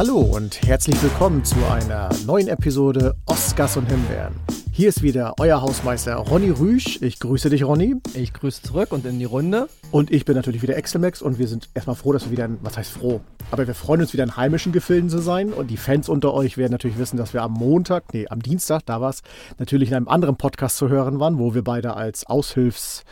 Hallo 0.00 0.20
und 0.20 0.62
herzlich 0.62 1.02
willkommen 1.02 1.44
zu 1.44 1.56
einer 1.70 2.08
neuen 2.24 2.48
Episode 2.48 3.16
Oscars 3.26 3.76
und 3.76 3.86
Himbeeren. 3.86 4.32
Hier 4.72 4.88
ist 4.88 5.02
wieder 5.02 5.34
euer 5.38 5.60
Hausmeister 5.60 6.14
Ronny 6.14 6.48
Rüsch. 6.48 7.02
Ich 7.02 7.20
grüße 7.20 7.50
dich, 7.50 7.64
Ronny. 7.64 7.96
Ich 8.14 8.32
grüße 8.32 8.62
zurück 8.62 8.92
und 8.92 9.04
in 9.04 9.18
die 9.18 9.26
Runde. 9.26 9.68
Und 9.90 10.10
ich 10.10 10.24
bin 10.24 10.36
natürlich 10.36 10.62
wieder 10.62 10.74
Excelmax 10.74 11.20
und 11.20 11.38
wir 11.38 11.46
sind 11.48 11.68
erstmal 11.74 11.96
froh, 11.96 12.14
dass 12.14 12.24
wir 12.24 12.30
wieder, 12.30 12.48
was 12.62 12.78
heißt 12.78 12.92
froh, 12.92 13.20
aber 13.50 13.66
wir 13.66 13.74
freuen 13.74 14.00
uns 14.00 14.14
wieder 14.14 14.24
in 14.24 14.38
heimischen 14.38 14.72
Gefilden 14.72 15.10
zu 15.10 15.18
sein 15.18 15.52
und 15.52 15.70
die 15.70 15.76
Fans 15.76 16.08
unter 16.08 16.32
euch 16.32 16.56
werden 16.56 16.72
natürlich 16.72 16.96
wissen, 16.96 17.18
dass 17.18 17.34
wir 17.34 17.42
am 17.42 17.52
Montag, 17.52 18.14
nee, 18.14 18.26
am 18.26 18.40
Dienstag, 18.40 18.86
da 18.86 19.02
war 19.02 19.10
es, 19.10 19.20
natürlich 19.58 19.90
in 19.90 19.96
einem 19.96 20.08
anderen 20.08 20.36
Podcast 20.36 20.78
zu 20.78 20.88
hören 20.88 21.20
waren, 21.20 21.38
wo 21.38 21.54
wir 21.54 21.62
beide 21.62 21.94
als 21.94 22.26
Aushilfs- 22.26 23.04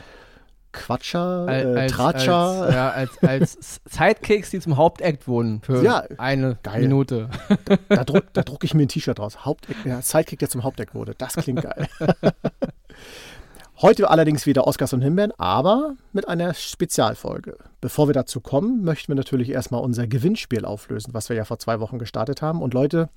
Quatscher, 0.73 1.47
äh, 1.49 1.81
als, 1.81 1.93
Tratscher. 1.93 2.37
Als, 2.37 2.75
ja, 2.75 2.91
als, 2.91 3.23
als 3.23 3.81
Sidekicks, 3.89 4.51
die 4.51 4.61
zum 4.61 4.77
Hauptakt 4.77 5.27
wurden 5.27 5.61
für 5.63 5.83
ja, 5.83 6.05
eine 6.19 6.59
geil. 6.63 6.83
Minute. 6.83 7.31
Da, 7.65 7.77
da 7.89 8.05
drucke 8.05 8.29
da 8.33 8.43
druck 8.43 8.65
ich 8.65 8.75
mir 8.75 8.83
ein 8.83 8.89
T-Shirt 8.89 9.19
raus. 9.19 9.45
Hauptact, 9.45 9.85
ja, 9.85 10.03
Sidekick, 10.03 10.39
der 10.41 10.51
zum 10.51 10.65
Hauptakt 10.65 10.95
wurde. 10.95 11.15
Das 11.17 11.35
klingt 11.35 11.63
geil. 11.63 11.89
Heute 13.81 14.11
allerdings 14.11 14.45
wieder 14.45 14.67
Oscars 14.67 14.93
und 14.93 15.03
Himbeeren, 15.03 15.33
aber 15.39 15.95
mit 16.13 16.27
einer 16.27 16.53
Spezialfolge. 16.53 17.57
Bevor 17.81 18.09
wir 18.09 18.13
dazu 18.13 18.41
kommen, 18.41 18.83
möchten 18.83 19.09
wir 19.09 19.15
natürlich 19.15 19.51
erstmal 19.51 19.83
unser 19.83 20.09
Gewinnspiel 20.09 20.65
auflösen, 20.65 21.15
was 21.15 21.29
wir 21.29 21.37
ja 21.37 21.45
vor 21.45 21.61
zwei 21.61 21.79
Wochen 21.79 22.01
gestartet 22.01 22.43
haben. 22.43 22.61
Und 22.61 22.75
Leute, 22.75 23.09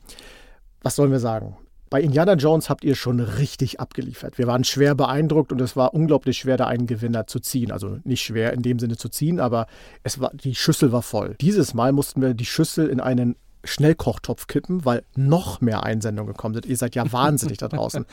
was 0.83 0.95
sollen 0.95 1.11
wir 1.11 1.19
sagen? 1.19 1.57
Bei 1.91 2.01
Indiana 2.01 2.35
Jones 2.35 2.69
habt 2.69 2.85
ihr 2.85 2.95
schon 2.95 3.19
richtig 3.19 3.81
abgeliefert. 3.81 4.37
Wir 4.37 4.47
waren 4.47 4.63
schwer 4.63 4.95
beeindruckt 4.95 5.51
und 5.51 5.59
es 5.59 5.75
war 5.75 5.93
unglaublich 5.93 6.37
schwer, 6.37 6.55
da 6.55 6.65
einen 6.65 6.87
Gewinner 6.87 7.27
zu 7.27 7.41
ziehen. 7.41 7.69
Also 7.69 7.97
nicht 8.05 8.21
schwer 8.21 8.53
in 8.53 8.61
dem 8.61 8.79
Sinne 8.79 8.95
zu 8.95 9.09
ziehen, 9.09 9.41
aber 9.41 9.67
es 10.01 10.21
war, 10.21 10.31
die 10.33 10.55
Schüssel 10.55 10.93
war 10.93 11.01
voll. 11.01 11.35
Dieses 11.41 11.73
Mal 11.73 11.91
mussten 11.91 12.21
wir 12.21 12.33
die 12.33 12.45
Schüssel 12.45 12.87
in 12.87 13.01
einen 13.01 13.35
Schnellkochtopf 13.65 14.47
kippen, 14.47 14.85
weil 14.85 15.03
noch 15.17 15.59
mehr 15.59 15.83
Einsendungen 15.83 16.31
gekommen 16.31 16.53
sind. 16.53 16.65
Ihr 16.65 16.77
seid 16.77 16.95
ja 16.95 17.03
wahnsinnig 17.11 17.57
da 17.57 17.67
draußen. 17.67 18.05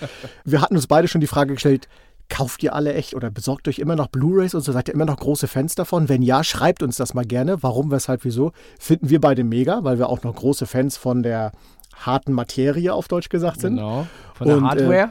Wir 0.44 0.60
hatten 0.60 0.74
uns 0.74 0.88
beide 0.88 1.06
schon 1.06 1.20
die 1.20 1.28
Frage 1.28 1.54
gestellt, 1.54 1.88
kauft 2.28 2.64
ihr 2.64 2.74
alle 2.74 2.94
echt 2.94 3.14
oder 3.14 3.30
besorgt 3.30 3.68
euch 3.68 3.78
immer 3.78 3.94
noch 3.94 4.08
Blu-rays 4.08 4.54
und 4.56 4.62
so? 4.62 4.72
Seid 4.72 4.88
ihr 4.88 4.94
immer 4.94 5.06
noch 5.06 5.18
große 5.18 5.46
Fans 5.46 5.76
davon? 5.76 6.08
Wenn 6.08 6.22
ja, 6.22 6.42
schreibt 6.42 6.82
uns 6.82 6.96
das 6.96 7.14
mal 7.14 7.24
gerne. 7.24 7.62
Warum, 7.62 7.92
weshalb, 7.92 8.24
wieso? 8.24 8.50
Finden 8.80 9.08
wir 9.08 9.20
beide 9.20 9.44
mega, 9.44 9.84
weil 9.84 9.98
wir 9.98 10.08
auch 10.08 10.24
noch 10.24 10.34
große 10.34 10.66
Fans 10.66 10.96
von 10.96 11.22
der 11.22 11.52
harten 12.06 12.32
Materie 12.32 12.92
auf 12.92 13.08
Deutsch 13.08 13.28
gesagt 13.28 13.60
sind. 13.60 13.76
Genau, 13.76 14.06
von 14.34 14.46
der 14.46 14.56
und, 14.56 14.64
äh, 14.64 14.66
Hardware. 14.66 15.10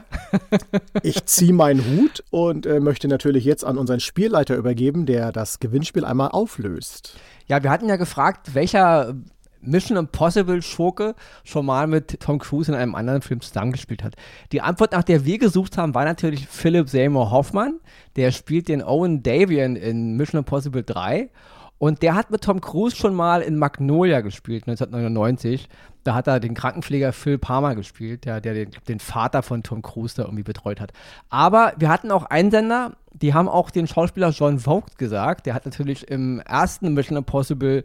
Äh, 0.50 0.78
ich 1.02 1.24
ziehe 1.26 1.52
meinen 1.52 1.84
Hut 1.84 2.24
und 2.30 2.66
äh, 2.66 2.80
möchte 2.80 3.08
natürlich 3.08 3.44
jetzt 3.44 3.64
an 3.64 3.78
unseren 3.78 4.00
Spielleiter 4.00 4.56
übergeben, 4.56 5.06
der 5.06 5.32
das 5.32 5.58
Gewinnspiel 5.60 6.04
einmal 6.04 6.28
auflöst. 6.28 7.16
Ja, 7.46 7.62
wir 7.62 7.70
hatten 7.70 7.88
ja 7.88 7.96
gefragt, 7.96 8.54
welcher 8.54 9.14
Mission 9.60 9.98
Impossible 9.98 10.62
Schurke 10.62 11.14
schon 11.44 11.66
mal 11.66 11.86
mit 11.86 12.20
Tom 12.20 12.38
Cruise 12.38 12.70
in 12.70 12.76
einem 12.76 12.94
anderen 12.94 13.22
Film 13.22 13.40
zusammengespielt 13.40 14.04
hat. 14.04 14.14
Die 14.52 14.60
Antwort, 14.60 14.92
nach 14.92 15.02
der 15.02 15.24
wir 15.24 15.38
gesucht 15.38 15.76
haben, 15.76 15.94
war 15.94 16.04
natürlich 16.04 16.46
Philip 16.46 16.88
Seymour 16.88 17.30
Hoffman. 17.30 17.80
Der 18.16 18.30
spielt 18.30 18.68
den 18.68 18.82
Owen 18.82 19.22
Davian 19.22 19.76
in 19.76 20.16
Mission 20.16 20.38
Impossible 20.38 20.82
3. 20.82 21.30
Und 21.78 22.02
der 22.02 22.14
hat 22.14 22.30
mit 22.30 22.42
Tom 22.42 22.60
Cruise 22.60 22.96
schon 22.96 23.14
mal 23.14 23.40
in 23.40 23.56
Magnolia 23.56 24.20
gespielt, 24.20 24.64
1999. 24.66 25.68
Da 26.02 26.14
hat 26.14 26.26
er 26.26 26.40
den 26.40 26.54
Krankenpfleger 26.54 27.12
Phil 27.12 27.38
Palmer 27.38 27.74
gespielt, 27.74 28.24
der, 28.24 28.40
der 28.40 28.54
den, 28.54 28.70
den, 28.88 28.98
Vater 28.98 29.42
von 29.42 29.62
Tom 29.62 29.82
Cruise 29.82 30.16
da 30.16 30.24
irgendwie 30.24 30.42
betreut 30.42 30.80
hat. 30.80 30.92
Aber 31.28 31.74
wir 31.76 31.88
hatten 31.88 32.10
auch 32.10 32.24
Einsender, 32.24 32.96
die 33.12 33.34
haben 33.34 33.48
auch 33.48 33.70
den 33.70 33.86
Schauspieler 33.86 34.30
John 34.30 34.58
Vogt 34.58 34.98
gesagt. 34.98 35.46
Der 35.46 35.54
hat 35.54 35.66
natürlich 35.66 36.08
im 36.08 36.40
ersten 36.40 36.94
Mission 36.94 37.18
Impossible 37.18 37.84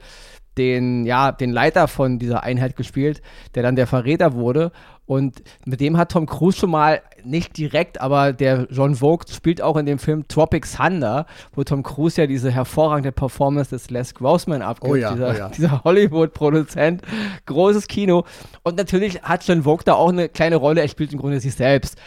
den, 0.57 1.05
ja, 1.05 1.31
den 1.31 1.51
Leiter 1.51 1.87
von 1.87 2.19
dieser 2.19 2.43
Einheit 2.43 2.75
gespielt, 2.75 3.21
der 3.55 3.63
dann 3.63 3.75
der 3.75 3.87
Verräter 3.87 4.33
wurde. 4.33 4.71
Und 5.05 5.43
mit 5.65 5.81
dem 5.81 5.97
hat 5.97 6.11
Tom 6.11 6.25
Cruise 6.25 6.57
schon 6.57 6.71
mal, 6.71 7.01
nicht 7.25 7.57
direkt, 7.57 7.99
aber 7.99 8.33
der 8.33 8.67
John 8.69 8.95
Vogt 8.95 9.29
spielt 9.29 9.61
auch 9.61 9.75
in 9.77 9.85
dem 9.85 9.99
Film 9.99 10.27
Tropic 10.27 10.67
Thunder, 10.67 11.25
wo 11.53 11.63
Tom 11.63 11.83
Cruise 11.83 12.19
ja 12.19 12.27
diese 12.27 12.51
hervorragende 12.51 13.11
Performance 13.11 13.69
des 13.69 13.89
Les 13.89 14.13
Grossman 14.13 14.61
abgibt, 14.61 14.91
oh 14.91 14.95
ja, 14.95 15.13
dieser, 15.13 15.29
oh 15.29 15.33
ja. 15.33 15.49
dieser 15.57 15.83
Hollywood-Produzent. 15.83 17.01
Großes 17.45 17.87
Kino. 17.87 18.25
Und 18.63 18.77
natürlich 18.77 19.21
hat 19.23 19.45
John 19.45 19.63
Vogt 19.63 19.87
da 19.87 19.93
auch 19.93 20.09
eine 20.09 20.29
kleine 20.29 20.55
Rolle, 20.55 20.81
er 20.81 20.87
spielt 20.87 21.11
im 21.11 21.19
Grunde 21.19 21.39
sich 21.39 21.53
selbst. 21.55 21.97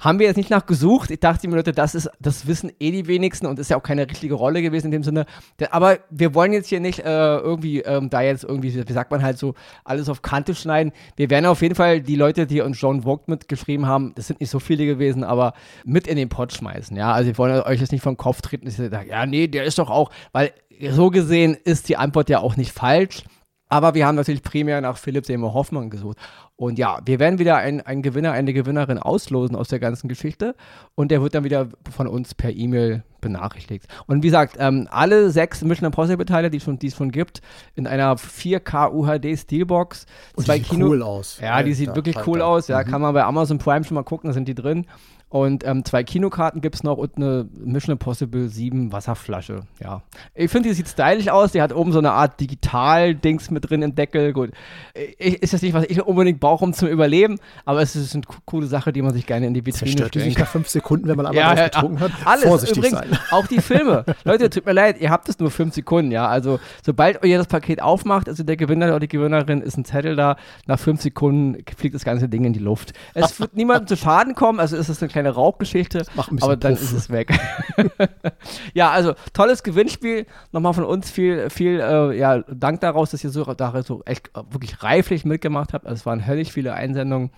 Haben 0.00 0.18
wir 0.18 0.26
jetzt 0.26 0.36
nicht 0.36 0.50
nachgesucht. 0.50 1.10
Ich 1.10 1.20
dachte 1.20 1.48
mir, 1.48 1.56
Leute, 1.56 1.72
das 1.72 1.94
ist, 1.94 2.10
das 2.20 2.46
wissen 2.46 2.70
eh 2.78 2.90
die 2.90 3.06
wenigsten 3.06 3.46
und 3.46 3.58
ist 3.58 3.70
ja 3.70 3.76
auch 3.76 3.82
keine 3.82 4.08
richtige 4.08 4.34
Rolle 4.34 4.60
gewesen 4.60 4.86
in 4.86 4.92
dem 4.92 5.02
Sinne. 5.02 5.26
Aber 5.70 5.98
wir 6.10 6.34
wollen 6.34 6.52
jetzt 6.52 6.68
hier 6.68 6.80
nicht 6.80 6.98
äh, 7.00 7.36
irgendwie 7.38 7.80
ähm, 7.80 8.10
da 8.10 8.20
jetzt 8.20 8.44
irgendwie, 8.44 8.74
wie 8.74 8.92
sagt 8.92 9.10
man 9.10 9.22
halt 9.22 9.38
so, 9.38 9.54
alles 9.84 10.08
auf 10.08 10.22
Kante 10.22 10.54
schneiden. 10.54 10.92
Wir 11.16 11.30
werden 11.30 11.46
auf 11.46 11.62
jeden 11.62 11.74
Fall 11.74 12.00
die 12.00 12.16
Leute, 12.16 12.46
die 12.46 12.60
uns 12.60 12.80
John 12.80 13.02
Vogt 13.02 13.28
mitgeschrieben 13.28 13.86
haben, 13.86 14.12
das 14.14 14.26
sind 14.26 14.40
nicht 14.40 14.50
so 14.50 14.58
viele 14.58 14.84
gewesen, 14.86 15.24
aber 15.24 15.54
mit 15.84 16.06
in 16.06 16.16
den 16.16 16.28
Pott 16.28 16.52
schmeißen. 16.52 16.96
Ja, 16.96 17.12
also 17.12 17.28
wir 17.28 17.38
wollen 17.38 17.62
euch 17.62 17.80
jetzt 17.80 17.92
nicht 17.92 18.02
vom 18.02 18.16
Kopf 18.16 18.42
treten, 18.42 18.68
sagt, 18.68 19.08
ja, 19.08 19.26
nee, 19.26 19.46
der 19.46 19.64
ist 19.64 19.78
doch 19.78 19.90
auch, 19.90 20.10
weil 20.32 20.52
so 20.90 21.10
gesehen 21.10 21.56
ist 21.64 21.88
die 21.88 21.96
Antwort 21.96 22.28
ja 22.28 22.40
auch 22.40 22.56
nicht 22.56 22.72
falsch. 22.72 23.24
Aber 23.68 23.94
wir 23.94 24.06
haben 24.06 24.14
natürlich 24.14 24.42
primär 24.42 24.80
nach 24.80 24.98
Philipp 24.98 25.26
Seymour 25.26 25.54
Hoffmann 25.54 25.90
gesucht. 25.90 26.18
Und 26.56 26.78
ja, 26.78 27.00
wir 27.04 27.18
werden 27.18 27.38
wieder 27.38 27.56
einen, 27.56 27.80
einen 27.80 28.02
Gewinner, 28.02 28.32
eine 28.32 28.52
Gewinnerin 28.52 28.98
auslosen 28.98 29.56
aus 29.56 29.68
der 29.68 29.80
ganzen 29.80 30.06
Geschichte. 30.08 30.54
Und 30.94 31.10
der 31.10 31.22
wird 31.22 31.34
dann 31.34 31.44
wieder 31.44 31.68
von 31.90 32.06
uns 32.06 32.34
per 32.34 32.50
E-Mail 32.50 33.02
benachrichtigt. 33.20 33.86
Und 34.06 34.22
wie 34.22 34.28
gesagt, 34.28 34.56
ähm, 34.60 34.86
alle 34.90 35.30
sechs 35.30 35.62
Mission 35.62 35.86
Impossible-Teile, 35.86 36.50
die, 36.50 36.58
die 36.58 36.86
es 36.86 36.94
schon 36.94 37.10
gibt, 37.10 37.40
in 37.74 37.86
einer 37.86 38.16
4K 38.16 38.92
UHD 38.92 39.36
Steelbox. 39.36 40.06
Und 40.36 40.44
zwei 40.44 40.58
die 40.58 40.64
sieht 40.64 40.70
Kino 40.70 40.88
cool 40.88 41.02
aus. 41.02 41.40
Ja, 41.40 41.62
die 41.62 41.72
sieht 41.72 41.94
wirklich 41.94 42.16
cool 42.26 42.42
aus. 42.42 42.68
Ja, 42.68 42.82
mhm. 42.82 42.90
kann 42.90 43.00
man 43.00 43.14
bei 43.14 43.24
Amazon 43.24 43.58
Prime 43.58 43.84
schon 43.84 43.94
mal 43.94 44.04
gucken, 44.04 44.28
da 44.28 44.34
sind 44.34 44.46
die 44.46 44.54
drin. 44.54 44.86
Und 45.34 45.66
ähm, 45.66 45.84
zwei 45.84 46.04
Kinokarten 46.04 46.60
gibt 46.60 46.76
es 46.76 46.84
noch 46.84 46.96
und 46.96 47.16
eine 47.16 47.48
Mission 47.58 47.94
Impossible 47.94 48.48
7 48.48 48.92
Wasserflasche. 48.92 49.62
Ja. 49.82 50.02
Ich 50.32 50.48
finde, 50.48 50.68
die 50.68 50.76
sieht 50.76 50.86
stylisch 50.86 51.26
aus. 51.26 51.50
Die 51.50 51.60
hat 51.60 51.74
oben 51.74 51.90
so 51.90 51.98
eine 51.98 52.12
Art 52.12 52.38
Digital-Dings 52.38 53.50
mit 53.50 53.68
drin 53.68 53.82
im 53.82 53.96
Deckel. 53.96 54.32
Gut. 54.32 54.52
Ich, 54.94 55.42
ist 55.42 55.52
das 55.52 55.62
nicht, 55.62 55.74
was 55.74 55.86
ich 55.86 56.00
unbedingt 56.00 56.38
brauche, 56.38 56.64
um 56.64 56.72
zu 56.72 56.86
überleben, 56.86 57.40
aber 57.64 57.82
es 57.82 57.96
ist 57.96 58.14
eine 58.14 58.22
coole 58.44 58.68
Sache, 58.68 58.92
die 58.92 59.02
man 59.02 59.12
sich 59.12 59.26
gerne 59.26 59.48
in 59.48 59.54
die 59.54 59.66
Vitrine 59.66 59.90
Zerstört 59.90 60.10
stellt. 60.10 60.24
sich 60.24 60.38
nach 60.38 60.46
fünf 60.46 60.68
Sekunden, 60.68 61.08
wenn 61.08 61.16
man 61.16 61.26
einmal 61.26 61.42
ja, 61.42 61.56
ja, 61.56 61.64
getrunken 61.64 61.98
hat. 61.98 62.12
Alles. 62.24 62.44
Vorsichtig 62.44 62.78
Übrigens, 62.78 62.98
sein. 63.00 63.18
Auch 63.32 63.48
die 63.48 63.60
Filme. 63.60 64.04
Leute, 64.22 64.48
tut 64.50 64.64
mir 64.64 64.72
leid, 64.72 65.00
ihr 65.00 65.10
habt 65.10 65.28
es 65.28 65.40
nur 65.40 65.50
fünf 65.50 65.74
Sekunden, 65.74 66.12
ja. 66.12 66.28
Also, 66.28 66.60
sobald 66.86 67.24
ihr 67.24 67.38
das 67.38 67.48
Paket 67.48 67.82
aufmacht, 67.82 68.28
also 68.28 68.44
der 68.44 68.56
Gewinner 68.56 68.86
oder 68.86 69.00
die 69.00 69.08
Gewinnerin 69.08 69.62
ist 69.62 69.76
ein 69.76 69.84
Zettel 69.84 70.14
da, 70.14 70.36
nach 70.68 70.78
fünf 70.78 71.02
Sekunden 71.02 71.64
fliegt 71.76 71.96
das 71.96 72.04
ganze 72.04 72.28
Ding 72.28 72.44
in 72.44 72.52
die 72.52 72.60
Luft. 72.60 72.92
Es 73.14 73.40
wird 73.40 73.56
niemandem 73.56 73.88
zu 73.88 73.96
Schaden 73.96 74.36
kommen, 74.36 74.60
also 74.60 74.76
ist 74.76 74.88
es 74.88 75.02
eine 75.02 75.10
kleine 75.10 75.23
kleine 75.24 75.34
Raubgeschichte, 75.34 76.04
aber 76.40 76.56
dann 76.56 76.74
Puff. 76.74 76.82
ist 76.82 76.92
es 76.92 77.10
weg. 77.10 77.32
ja, 78.74 78.90
also 78.90 79.14
tolles 79.32 79.62
Gewinnspiel. 79.62 80.26
Nochmal 80.52 80.74
von 80.74 80.84
uns 80.84 81.10
viel, 81.10 81.50
viel 81.50 81.80
äh, 81.80 82.16
ja, 82.16 82.40
Dank 82.42 82.80
daraus, 82.80 83.10
dass 83.10 83.24
ihr 83.24 83.30
so, 83.30 83.44
da 83.54 83.82
so 83.82 84.02
echt 84.04 84.28
äh, 84.28 84.42
wirklich 84.50 84.82
reiflich 84.82 85.24
mitgemacht 85.24 85.72
habt. 85.72 85.86
Also 85.86 86.00
es 86.00 86.06
waren 86.06 86.26
höllisch 86.26 86.52
viele 86.52 86.74
Einsendungen. 86.74 87.30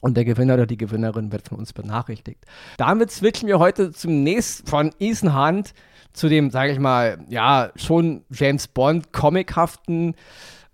Und 0.00 0.16
der 0.16 0.24
Gewinner 0.24 0.54
oder 0.54 0.66
die 0.66 0.76
Gewinnerin 0.76 1.30
wird 1.30 1.48
von 1.48 1.58
uns 1.58 1.72
benachrichtigt. 1.72 2.44
Damit 2.76 3.12
switchen 3.12 3.46
wir 3.46 3.60
heute 3.60 3.92
zum 3.92 4.24
nächsten 4.24 4.66
von 4.66 4.90
Ethan 4.98 5.36
Hunt 5.36 5.74
zu 6.12 6.28
dem, 6.28 6.50
sage 6.50 6.72
ich 6.72 6.80
mal, 6.80 7.18
ja, 7.28 7.70
schon 7.76 8.24
James 8.28 8.66
Bond 8.66 9.12
comichaften 9.12 10.16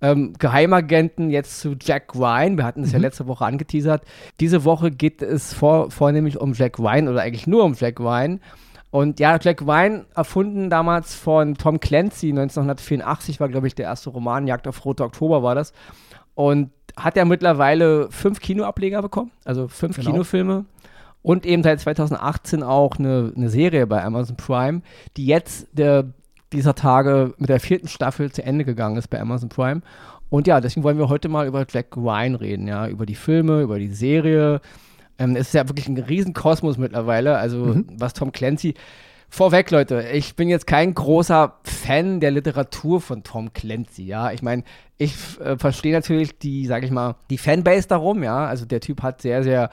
ähm, 0.01 0.33
Geheimagenten 0.39 1.31
jetzt 1.31 1.61
zu 1.61 1.75
Jack 1.81 2.15
Ryan. 2.15 2.57
Wir 2.57 2.65
hatten 2.65 2.83
es 2.83 2.89
mhm. 2.89 2.95
ja 2.95 3.01
letzte 3.01 3.27
Woche 3.27 3.45
angeteasert. 3.45 4.03
Diese 4.41 4.65
Woche 4.65 4.91
geht 4.91 5.23
es 5.23 5.53
vor, 5.53 5.91
vornehmlich 5.91 6.39
um 6.39 6.53
Jack 6.53 6.79
Ryan 6.79 7.09
oder 7.09 7.23
eigentlich 7.23 7.47
nur 7.47 7.65
um 7.65 7.75
Jack 7.75 8.01
Ryan. 8.01 8.41
Und 8.91 9.21
ja, 9.21 9.39
Jack 9.41 9.63
Ryan, 9.63 10.07
erfunden 10.15 10.71
damals 10.71 11.15
von 11.15 11.55
Tom 11.57 11.79
Clancy, 11.79 12.31
1984 12.31 13.39
war, 13.39 13.49
glaube 13.49 13.67
ich, 13.67 13.75
der 13.75 13.87
erste 13.87 14.11
Roman, 14.11 14.47
Jagd 14.47 14.67
auf 14.67 14.85
Rote 14.85 15.05
Oktober 15.05 15.43
war 15.43 15.55
das. 15.55 15.73
Und 16.35 16.71
hat 16.97 17.17
ja 17.17 17.25
mittlerweile 17.25 18.11
fünf 18.11 18.41
Kinoableger 18.41 19.03
bekommen, 19.03 19.31
also 19.45 19.69
fünf 19.69 19.97
genau. 19.97 20.13
Kinofilme. 20.13 20.65
Und 21.21 21.45
eben 21.45 21.63
seit 21.63 21.81
2018 21.81 22.63
auch 22.63 22.97
eine, 22.99 23.33
eine 23.37 23.51
Serie 23.51 23.87
bei 23.87 24.03
Amazon 24.03 24.37
Prime, 24.37 24.83
die 25.17 25.27
jetzt 25.27 25.67
der 25.73 26.07
dieser 26.53 26.75
Tage 26.75 27.35
mit 27.39 27.49
der 27.49 27.61
vierten 27.61 27.89
Staffel 27.89 28.33
zu 28.33 28.43
Ende 28.43 28.65
gegangen 28.65 28.97
ist 28.97 29.09
bei 29.09 29.21
Amazon 29.21 29.49
Prime. 29.49 29.83
Und 30.31 30.47
ja, 30.47 30.61
deswegen 30.61 30.85
wollen 30.85 30.99
wir 30.99 31.09
heute 31.09 31.29
mal 31.29 31.47
über 31.47 31.67
Jack 31.69 31.97
Ryan 31.97 32.35
reden, 32.35 32.69
ja, 32.69 32.87
über 32.89 33.07
die 33.07 33.15
Filme, 33.15 33.63
über 33.63 33.79
die 33.79 33.89
Serie. 33.89 34.61
Ähm, 35.19 35.37
es 35.37 35.49
ist 35.49 35.55
ja 35.55 35.69
wirklich 35.69 35.89
ein 35.89 35.99
Riesenkosmos 35.99 36.79
mittlerweile, 36.79 37.39
also 37.39 37.59
mhm. 37.59 37.87
was 37.99 38.13
Tom 38.15 38.33
Clancy. 38.33 38.75
Vorweg, 39.31 39.71
Leute, 39.71 40.07
ich 40.13 40.37
bin 40.37 40.49
jetzt 40.49 40.67
kein 40.67 40.95
großer 40.95 41.59
Fan 41.63 42.21
der 42.21 42.31
Literatur 42.31 43.01
von 43.01 43.25
Tom 43.25 43.53
Clancy, 43.53 44.07
ja. 44.07 44.33
Ich 44.33 44.43
meine, 44.43 44.65
ich 44.97 45.15
äh, 45.41 45.59
verstehe 45.59 45.93
natürlich 45.93 46.39
die, 46.39 46.67
sag 46.67 46.83
ich 46.83 46.91
mal, 46.91 47.17
die 47.29 47.37
Fanbase 47.37 47.89
darum, 47.89 48.23
ja. 48.23 48.47
Also 48.47 48.65
der 48.65 48.81
Typ 48.81 49.03
hat 49.03 49.21
sehr, 49.21 49.43
sehr 49.43 49.71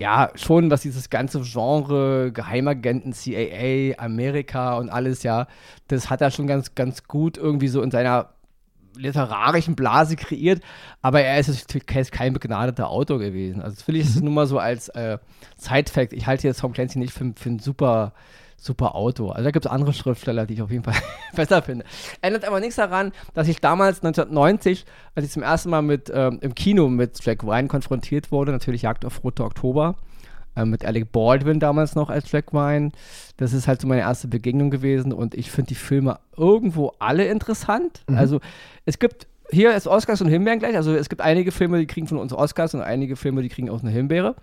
ja, 0.00 0.30
schon, 0.34 0.70
was 0.70 0.80
dieses 0.80 1.10
ganze 1.10 1.42
Genre, 1.42 2.32
Geheimagenten, 2.32 3.12
CIA, 3.12 3.98
Amerika 3.98 4.78
und 4.78 4.88
alles, 4.88 5.22
ja, 5.22 5.46
das 5.88 6.08
hat 6.08 6.22
er 6.22 6.30
schon 6.30 6.46
ganz, 6.46 6.74
ganz 6.74 7.04
gut 7.04 7.36
irgendwie 7.36 7.68
so 7.68 7.82
in 7.82 7.90
seiner 7.90 8.30
literarischen 9.00 9.74
Blase 9.74 10.16
kreiert, 10.16 10.62
aber 11.02 11.22
er 11.22 11.38
ist 11.38 11.48
natürlich 11.48 12.10
kein 12.10 12.32
begnadeter 12.32 12.88
Autor 12.88 13.18
gewesen. 13.18 13.60
Also 13.62 13.76
das 13.76 13.88
will 13.88 13.96
ich 13.96 14.14
mhm. 14.14 14.24
nur 14.24 14.32
mal 14.32 14.46
so 14.46 14.58
als 14.58 14.88
äh, 14.90 15.18
Side-Fact. 15.56 16.12
Ich 16.12 16.26
halte 16.26 16.46
jetzt 16.46 16.60
Tom 16.60 16.72
Clancy 16.72 16.98
nicht 16.98 17.12
für, 17.12 17.32
für 17.36 17.48
einen 17.48 17.58
super 17.58 18.12
super 18.60 18.94
Autor. 18.94 19.36
Also 19.36 19.44
da 19.44 19.50
gibt 19.50 19.64
es 19.64 19.70
andere 19.70 19.92
Schriftsteller, 19.92 20.46
die 20.46 20.54
ich 20.54 20.62
auf 20.62 20.70
jeden 20.70 20.84
Fall 20.84 20.94
besser 21.34 21.62
finde. 21.62 21.84
Ändert 22.20 22.44
aber 22.44 22.60
nichts 22.60 22.76
daran, 22.76 23.12
dass 23.34 23.48
ich 23.48 23.60
damals 23.60 24.02
1990, 24.04 24.84
als 25.14 25.24
ich 25.24 25.32
zum 25.32 25.42
ersten 25.42 25.70
Mal 25.70 25.82
mit 25.82 26.12
ähm, 26.14 26.38
im 26.42 26.54
Kino 26.54 26.88
mit 26.88 27.24
Jack 27.24 27.42
Ryan 27.42 27.68
konfrontiert 27.68 28.30
wurde, 28.30 28.52
natürlich 28.52 28.82
Jagd 28.82 29.04
auf 29.04 29.24
Rote 29.24 29.44
Oktober, 29.44 29.96
äh, 30.60 30.64
mit 30.64 30.84
Alec 30.84 31.12
Baldwin 31.12 31.60
damals 31.60 31.94
noch 31.94 32.10
als 32.10 32.30
Jack 32.30 32.52
Ryan. 32.52 32.92
Das 33.36 33.52
ist 33.52 33.68
halt 33.68 33.80
so 33.80 33.88
meine 33.88 34.02
erste 34.02 34.28
Begegnung 34.28 34.70
gewesen 34.70 35.12
und 35.12 35.34
ich 35.34 35.50
finde 35.50 35.68
die 35.68 35.74
Filme 35.74 36.18
irgendwo 36.36 36.92
alle 36.98 37.26
interessant. 37.26 38.02
Mhm. 38.08 38.16
Also 38.16 38.40
es 38.84 38.98
gibt 38.98 39.26
hier 39.52 39.74
ist 39.74 39.88
Oscars 39.88 40.20
und 40.20 40.28
Himbeeren 40.28 40.60
gleich. 40.60 40.76
Also 40.76 40.94
es 40.94 41.08
gibt 41.08 41.20
einige 41.22 41.50
Filme, 41.50 41.78
die 41.78 41.86
kriegen 41.86 42.06
von 42.06 42.18
uns 42.18 42.32
Oscars 42.32 42.74
und 42.74 42.82
einige 42.82 43.16
Filme, 43.16 43.42
die 43.42 43.48
kriegen 43.48 43.68
auch 43.68 43.80
eine 43.80 43.90
Himbeere. 43.90 44.36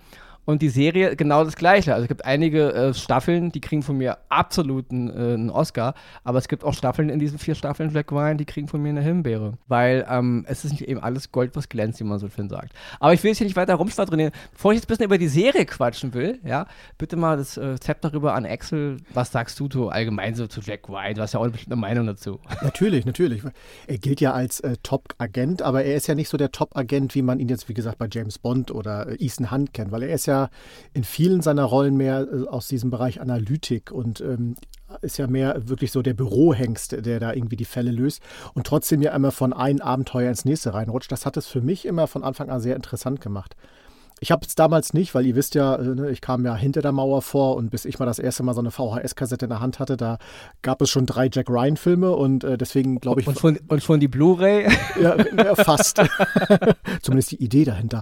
Und 0.48 0.62
die 0.62 0.70
Serie 0.70 1.18
genau 1.18 1.44
das 1.44 1.58
Gleiche. 1.58 1.94
Also 1.94 2.04
es 2.04 2.08
gibt 2.08 2.24
einige 2.24 2.74
äh, 2.74 2.94
Staffeln, 2.94 3.52
die 3.52 3.60
kriegen 3.60 3.84
von 3.84 3.98
mir 3.98 4.18
absoluten 4.30 5.10
äh, 5.10 5.34
einen 5.34 5.50
Oscar, 5.50 5.94
aber 6.24 6.38
es 6.38 6.48
gibt 6.48 6.64
auch 6.64 6.74
Staffeln 6.74 7.10
in 7.10 7.20
diesen 7.20 7.38
vier 7.38 7.54
Staffeln 7.54 7.92
Black 7.92 8.14
Wine, 8.14 8.38
die 8.38 8.46
kriegen 8.46 8.70
von 8.70 8.82
mir 8.82 8.90
eine 8.90 9.02
Himbeere. 9.02 9.58
Weil 9.68 10.08
ähm, 10.10 10.46
es 10.48 10.64
ist 10.64 10.72
nicht 10.72 10.88
eben 10.88 11.02
alles 11.02 11.34
Gold, 11.34 11.58
was 11.58 11.68
glänzt, 11.68 12.00
wie 12.00 12.06
man 12.06 12.18
so 12.18 12.30
schön 12.30 12.48
sagt. 12.48 12.72
Aber 13.02 13.14
ich 13.14 13.22
will 13.24 13.32
jetzt 13.32 13.40
hier 13.40 13.46
nicht 13.48 13.58
weiter 13.58 13.76
rumschwadronieren. 13.76 14.32
Bevor 14.54 14.72
ich 14.72 14.78
jetzt 14.78 14.86
ein 14.86 14.88
bisschen 14.88 15.06
über 15.06 15.18
die 15.18 15.28
Serie 15.28 15.66
quatschen 15.66 16.14
will, 16.14 16.40
ja, 16.46 16.66
bitte 16.98 17.18
mal 17.18 17.36
das 17.36 17.58
äh, 17.58 17.78
Zepter 17.78 18.10
darüber 18.10 18.34
an 18.34 18.46
Axel. 18.46 19.02
Was 19.14 19.34
sagst 19.34 19.60
du 19.60 19.68
so 19.70 19.90
allgemein 19.90 20.34
so 20.34 20.48
zu 20.48 20.62
Jack 20.62 20.88
Wine? 20.88 21.16
Du 21.16 21.22
hast 21.24 21.34
ja 21.34 21.42
auch 21.42 21.44
eine 21.46 21.76
Meinung 21.76 22.08
dazu. 22.08 22.40
Natürlich, 22.62 23.06
natürlich. 23.06 23.42
Er 23.86 23.98
gilt 23.98 24.22
ja 24.22 24.32
als 24.32 24.62
äh, 24.62 24.78
Top-Agent, 24.82 25.62
aber 25.62 25.84
er 25.84 25.98
ist 25.98 26.08
ja 26.08 26.16
nicht 26.16 26.30
so 26.30 26.38
der 26.38 26.54
Top-Agent, 26.54 27.16
wie 27.16 27.22
man 27.22 27.42
ihn 27.42 27.50
jetzt, 27.50 27.68
wie 27.68 27.74
gesagt, 27.74 27.98
bei 27.98 28.08
James 28.10 28.40
Bond 28.40 28.72
oder 28.72 29.10
äh, 29.10 29.26
Ethan 29.26 29.52
Hunt 29.52 29.74
kennt, 29.74 29.92
weil 29.92 30.04
er 30.04 30.16
ist 30.16 30.26
ja 30.26 30.37
in 30.94 31.04
vielen 31.04 31.42
seiner 31.42 31.64
Rollen 31.64 31.98
mehr 31.98 32.28
äh, 32.32 32.48
aus 32.48 32.68
diesem 32.68 32.90
Bereich 32.90 33.22
Analytik 33.22 33.92
und 33.92 34.22
ähm, 34.22 34.56
ist 35.02 35.18
ja 35.18 35.28
mehr 35.28 35.68
wirklich 35.68 35.92
so 35.92 36.02
der 36.02 36.14
Bürohengst, 36.14 37.06
der 37.06 37.20
da 37.20 37.34
irgendwie 37.34 37.58
die 37.58 37.66
Fälle 37.66 37.92
löst 37.92 38.22
und 38.54 38.66
trotzdem 38.66 39.02
ja 39.02 39.14
immer 39.14 39.32
von 39.32 39.54
einem 39.54 39.82
Abenteuer 39.82 40.30
ins 40.30 40.46
nächste 40.46 40.74
reinrutscht. 40.74 41.12
Das 41.12 41.26
hat 41.26 41.38
es 41.38 41.48
für 41.48 41.62
mich 41.62 41.86
immer 41.86 42.08
von 42.08 42.24
Anfang 42.24 42.50
an 42.50 42.62
sehr 42.62 42.76
interessant 42.76 43.22
gemacht. 43.22 43.56
Ich 44.20 44.32
habe 44.32 44.46
es 44.46 44.56
damals 44.56 44.94
nicht, 44.94 45.14
weil 45.14 45.26
ihr 45.28 45.36
wisst 45.36 45.54
ja, 45.54 45.76
äh, 45.76 45.84
ne, 45.84 46.10
ich 46.10 46.22
kam 46.22 46.44
ja 46.44 46.56
hinter 46.56 46.82
der 46.82 46.92
Mauer 46.92 47.22
vor 47.22 47.56
und 47.56 47.70
bis 47.70 47.86
ich 47.86 48.00
mal 48.00 48.06
das 48.06 48.18
erste 48.18 48.44
Mal 48.44 48.54
so 48.54 48.62
eine 48.62 48.72
VHS-Kassette 48.72 49.46
in 49.46 49.50
der 49.50 49.60
Hand 49.60 49.80
hatte, 49.80 49.96
da 49.96 50.18
gab 50.64 50.82
es 50.82 50.90
schon 50.90 51.06
drei 51.06 51.30
Jack 51.32 51.50
Ryan-Filme 51.50 52.12
und 52.12 52.44
äh, 52.44 52.58
deswegen 52.58 53.00
glaube 53.00 53.22
ich. 53.22 53.28
Und 53.28 53.38
schon, 53.38 53.60
und 53.68 53.84
schon 53.84 54.00
die 54.00 54.08
Blu-ray? 54.08 54.68
Ja, 55.00 55.18
ja, 55.18 55.56
fast. 55.56 56.02
Zumindest 57.02 57.32
die 57.32 57.44
Idee 57.44 57.66
dahinter. 57.66 58.02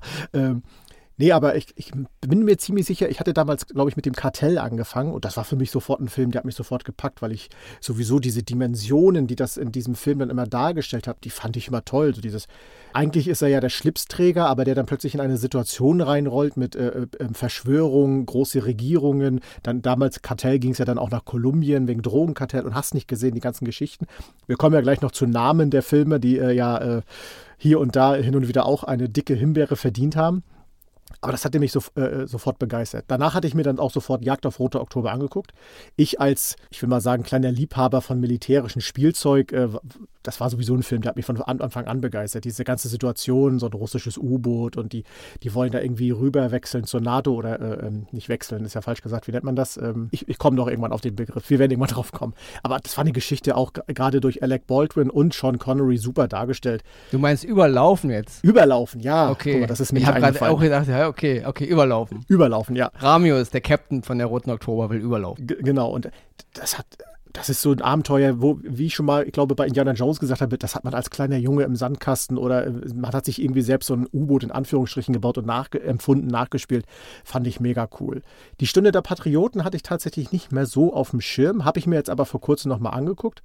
Nee, 1.17 1.31
aber 1.31 1.55
ich, 1.55 1.67
ich, 1.77 1.91
bin 2.19 2.43
mir 2.43 2.57
ziemlich 2.57 2.85
sicher, 2.85 3.09
ich 3.09 3.21
hatte 3.21 3.33
damals, 3.33 3.67
glaube 3.67 3.89
ich, 3.89 3.95
mit 3.95 4.05
dem 4.05 4.13
Kartell 4.13 4.57
angefangen 4.57 5.13
und 5.13 5.23
das 5.23 5.37
war 5.37 5.45
für 5.45 5.55
mich 5.55 5.71
sofort 5.71 6.01
ein 6.01 6.09
Film, 6.09 6.31
der 6.31 6.39
hat 6.39 6.45
mich 6.45 6.55
sofort 6.55 6.83
gepackt, 6.83 7.21
weil 7.21 7.31
ich 7.31 7.49
sowieso 7.79 8.19
diese 8.19 8.43
Dimensionen, 8.43 9.25
die 9.25 9.37
das 9.37 9.55
in 9.55 9.71
diesem 9.71 9.95
Film 9.95 10.19
dann 10.19 10.29
immer 10.29 10.45
dargestellt 10.45 11.07
hat, 11.07 11.23
die 11.23 11.29
fand 11.29 11.55
ich 11.55 11.69
immer 11.69 11.85
toll. 11.85 12.13
So 12.13 12.19
dieses, 12.19 12.47
eigentlich 12.91 13.29
ist 13.29 13.41
er 13.41 13.47
ja 13.47 13.61
der 13.61 13.69
Schlipsträger, 13.69 14.47
aber 14.47 14.65
der 14.65 14.75
dann 14.75 14.87
plötzlich 14.87 15.13
in 15.13 15.21
eine 15.21 15.37
Situation 15.37 16.01
reinrollt 16.01 16.57
mit 16.57 16.75
äh, 16.75 16.87
äh, 16.87 17.07
ähm, 17.21 17.33
Verschwörungen, 17.33 18.25
große 18.25 18.65
Regierungen. 18.65 19.39
Dann 19.63 19.81
damals 19.81 20.21
Kartell 20.21 20.59
ging 20.59 20.71
es 20.71 20.79
ja 20.79 20.85
dann 20.85 20.97
auch 20.97 21.11
nach 21.11 21.23
Kolumbien 21.23 21.87
wegen 21.87 22.01
Drogenkartell 22.01 22.65
und 22.65 22.75
hast 22.75 22.93
nicht 22.93 23.07
gesehen, 23.07 23.35
die 23.35 23.41
ganzen 23.41 23.63
Geschichten. 23.63 24.05
Wir 24.47 24.57
kommen 24.57 24.75
ja 24.75 24.81
gleich 24.81 24.99
noch 24.99 25.11
zu 25.11 25.25
Namen 25.25 25.69
der 25.69 25.81
Filme, 25.81 26.19
die 26.19 26.37
äh, 26.39 26.51
ja 26.51 26.97
äh, 26.97 27.01
hier 27.57 27.79
und 27.79 27.95
da 27.95 28.15
hin 28.15 28.35
und 28.35 28.49
wieder 28.49 28.65
auch 28.65 28.83
eine 28.83 29.07
dicke 29.07 29.33
Himbeere 29.33 29.77
verdient 29.77 30.17
haben. 30.17 30.43
Aber 31.21 31.31
das 31.31 31.45
hatte 31.45 31.59
mich 31.59 31.71
so, 31.71 31.81
äh, 31.95 32.27
sofort 32.27 32.59
begeistert. 32.59 33.05
Danach 33.07 33.33
hatte 33.33 33.47
ich 33.47 33.53
mir 33.53 33.63
dann 33.63 33.79
auch 33.79 33.91
sofort 33.91 34.23
Jagd 34.23 34.45
auf 34.45 34.59
Rote 34.59 34.79
Oktober 34.81 35.11
angeguckt. 35.11 35.51
Ich 35.95 36.19
als, 36.21 36.55
ich 36.69 36.81
will 36.81 36.89
mal 36.89 37.01
sagen, 37.01 37.23
kleiner 37.23 37.51
Liebhaber 37.51 38.01
von 38.01 38.19
militärischem 38.19 38.81
Spielzeug, 38.81 39.51
äh, 39.51 39.69
das 40.23 40.39
war 40.39 40.49
sowieso 40.49 40.75
ein 40.75 40.83
Film, 40.83 41.01
der 41.01 41.09
hat 41.09 41.15
mich 41.15 41.25
von 41.25 41.41
Anfang 41.41 41.85
an 41.85 42.01
begeistert. 42.01 42.45
Diese 42.45 42.63
ganze 42.63 42.87
Situation, 42.87 43.59
so 43.59 43.67
ein 43.67 43.73
russisches 43.73 44.17
U-Boot 44.17 44.77
und 44.77 44.93
die, 44.93 45.03
die 45.43 45.53
wollen 45.53 45.71
da 45.71 45.79
irgendwie 45.79 46.11
rüber 46.11 46.51
wechseln 46.51 46.85
zur 46.85 47.01
NATO 47.01 47.33
oder 47.33 47.59
äh, 47.59 47.87
ähm, 47.87 48.07
nicht 48.11 48.29
wechseln, 48.29 48.65
ist 48.65 48.73
ja 48.73 48.81
falsch 48.81 49.01
gesagt. 49.01 49.27
Wie 49.27 49.31
nennt 49.31 49.43
man 49.43 49.55
das? 49.55 49.77
Ähm, 49.77 50.09
ich, 50.11 50.27
ich 50.27 50.37
komme 50.37 50.57
doch 50.57 50.67
irgendwann 50.67 50.91
auf 50.91 51.01
den 51.01 51.15
Begriff. 51.15 51.49
Wir 51.49 51.59
werden 51.59 51.71
irgendwann 51.71 51.89
drauf 51.95 52.11
kommen. 52.11 52.33
Aber 52.63 52.79
das 52.79 52.97
war 52.97 53.03
eine 53.03 53.11
Geschichte 53.11 53.55
auch 53.55 53.73
gerade 53.73 54.19
durch 54.19 54.41
Alec 54.41 54.67
Baldwin 54.67 55.09
und 55.09 55.33
Sean 55.33 55.59
Connery 55.59 55.97
super 55.97 56.27
dargestellt. 56.27 56.83
Du 57.11 57.19
meinst 57.19 57.43
überlaufen 57.43 58.09
jetzt? 58.09 58.43
Überlaufen, 58.43 59.01
ja. 59.01 59.29
Okay. 59.29 59.61
Mal, 59.61 59.67
das 59.67 59.79
ist 59.79 59.93
mir 59.93 59.99
ich 59.99 60.05
habe 60.05 60.19
gerade 60.19 60.49
auch 60.49 60.59
gedacht, 60.59 60.87
ja, 60.87 61.04
okay, 61.07 61.43
okay, 61.45 61.65
überlaufen. 61.65 62.25
Überlaufen, 62.27 62.75
ja. 62.75 62.91
Ramio 62.95 63.37
ist 63.37 63.53
der 63.53 63.61
Captain 63.61 64.03
von 64.03 64.17
der 64.17 64.27
Roten 64.27 64.51
Oktober, 64.51 64.89
will 64.89 64.99
überlaufen. 64.99 65.47
G 65.47 65.55
genau, 65.59 65.89
und 65.89 66.09
das 66.53 66.77
hat, 66.77 66.85
das 67.35 67.49
ist 67.49 67.61
so 67.61 67.71
ein 67.71 67.81
Abenteuer, 67.81 68.41
wo, 68.41 68.59
wie 68.63 68.85
ich 68.85 68.95
schon 68.95 69.05
mal, 69.05 69.25
ich 69.25 69.33
glaube, 69.33 69.55
bei 69.55 69.67
Indiana 69.67 69.91
Jones 69.91 70.19
gesagt 70.19 70.41
habe, 70.41 70.57
das 70.57 70.73
hat 70.73 70.85
man 70.85 70.93
als 70.93 71.09
kleiner 71.09 71.37
Junge 71.37 71.63
im 71.63 71.75
Sandkasten 71.75 72.37
oder 72.37 72.67
äh, 72.67 72.71
man 72.93 73.11
hat 73.11 73.25
sich 73.25 73.41
irgendwie 73.41 73.61
selbst 73.61 73.87
so 73.87 73.95
ein 73.95 74.07
U-Boot 74.13 74.43
in 74.43 74.51
Anführungsstrichen 74.51 75.13
gebaut 75.13 75.37
und 75.37 75.45
nachempfunden, 75.45 76.29
nachgespielt. 76.29 76.85
Fand 77.23 77.45
ich 77.47 77.59
mega 77.59 77.89
cool. 77.99 78.21
Die 78.61 78.67
Stunde 78.67 78.91
der 78.91 79.01
Patrioten 79.01 79.63
hatte 79.63 79.75
ich 79.75 79.83
tatsächlich 79.83 80.31
nicht 80.31 80.51
mehr 80.51 80.65
so 80.65 80.93
auf 80.93 81.11
dem 81.11 81.21
Schirm, 81.21 81.65
habe 81.65 81.79
ich 81.79 81.87
mir 81.87 81.95
jetzt 81.95 82.09
aber 82.09 82.25
vor 82.25 82.39
kurzem 82.39 82.69
nochmal 82.69 82.93
angeguckt 82.93 83.43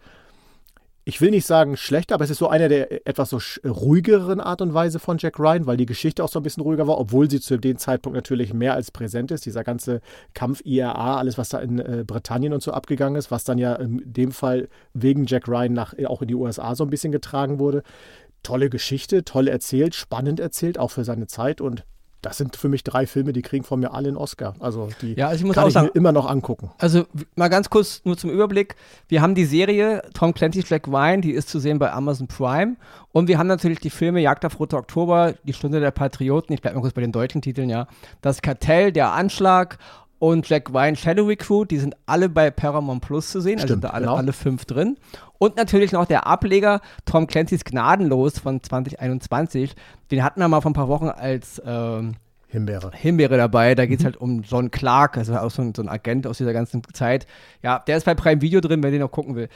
ich 1.05 1.20
will 1.20 1.31
nicht 1.31 1.47
sagen 1.47 1.76
schlechter, 1.76 2.14
aber 2.14 2.25
es 2.25 2.31
ist 2.31 2.38
so 2.38 2.49
einer 2.49 2.69
der 2.69 3.06
etwas 3.06 3.31
so 3.31 3.41
ruhigeren 3.67 4.38
Art 4.38 4.61
und 4.61 4.75
Weise 4.75 4.99
von 4.99 5.17
Jack 5.19 5.38
Ryan, 5.38 5.67
weil 5.67 5.79
die 5.79 5.87
Geschichte 5.87 6.23
auch 6.23 6.29
so 6.29 6.38
ein 6.38 6.43
bisschen 6.43 6.62
ruhiger 6.62 6.87
war, 6.87 6.99
obwohl 6.99 7.31
sie 7.31 7.41
zu 7.41 7.56
dem 7.56 7.79
Zeitpunkt 7.79 8.14
natürlich 8.14 8.52
mehr 8.52 8.75
als 8.75 8.91
präsent 8.91 9.31
ist. 9.31 9.47
Dieser 9.47 9.64
ganze 9.64 10.02
Kampf 10.35 10.61
IRA, 10.64 11.17
alles, 11.17 11.38
was 11.38 11.49
da 11.49 11.58
in 11.58 11.79
äh, 11.79 12.05
Britannien 12.06 12.52
und 12.52 12.62
so 12.62 12.73
abgegangen 12.73 13.17
ist, 13.17 13.31
was 13.31 13.44
dann 13.44 13.56
ja 13.56 13.75
in 13.76 14.02
dem 14.05 14.31
Fall 14.31 14.69
wegen 14.93 15.25
Jack 15.25 15.49
Ryan 15.49 15.73
nach, 15.73 15.94
auch 16.06 16.20
in 16.20 16.29
die 16.29 16.35
USA 16.35 16.75
so 16.75 16.85
ein 16.85 16.91
bisschen 16.91 17.12
getragen 17.12 17.58
wurde. 17.58 17.82
Tolle 18.43 18.69
Geschichte, 18.69 19.25
toll 19.25 19.49
erzählt, 19.49 19.94
spannend 19.94 20.38
erzählt, 20.38 20.79
auch 20.79 20.91
für 20.91 21.05
seine 21.05 21.26
Zeit 21.26 21.61
und 21.61 21.85
das 22.22 22.37
sind 22.37 22.56
für 22.56 22.69
mich 22.69 22.84
drei 22.84 23.06
Filme, 23.06 23.32
die 23.32 23.43
kriegen 23.43 23.64
von 23.64 23.81
mir 23.81 23.94
alle 23.94 24.08
einen 24.08 24.17
Oscar. 24.17 24.55
Also 24.60 24.89
die 25.00 25.15
ja, 25.15 25.29
also 25.29 25.41
ich 25.41 25.46
muss 25.46 25.55
kann 25.55 25.65
auch 25.65 25.70
sagen, 25.70 25.89
ich 25.89 25.94
mir 25.94 25.98
immer 25.98 26.12
noch 26.12 26.29
angucken. 26.29 26.70
Also 26.79 27.06
mal 27.34 27.48
ganz 27.48 27.70
kurz 27.70 28.03
nur 28.05 28.17
zum 28.17 28.31
Überblick. 28.31 28.77
Wir 29.08 29.22
haben 29.22 29.34
die 29.34 29.44
Serie 29.44 30.03
Tom 30.15 30.34
Clancy's 30.34 30.67
Black 30.67 30.89
Wine, 30.89 31.22
die 31.22 31.32
ist 31.32 31.48
zu 31.48 31.58
sehen 31.58 31.79
bei 31.79 31.93
Amazon 31.93 32.27
Prime. 32.27 32.77
Und 33.12 33.29
wir 33.29 33.39
haben 33.39 33.46
natürlich 33.46 33.81
die 33.81 33.91
Filme 33.91 34.20
Jagd 34.20 34.44
auf 34.44 34.60
Rote 34.60 34.77
Oktober, 34.77 35.34
Die 35.44 35.53
Stunde 35.53 35.81
der 35.81 35.91
Patrioten, 35.91 36.53
ich 36.53 36.62
bleibe 36.62 36.77
mal 36.77 36.82
kurz 36.82 36.94
bei 36.94 37.00
den 37.00 37.12
deutschen 37.12 37.43
Titeln, 37.43 37.69
ja. 37.69 37.86
Das 38.20 38.43
Kartell, 38.43 38.93
Der 38.93 39.12
Anschlag 39.12 39.79
und 40.20 40.48
Jack 40.48 40.72
Ryan 40.72 40.94
Shadow 40.96 41.24
Recruit, 41.24 41.70
die 41.70 41.79
sind 41.79 41.96
alle 42.05 42.29
bei 42.29 42.50
Paramount 42.50 43.00
Plus 43.00 43.31
zu 43.31 43.41
sehen, 43.41 43.55
also 43.55 43.69
Stimmt, 43.69 43.86
also 43.86 43.93
da 43.93 43.94
alle, 43.94 44.06
genau. 44.06 44.17
alle 44.17 44.32
fünf 44.32 44.67
drin. 44.67 44.98
Und 45.39 45.56
natürlich 45.56 45.93
noch 45.93 46.05
der 46.05 46.27
Ableger 46.27 46.82
Tom 47.06 47.27
Clancy's 47.27 47.65
Gnadenlos 47.65 48.39
von 48.39 48.62
2021. 48.62 49.74
Den 50.10 50.22
hatten 50.22 50.41
wir 50.41 50.46
mal 50.46 50.60
vor 50.60 50.70
ein 50.70 50.74
paar 50.74 50.89
Wochen 50.89 51.08
als 51.08 51.60
ähm, 51.65 52.17
Himbeere. 52.48 52.91
Himbeere 52.94 53.39
dabei. 53.39 53.74
Da 53.74 53.86
geht 53.86 54.00
es 54.00 54.03
mhm. 54.03 54.06
halt 54.06 54.17
um 54.19 54.43
John 54.43 54.70
Clark, 54.70 55.17
also 55.17 55.36
auch 55.39 55.50
so 55.50 55.62
ein, 55.62 55.74
so 55.74 55.81
ein 55.81 55.89
Agent 55.89 56.27
aus 56.27 56.36
dieser 56.36 56.53
ganzen 56.53 56.82
Zeit. 56.93 57.27
Ja, 57.62 57.79
der 57.79 57.96
ist 57.96 58.05
bei 58.05 58.15
Prime 58.15 58.43
Video 58.43 58.60
drin, 58.60 58.82
wer 58.82 58.91
den 58.91 59.00
noch 59.00 59.10
gucken 59.10 59.36
will. 59.36 59.48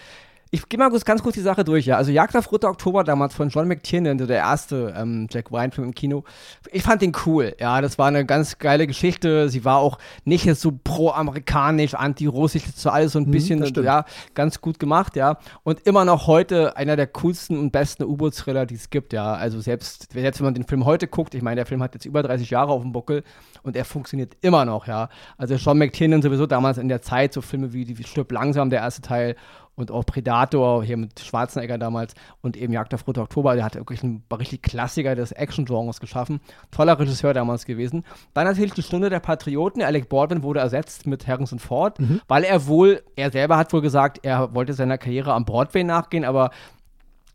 Ich 0.55 0.69
gehe 0.69 0.79
mal 0.79 0.89
kurz, 0.89 1.05
ganz 1.05 1.21
kurz 1.21 1.35
die 1.35 1.41
Sache 1.41 1.65
durch, 1.65 1.85
ja. 1.85 1.97
Also 1.97 2.13
Jagd 2.13 2.37
auf 2.37 2.53
Roter 2.53 2.69
Oktober 2.69 3.03
damals 3.03 3.35
von 3.35 3.49
John 3.49 3.67
McTiernan, 3.67 4.19
der 4.19 4.37
erste 4.37 4.95
ähm, 4.97 5.27
Jack 5.29 5.51
Ryan-Film 5.51 5.89
im 5.89 5.95
Kino. 5.97 6.23
Ich 6.71 6.85
fand 6.85 7.03
den 7.03 7.11
cool, 7.27 7.57
ja. 7.59 7.81
Das 7.81 7.99
war 7.99 8.07
eine 8.07 8.25
ganz 8.25 8.59
geile 8.59 8.87
Geschichte. 8.87 9.49
Sie 9.49 9.65
war 9.65 9.79
auch 9.79 9.99
nicht 10.25 10.49
so 10.55 10.73
pro-amerikanisch, 10.85 11.95
anti-russisch, 11.95 12.67
das 12.73 12.85
war 12.85 12.93
alles 12.93 13.15
so 13.15 13.19
ein 13.19 13.25
mhm, 13.27 13.33
bisschen, 13.33 13.65
ja, 13.83 14.05
ganz 14.35 14.61
gut 14.61 14.79
gemacht, 14.79 15.17
ja. 15.17 15.39
Und 15.65 15.81
immer 15.89 16.05
noch 16.05 16.29
heute 16.29 16.77
einer 16.77 16.95
der 16.95 17.09
coolsten 17.09 17.59
und 17.59 17.73
besten 17.73 18.05
U-Boot-Thriller, 18.05 18.65
die 18.65 18.77
es 18.77 18.91
gibt, 18.91 19.13
ja. 19.13 19.35
Also 19.35 19.61
selbst, 19.61 20.13
selbst 20.13 20.39
wenn 20.39 20.45
man 20.45 20.55
den 20.55 20.69
Film 20.69 20.85
heute 20.85 21.09
guckt, 21.09 21.35
ich 21.35 21.43
meine, 21.43 21.57
der 21.57 21.67
Film 21.67 21.83
hat 21.83 21.95
jetzt 21.95 22.05
über 22.05 22.23
30 22.23 22.49
Jahre 22.51 22.71
auf 22.71 22.83
dem 22.83 22.93
Buckel 22.93 23.25
und 23.65 23.75
er 23.75 23.85
funktioniert 23.85 24.37
immer 24.41 24.65
noch, 24.65 24.87
ja. 24.87 25.09
Also 25.37 25.57
John 25.57 25.79
McTiernan 25.79 26.23
sowieso 26.23 26.47
damals 26.47 26.79
in 26.79 26.87
der 26.87 27.03
Zeit, 27.03 27.33
so 27.33 27.41
Filme 27.41 27.73
wie, 27.73 27.99
wie 27.99 28.05
Stirb 28.05 28.31
langsam, 28.31 28.71
der 28.71 28.83
erste 28.83 29.03
Teil 29.03 29.35
und 29.77 29.91
auch 29.91 30.05
Predator 30.07 30.85
hier 30.85 30.97
mit 30.97 31.21
Schwarzenegger 31.21 31.79
damals 31.79 32.15
und 32.43 32.57
eben 32.57 32.73
Jagd 32.73 32.95
auf 32.95 33.07
Rote 33.07 33.21
Oktober. 33.21 33.55
Der 33.55 33.65
hat 33.65 33.75
wirklich 33.75 34.03
einen 34.03 34.23
richtig 34.37 34.63
Klassiker 34.63 35.15
des 35.15 35.33
Action-Genres 35.33 36.01
geschaffen. 36.01 36.41
Toller 36.71 36.99
Regisseur 36.99 37.35
damals 37.35 37.65
gewesen. 37.65 38.05
Dann 38.35 38.45
natürlich 38.47 38.75
die 38.75 38.83
Stunde 38.83 39.11
der 39.11 39.21
Patrioten. 39.21 39.83
Alec 39.83 40.09
Baldwin 40.09 40.43
wurde 40.43 40.61
ersetzt 40.61 41.07
mit 41.07 41.27
Harrison 41.27 41.59
Ford, 41.59 41.99
mhm. 41.99 42.21
weil 42.29 42.45
er 42.45 42.67
wohl, 42.67 43.03
er 43.17 43.31
selber 43.31 43.57
hat 43.57 43.73
wohl 43.73 43.81
gesagt, 43.81 44.21
er 44.23 44.55
wollte 44.55 44.75
seiner 44.75 44.99
Karriere 44.99 45.33
am 45.33 45.45
Broadway 45.45 45.85
nachgehen, 45.85 46.25
aber 46.25 46.51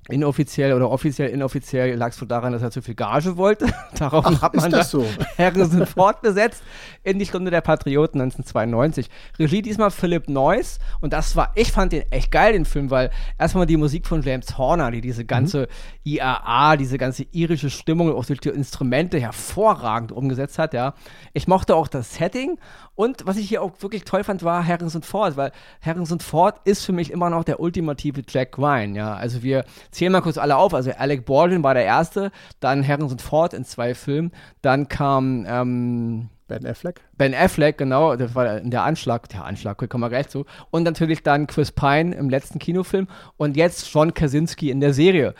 Inoffiziell 0.09 0.73
oder 0.73 0.89
offiziell, 0.89 1.29
inoffiziell 1.29 1.95
lag 1.95 2.09
es 2.09 2.21
wohl 2.21 2.27
daran, 2.27 2.51
dass 2.53 2.61
er 2.61 2.71
zu 2.71 2.81
viel 2.81 2.95
Gage 2.95 3.37
wollte. 3.37 3.67
Daraufhin 3.97 4.35
Ach, 4.37 4.41
hat 4.41 4.55
man 4.55 4.71
das 4.71 4.91
so? 4.91 5.05
Harrison 5.37 5.85
Ford 5.85 6.21
besetzt 6.21 6.63
in 7.03 7.19
die 7.19 7.25
Stunde 7.25 7.51
der 7.51 7.61
Patrioten 7.61 8.19
1992. 8.21 9.09
Regie 9.37 9.61
diesmal 9.61 9.91
Philip 9.91 10.27
Noyce 10.27 10.79
und 11.01 11.13
das 11.13 11.35
war, 11.35 11.51
ich 11.55 11.71
fand 11.71 11.91
den 11.91 12.03
echt 12.11 12.31
geil, 12.31 12.53
den 12.53 12.65
Film, 12.65 12.89
weil 12.89 13.11
erstmal 13.37 13.65
die 13.65 13.77
Musik 13.77 14.07
von 14.07 14.21
James 14.21 14.57
Horner, 14.57 14.91
die 14.91 15.01
diese 15.01 15.25
ganze 15.25 15.61
Mhm. 15.61 15.65
IAA, 16.15 16.77
diese 16.77 16.97
ganze 16.97 17.25
irische 17.31 17.69
Stimmung 17.69 18.13
auch 18.13 18.25
durch 18.25 18.39
die 18.39 18.49
Instrumente 18.49 19.19
hervorragend 19.19 20.11
umgesetzt 20.11 20.59
hat, 20.59 20.73
ja. 20.73 20.93
Ich 21.33 21.47
mochte 21.47 21.75
auch 21.75 21.87
das 21.87 22.15
Setting 22.15 22.59
und 22.95 23.25
was 23.25 23.37
ich 23.37 23.47
hier 23.47 23.61
auch 23.61 23.73
wirklich 23.79 24.03
toll 24.03 24.23
fand, 24.23 24.43
war 24.43 24.65
Harrison 24.65 25.03
Ford, 25.03 25.37
weil 25.37 25.51
Harrison 25.81 26.19
Ford 26.19 26.59
ist 26.65 26.85
für 26.85 26.91
mich 26.91 27.11
immer 27.11 27.29
noch 27.29 27.43
der 27.43 27.59
ultimative 27.59 28.23
Jack 28.27 28.57
Ryan, 28.57 28.95
ja. 28.95 29.13
Also 29.13 29.43
wir 29.43 29.65
zählen 29.91 30.11
mal 30.11 30.21
kurz 30.21 30.37
alle 30.37 30.57
auf. 30.57 30.73
Also 30.73 30.91
Alec 30.91 31.25
Baldwin 31.25 31.63
war 31.63 31.73
der 31.73 31.85
erste, 31.85 32.31
dann 32.59 32.87
Harrison 32.87 33.19
Ford 33.19 33.53
in 33.53 33.65
zwei 33.65 33.93
Filmen, 33.95 34.31
dann 34.61 34.87
kam 34.87 35.45
ähm, 35.47 36.29
Ben 36.49 36.65
Affleck. 36.65 37.01
Ben 37.15 37.33
Affleck, 37.33 37.77
genau, 37.77 38.15
das 38.15 38.35
war 38.35 38.59
der 38.59 38.83
Anschlag, 38.83 39.29
der 39.29 39.45
Anschlag, 39.45 39.77
kommen 39.87 40.03
wir 40.03 40.09
gleich 40.09 40.27
zu. 40.27 40.45
Und 40.71 40.83
natürlich 40.83 41.23
dann 41.23 41.47
Chris 41.47 41.71
Pine 41.71 42.15
im 42.15 42.29
letzten 42.29 42.59
Kinofilm 42.59 43.07
und 43.37 43.55
jetzt 43.55 43.93
John 43.93 44.13
Krasinski 44.13 44.71
in 44.71 44.81
der 44.81 44.93
Serie. 44.93 45.35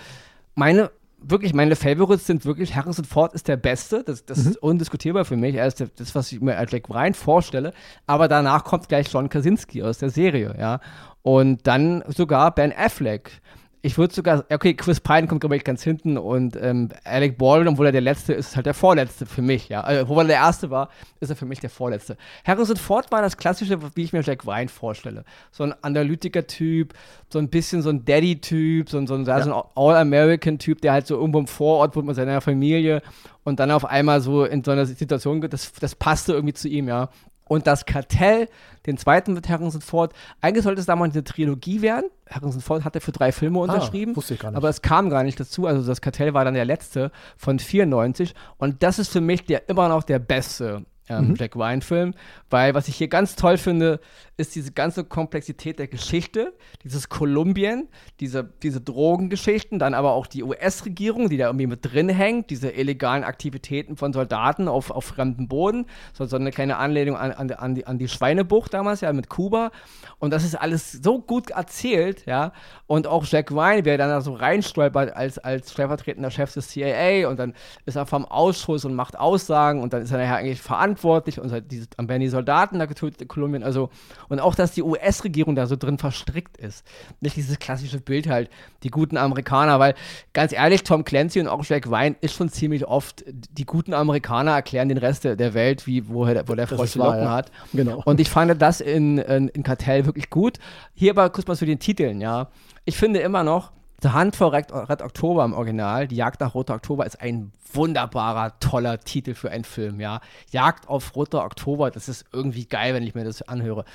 Meine, 0.56 0.92
wirklich, 1.22 1.54
meine 1.54 1.76
Favorites 1.76 2.26
sind 2.26 2.46
wirklich, 2.46 2.76
Harrison 2.76 3.06
Ford 3.06 3.34
ist 3.34 3.48
der 3.48 3.58
Beste, 3.58 4.04
das, 4.04 4.26
das 4.26 4.40
ist 4.40 4.58
undiskutierbar 4.58 5.26
für 5.26 5.38
mich, 5.38 5.56
er 5.56 5.68
ist 5.68 5.80
der, 5.80 5.88
das, 5.96 6.16
was 6.16 6.32
ich 6.32 6.42
mir 6.42 6.58
als 6.58 6.72
Jack 6.72 6.90
Ryan 6.90 7.14
vorstelle, 7.14 7.74
aber 8.08 8.28
danach 8.28 8.64
kommt 8.64 8.88
gleich 8.90 9.12
John 9.12 9.30
Krasinski 9.30 9.84
aus 9.84 10.00
der 10.00 10.10
Serie, 10.10 10.56
ja. 10.60 10.80
Und 11.22 11.68
dann 11.68 12.04
sogar 12.08 12.56
Ben 12.56 12.74
Affleck. 12.74 13.42
Ich 13.82 13.98
würde 13.98 14.14
sogar, 14.14 14.44
okay, 14.52 14.74
Chris 14.74 15.00
Pine 15.00 15.28
kommt, 15.28 15.40
glaube 15.40 15.56
ich, 15.56 15.64
ganz 15.64 15.84
hinten 15.84 16.18
und 16.18 16.58
ähm, 16.62 16.90
Alec 17.06 17.38
Baldwin, 17.38 17.70
obwohl 17.70 17.86
er 17.86 17.92
der 17.94 18.02
Letzte 18.02 18.34
ist, 18.34 18.50
ist 18.50 18.56
halt 18.58 18.66
der 18.66 18.74
Vorletzte 18.74 19.26
für 19.26 19.42
mich, 19.42 19.70
ja. 19.70 19.82
Also, 19.82 20.04
obwohl 20.04 20.24
er 20.24 20.28
der 20.28 20.36
Erste 20.38 20.70
war, 20.70 20.90
ist 21.22 21.30
er 21.30 21.38
für 21.38 21.46
mich 21.46 21.62
der 21.62 21.70
Vorletzte. 21.70 22.18
Harrison 22.46 22.76
Ford 22.76 23.10
war 23.12 23.22
das 23.22 23.38
Klassische, 23.38 23.80
wie 23.96 24.04
ich 24.04 24.12
mir 24.12 24.22
Jack 24.22 24.46
Ryan 24.46 24.68
vorstelle. 24.68 25.24
So 25.52 25.64
ein 25.64 25.74
Analytiker-Typ, 25.82 26.94
so 27.30 27.40
ein 27.40 27.50
bisschen 27.50 27.82
so 27.82 27.90
ein 27.90 28.04
Daddy-Typ, 28.04 28.90
so 28.90 28.98
ein, 28.98 29.08
so 29.08 29.14
ein, 29.14 29.24
ja. 29.24 29.42
so 29.42 29.54
ein 29.54 29.64
All-American-Typ, 29.76 30.82
der 30.82 30.92
halt 30.92 31.08
so 31.08 31.16
irgendwo 31.16 31.40
im 31.40 31.48
Vorort 31.48 31.96
wohnt 31.96 32.08
mit 32.08 32.18
seiner 32.18 32.42
Familie 32.42 33.02
und 33.46 33.60
dann 33.62 33.72
auf 33.72 33.86
einmal 33.86 34.20
so 34.20 34.44
in 34.44 34.64
so 34.64 34.72
einer 34.72 34.86
Situation, 34.86 35.42
das, 35.42 35.72
das 35.72 35.96
passte 35.96 36.34
irgendwie 36.34 36.54
zu 36.54 36.68
ihm, 36.68 36.90
ja. 36.90 37.10
Und 37.50 37.66
das 37.68 37.86
Kartell, 37.86 38.48
den 38.86 38.98
zweiten 38.98 39.34
mit 39.34 39.50
Harrison 39.50 39.82
Ford, 39.82 40.14
eigentlich 40.40 40.64
sollte 40.64 40.80
es 40.80 40.86
damals 40.86 41.16
eine 41.16 41.24
Trilogie 41.24 41.82
werden. 41.82 42.06
Harrison 42.30 42.62
Ford 42.62 42.86
hatte 42.86 43.02
für 43.02 43.12
drei 43.12 43.32
Filme 43.32 43.60
unterschrieben, 43.60 44.14
ah, 44.14 44.18
wusste 44.18 44.36
ich 44.36 44.40
gar 44.40 44.52
nicht. 44.52 44.58
aber 44.58 44.70
es 44.70 44.84
kam 44.84 45.10
gar 45.10 45.24
nicht 45.24 45.40
dazu. 45.40 45.66
Also 45.66 45.86
das 45.86 46.00
Kartell 46.00 46.34
war 46.36 46.46
dann 46.46 46.54
der 46.54 46.64
letzte 46.64 47.12
von 47.36 47.58
94 47.58 48.36
und 48.58 48.84
das 48.84 49.00
ist 49.00 49.12
für 49.12 49.20
mich 49.20 49.46
der 49.46 49.68
immer 49.68 49.90
noch 49.90 50.04
der 50.04 50.20
beste 50.20 50.86
ähm, 51.10 51.30
mhm. 51.30 51.36
Jack 51.36 51.56
Ryan-Film, 51.56 52.14
weil 52.50 52.74
was 52.74 52.88
ich 52.88 52.96
hier 52.96 53.08
ganz 53.08 53.36
toll 53.36 53.58
finde, 53.58 54.00
ist 54.38 54.56
diese 54.56 54.72
ganze 54.72 55.04
Komplexität 55.04 55.80
der 55.80 55.88
Geschichte, 55.88 56.54
dieses 56.84 57.10
Kolumbien, 57.10 57.90
diese, 58.20 58.44
diese 58.64 58.80
Drogengeschichten, 58.80 59.80
dann 59.80 59.94
aber 59.94 60.14
auch 60.14 60.28
die 60.28 60.44
US-Regierung, 60.44 61.30
die 61.30 61.38
da 61.38 61.48
irgendwie 61.48 61.68
mit 61.68 61.80
drin 61.84 62.08
hängt, 62.08 62.50
diese 62.50 62.70
illegalen 62.70 63.24
Aktivitäten 63.24 63.98
von 63.98 64.14
Soldaten 64.14 64.68
auf, 64.68 64.92
auf 64.92 65.04
fremdem 65.04 65.48
Boden, 65.48 65.88
so, 66.14 66.26
so 66.26 66.38
eine 66.38 66.52
kleine 66.52 66.78
Anlehnung 66.78 67.18
an, 67.18 67.32
an, 67.32 67.52
an, 67.52 67.76
die, 67.76 67.86
an 67.86 67.98
die 67.98 68.08
Schweinebucht 68.08 68.74
damals, 68.74 69.02
ja, 69.02 69.12
mit 69.12 69.30
Kuba. 69.30 69.72
Und 70.20 70.32
das 70.32 70.46
ist 70.46 70.56
alles 70.56 70.92
so 70.92 71.20
gut 71.20 71.50
erzählt, 71.50 72.26
ja. 72.26 72.54
Und 72.88 73.08
auch 73.08 73.26
Jack 73.26 73.52
Ryan, 73.52 73.84
wer 73.84 73.98
dann 73.98 74.10
da 74.10 74.22
so 74.22 74.34
reinstolpert 74.34 75.16
als, 75.16 75.38
als 75.40 75.72
stellvertretender 75.72 76.32
Chef 76.32 76.54
des 76.54 76.70
CIA 76.70 77.28
und 77.28 77.40
dann 77.40 77.54
ist 77.86 77.96
er 77.96 78.06
vom 78.06 78.26
Ausschuss 78.26 78.86
und 78.86 78.94
macht 78.94 79.18
Aussagen 79.18 79.82
und 79.82 79.92
dann 79.92 80.04
ist 80.04 80.12
er 80.12 80.20
nachher 80.20 80.38
eigentlich 80.38 80.62
verantwortlich 80.62 80.99
und 81.04 81.52
halt 81.52 81.72
diese, 81.72 81.88
dann 81.98 82.08
werden 82.10 82.22
die 82.22 82.30
Soldaten 82.30 82.80
da 82.80 82.86
getötet 82.86 83.22
in 83.22 83.28
Kolumbien, 83.28 83.64
also 83.64 83.90
und 84.30 84.40
auch, 84.40 84.56
dass 84.56 84.72
die 84.72 84.84
US-Regierung 84.84 85.56
da 85.56 85.66
so 85.66 85.76
drin 85.76 85.98
verstrickt 85.98 86.58
ist. 86.58 86.86
Nicht 87.22 87.36
dieses 87.36 87.60
klassische 87.60 88.00
Bild 88.00 88.28
halt, 88.28 88.50
die 88.84 88.90
guten 88.90 89.18
Amerikaner, 89.18 89.80
weil 89.80 89.96
ganz 90.34 90.54
ehrlich, 90.54 90.84
Tom 90.84 91.04
Clancy 91.04 91.40
und 91.40 91.48
auch 91.48 91.64
Jack 91.66 91.88
Ryan 91.88 92.16
ist 92.22 92.34
schon 92.34 92.50
ziemlich 92.50 92.86
oft, 92.86 93.24
die 93.28 93.66
guten 93.66 93.94
Amerikaner 93.94 94.52
erklären 94.52 94.90
den 94.90 94.98
Rest 94.98 95.24
der 95.24 95.54
Welt, 95.54 95.88
wie, 95.88 96.08
wo, 96.08 96.28
wo 96.28 96.56
der 96.56 96.68
Frosch 96.68 96.96
Locken 96.96 97.24
ja. 97.24 97.32
hat. 97.32 97.52
Genau. 97.74 98.02
Und 98.06 98.20
ich 98.20 98.30
fand 98.30 98.62
das 98.62 98.82
in, 98.82 99.18
in, 99.18 99.50
in 99.50 99.64
Kartell 99.64 100.06
wirklich 100.06 100.30
gut. 100.30 100.58
Hier 100.94 101.12
aber 101.12 101.30
kurz 101.30 101.48
mal 101.48 101.56
zu 101.56 101.66
den 101.66 101.80
Titeln, 101.80 102.22
ja. 102.22 102.50
Ich 102.86 102.98
finde 102.98 103.20
immer 103.20 103.44
noch, 103.44 103.72
The 104.02 104.14
Hunt 104.14 104.36
for 104.36 104.54
Red, 104.54 104.72
October 105.02 105.44
im 105.44 105.54
Original, 105.54 106.08
die 106.08 106.16
Jagd 106.16 106.40
nach 106.40 106.54
Roter 106.54 106.76
Oktober, 106.76 107.06
ist 107.06 107.22
ein 107.22 107.52
wunderbarer, 107.74 108.60
toller 108.60 109.00
Titel 109.00 109.34
für 109.34 109.52
einen 109.52 109.64
Film, 109.64 110.00
ja. 110.00 110.22
Jagd 110.52 110.88
auf 110.88 111.16
Roter 111.16 111.44
Oktober, 111.44 111.92
das 111.92 112.10
ist 112.10 112.26
irgendwie 112.32 112.66
geil, 112.66 112.94
wenn 112.94 113.04
ich 113.04 113.14
mir 113.14 113.24
das 113.24 113.42
anhöre. 113.42 113.86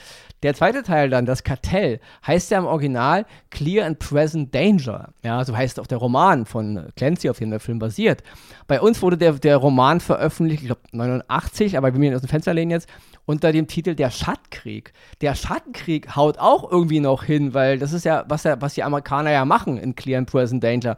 Der 0.43 0.55
zweite 0.55 0.83
Teil 0.83 1.11
dann, 1.11 1.27
das 1.27 1.43
Kartell, 1.43 2.01
heißt 2.27 2.51
ja 2.51 2.59
im 2.59 2.67
Original 2.67 3.25
Clear 3.51 3.87
and 3.87 3.99
Present 3.99 4.55
Danger. 4.55 5.09
Ja, 5.23 5.45
so 5.45 5.57
heißt 5.57 5.81
auch 5.81 5.87
der 5.87 5.99
Roman 5.99 6.45
von 6.45 6.89
Clancy, 6.97 7.31
auf 7.31 7.39
dem 7.39 7.51
der 7.51 7.61
Film 7.61 7.79
basiert. 7.79 8.23
Bei 8.67 8.81
uns 8.81 9.01
wurde 9.03 9.17
der, 9.17 9.33
der 9.33 9.57
Roman 9.57 10.01
veröffentlicht, 10.01 10.63
ich 10.63 10.69
glaube 10.69 10.83
89, 10.93 11.79
aber 11.79 11.93
wir 11.93 11.99
mir 11.99 12.15
aus 12.15 12.21
dem 12.21 12.29
Fenster 12.29 12.55
lehnen 12.55 12.71
jetzt, 12.71 12.89
unter 13.27 13.53
dem 13.53 13.67
Titel 13.67 13.95
Der 13.95 14.11
Schattenkrieg. 14.11 14.93
Der 15.21 15.35
Schattenkrieg 15.35 16.15
haut 16.15 16.39
auch 16.39 16.71
irgendwie 16.71 17.01
noch 17.01 17.25
hin, 17.25 17.55
weil 17.55 17.79
das 17.79 17.93
ist 17.93 18.05
ja, 18.05 18.25
was, 18.29 18.45
ja, 18.45 18.61
was 18.61 18.75
die 18.75 18.83
Amerikaner 18.83 19.31
ja 19.31 19.45
machen 19.45 19.79
in 19.79 19.94
Clear 19.97 20.19
and 20.19 20.31
Present 20.31 20.63
Danger. 20.63 20.97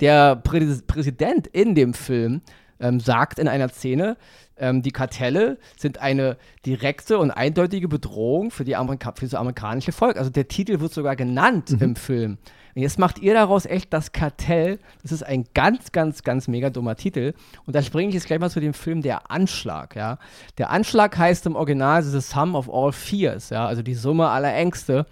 Der 0.00 0.36
Prä 0.36 0.66
Präsident 0.86 1.46
in 1.48 1.74
dem 1.74 1.94
Film 1.94 2.42
ähm, 2.80 3.00
sagt 3.00 3.38
in 3.38 3.48
einer 3.48 3.68
Szene, 3.68 4.16
ähm, 4.56 4.82
die 4.82 4.90
Kartelle 4.90 5.58
sind 5.76 5.98
eine 5.98 6.36
direkte 6.66 7.18
und 7.18 7.30
eindeutige 7.30 7.88
Bedrohung 7.88 8.50
für, 8.50 8.64
die 8.64 8.76
Amerika 8.76 9.12
für 9.12 9.24
das 9.24 9.34
amerikanische 9.34 9.92
Volk. 9.92 10.16
Also 10.16 10.30
der 10.30 10.48
Titel 10.48 10.80
wird 10.80 10.92
sogar 10.92 11.16
genannt 11.16 11.70
mhm. 11.70 11.82
im 11.82 11.96
Film. 11.96 12.38
Und 12.74 12.82
jetzt 12.82 12.98
macht 12.98 13.18
ihr 13.18 13.34
daraus 13.34 13.66
echt 13.66 13.92
das 13.92 14.12
Kartell. 14.12 14.78
Das 15.02 15.12
ist 15.12 15.22
ein 15.22 15.44
ganz, 15.52 15.92
ganz, 15.92 16.22
ganz 16.22 16.48
mega 16.48 16.70
dummer 16.70 16.96
Titel. 16.96 17.34
Und 17.66 17.76
da 17.76 17.82
springe 17.82 18.08
ich 18.08 18.14
jetzt 18.14 18.26
gleich 18.26 18.40
mal 18.40 18.50
zu 18.50 18.60
dem 18.60 18.72
Film 18.72 19.02
Der 19.02 19.30
Anschlag. 19.30 19.94
Ja? 19.94 20.18
Der 20.58 20.70
Anschlag 20.70 21.16
heißt 21.16 21.46
im 21.46 21.54
Original 21.54 22.02
The 22.02 22.20
Sum 22.20 22.54
of 22.54 22.72
All 22.72 22.92
Fears, 22.92 23.50
ja? 23.50 23.66
also 23.66 23.82
die 23.82 23.94
Summe 23.94 24.28
aller 24.28 24.54
Ängste 24.54 25.06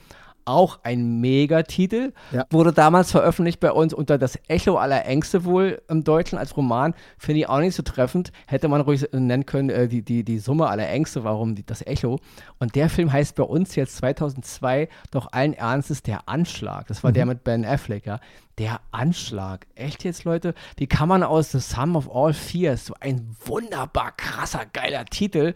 auch 0.50 0.80
ein 0.82 1.20
Megatitel. 1.20 2.12
Ja. 2.32 2.44
Wurde 2.50 2.72
damals 2.72 3.12
veröffentlicht 3.12 3.60
bei 3.60 3.70
uns 3.70 3.94
unter 3.94 4.18
das 4.18 4.38
Echo 4.48 4.76
aller 4.76 5.06
Ängste 5.06 5.44
wohl 5.44 5.80
im 5.88 6.02
Deutschen 6.02 6.38
als 6.38 6.56
Roman. 6.56 6.94
Finde 7.18 7.40
ich 7.40 7.48
auch 7.48 7.60
nicht 7.60 7.76
so 7.76 7.82
treffend. 7.82 8.32
Hätte 8.46 8.68
man 8.68 8.80
ruhig 8.80 9.06
nennen 9.12 9.46
können, 9.46 9.70
äh, 9.70 9.88
die, 9.88 10.02
die, 10.02 10.24
die 10.24 10.38
Summe 10.38 10.68
aller 10.68 10.88
Ängste, 10.88 11.22
warum 11.24 11.54
die, 11.54 11.64
das 11.64 11.86
Echo. 11.86 12.18
Und 12.58 12.74
der 12.74 12.90
Film 12.90 13.12
heißt 13.12 13.36
bei 13.36 13.44
uns 13.44 13.76
jetzt 13.76 13.96
2002 13.98 14.88
doch 15.10 15.32
allen 15.32 15.54
Ernstes 15.54 16.02
Der 16.02 16.28
Anschlag. 16.28 16.88
Das 16.88 17.04
war 17.04 17.10
mhm. 17.10 17.14
der 17.14 17.26
mit 17.26 17.44
Ben 17.44 17.64
Affleck, 17.64 18.06
ja. 18.06 18.18
Der 18.58 18.80
Anschlag. 18.90 19.66
Echt 19.74 20.04
jetzt, 20.04 20.24
Leute? 20.24 20.54
Die 20.78 20.86
kann 20.86 21.08
man 21.08 21.22
aus 21.22 21.52
The 21.52 21.60
Sum 21.60 21.96
of 21.96 22.14
All 22.14 22.34
Fears, 22.34 22.86
so 22.86 22.94
ein 23.00 23.34
wunderbar 23.46 24.12
krasser, 24.16 24.66
geiler 24.70 25.06
Titel, 25.06 25.54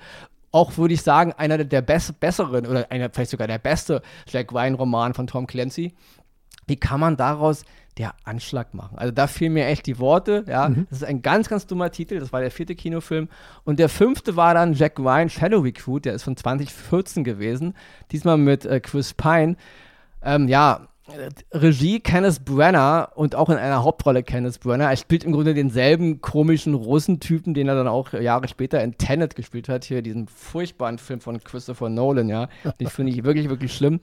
auch, 0.55 0.77
würde 0.79 0.95
ich 0.95 1.03
sagen, 1.03 1.33
einer 1.33 1.59
der 1.59 1.83
bess 1.83 2.13
besseren 2.13 2.67
oder 2.67 2.91
einer, 2.91 3.11
vielleicht 3.11 3.33
sogar 3.33 3.49
der 3.49 3.59
beste 3.59 4.03
Jack 4.29 4.53
Ryan-Roman 4.53 5.13
von 5.13 5.27
Tom 5.27 5.49
Clancy. 5.49 5.95
Wie 6.67 6.77
kann 6.77 7.01
man 7.01 7.17
daraus 7.17 7.65
der 7.99 8.15
Anschlag 8.23 8.73
machen? 8.73 8.97
Also 8.97 9.13
da 9.13 9.27
fehlen 9.27 9.55
mir 9.55 9.67
echt 9.67 9.87
die 9.87 9.99
Worte. 9.99 10.45
Ja, 10.47 10.69
mhm. 10.69 10.87
das 10.89 10.99
ist 10.99 11.05
ein 11.05 11.23
ganz, 11.23 11.49
ganz 11.49 11.67
dummer 11.67 11.91
Titel. 11.91 12.21
Das 12.21 12.33
war 12.33 12.41
der 12.41 12.53
vierte 12.53 12.77
Kinofilm. 12.77 13.29
Und 13.65 13.81
der 13.81 13.89
fünfte 13.89 14.37
war 14.37 14.55
dann 14.55 14.75
Jack 14.75 14.99
Ryan 15.01 15.29
Shadow 15.29 15.59
Recruit. 15.59 16.05
Der 16.05 16.15
ist 16.15 16.23
von 16.23 16.37
2014 16.37 17.25
gewesen. 17.25 17.75
Diesmal 18.13 18.39
mit 18.39 18.65
äh, 18.65 18.79
Chris 18.79 19.13
Pine. 19.13 19.57
Ähm, 20.23 20.47
ja, 20.47 20.87
Regie 21.53 22.01
Kenneth 22.01 22.45
Brenner 22.45 23.13
und 23.15 23.35
auch 23.35 23.51
in 23.51 23.57
einer 23.57 23.83
Hauptrolle 23.85 24.23
Kenneth 24.23 24.61
Brenner. 24.61 24.89
Er 24.91 24.97
spielt 24.97 25.25
im 25.25 25.33
Grunde 25.33 25.53
denselben 25.53 26.21
komischen 26.21 26.75
Russentypen, 26.75 27.53
den 27.53 27.69
er 27.69 27.75
dann 27.75 27.89
auch 27.89 28.13
Jahre 28.15 28.49
später 28.49 28.83
in 28.83 28.97
Tenet 28.97 29.37
gespielt 29.37 29.69
hat. 29.69 29.85
Hier 29.85 30.01
diesen 30.01 30.29
furchtbaren 30.29 30.99
Film 30.99 31.21
von 31.21 31.43
Christopher 31.43 31.91
Nolan, 31.91 32.29
ja. 32.29 32.49
Den 32.81 32.89
finde 32.89 33.13
ich 33.13 33.23
wirklich, 33.25 33.51
wirklich 33.51 33.75
schlimm. 33.75 34.01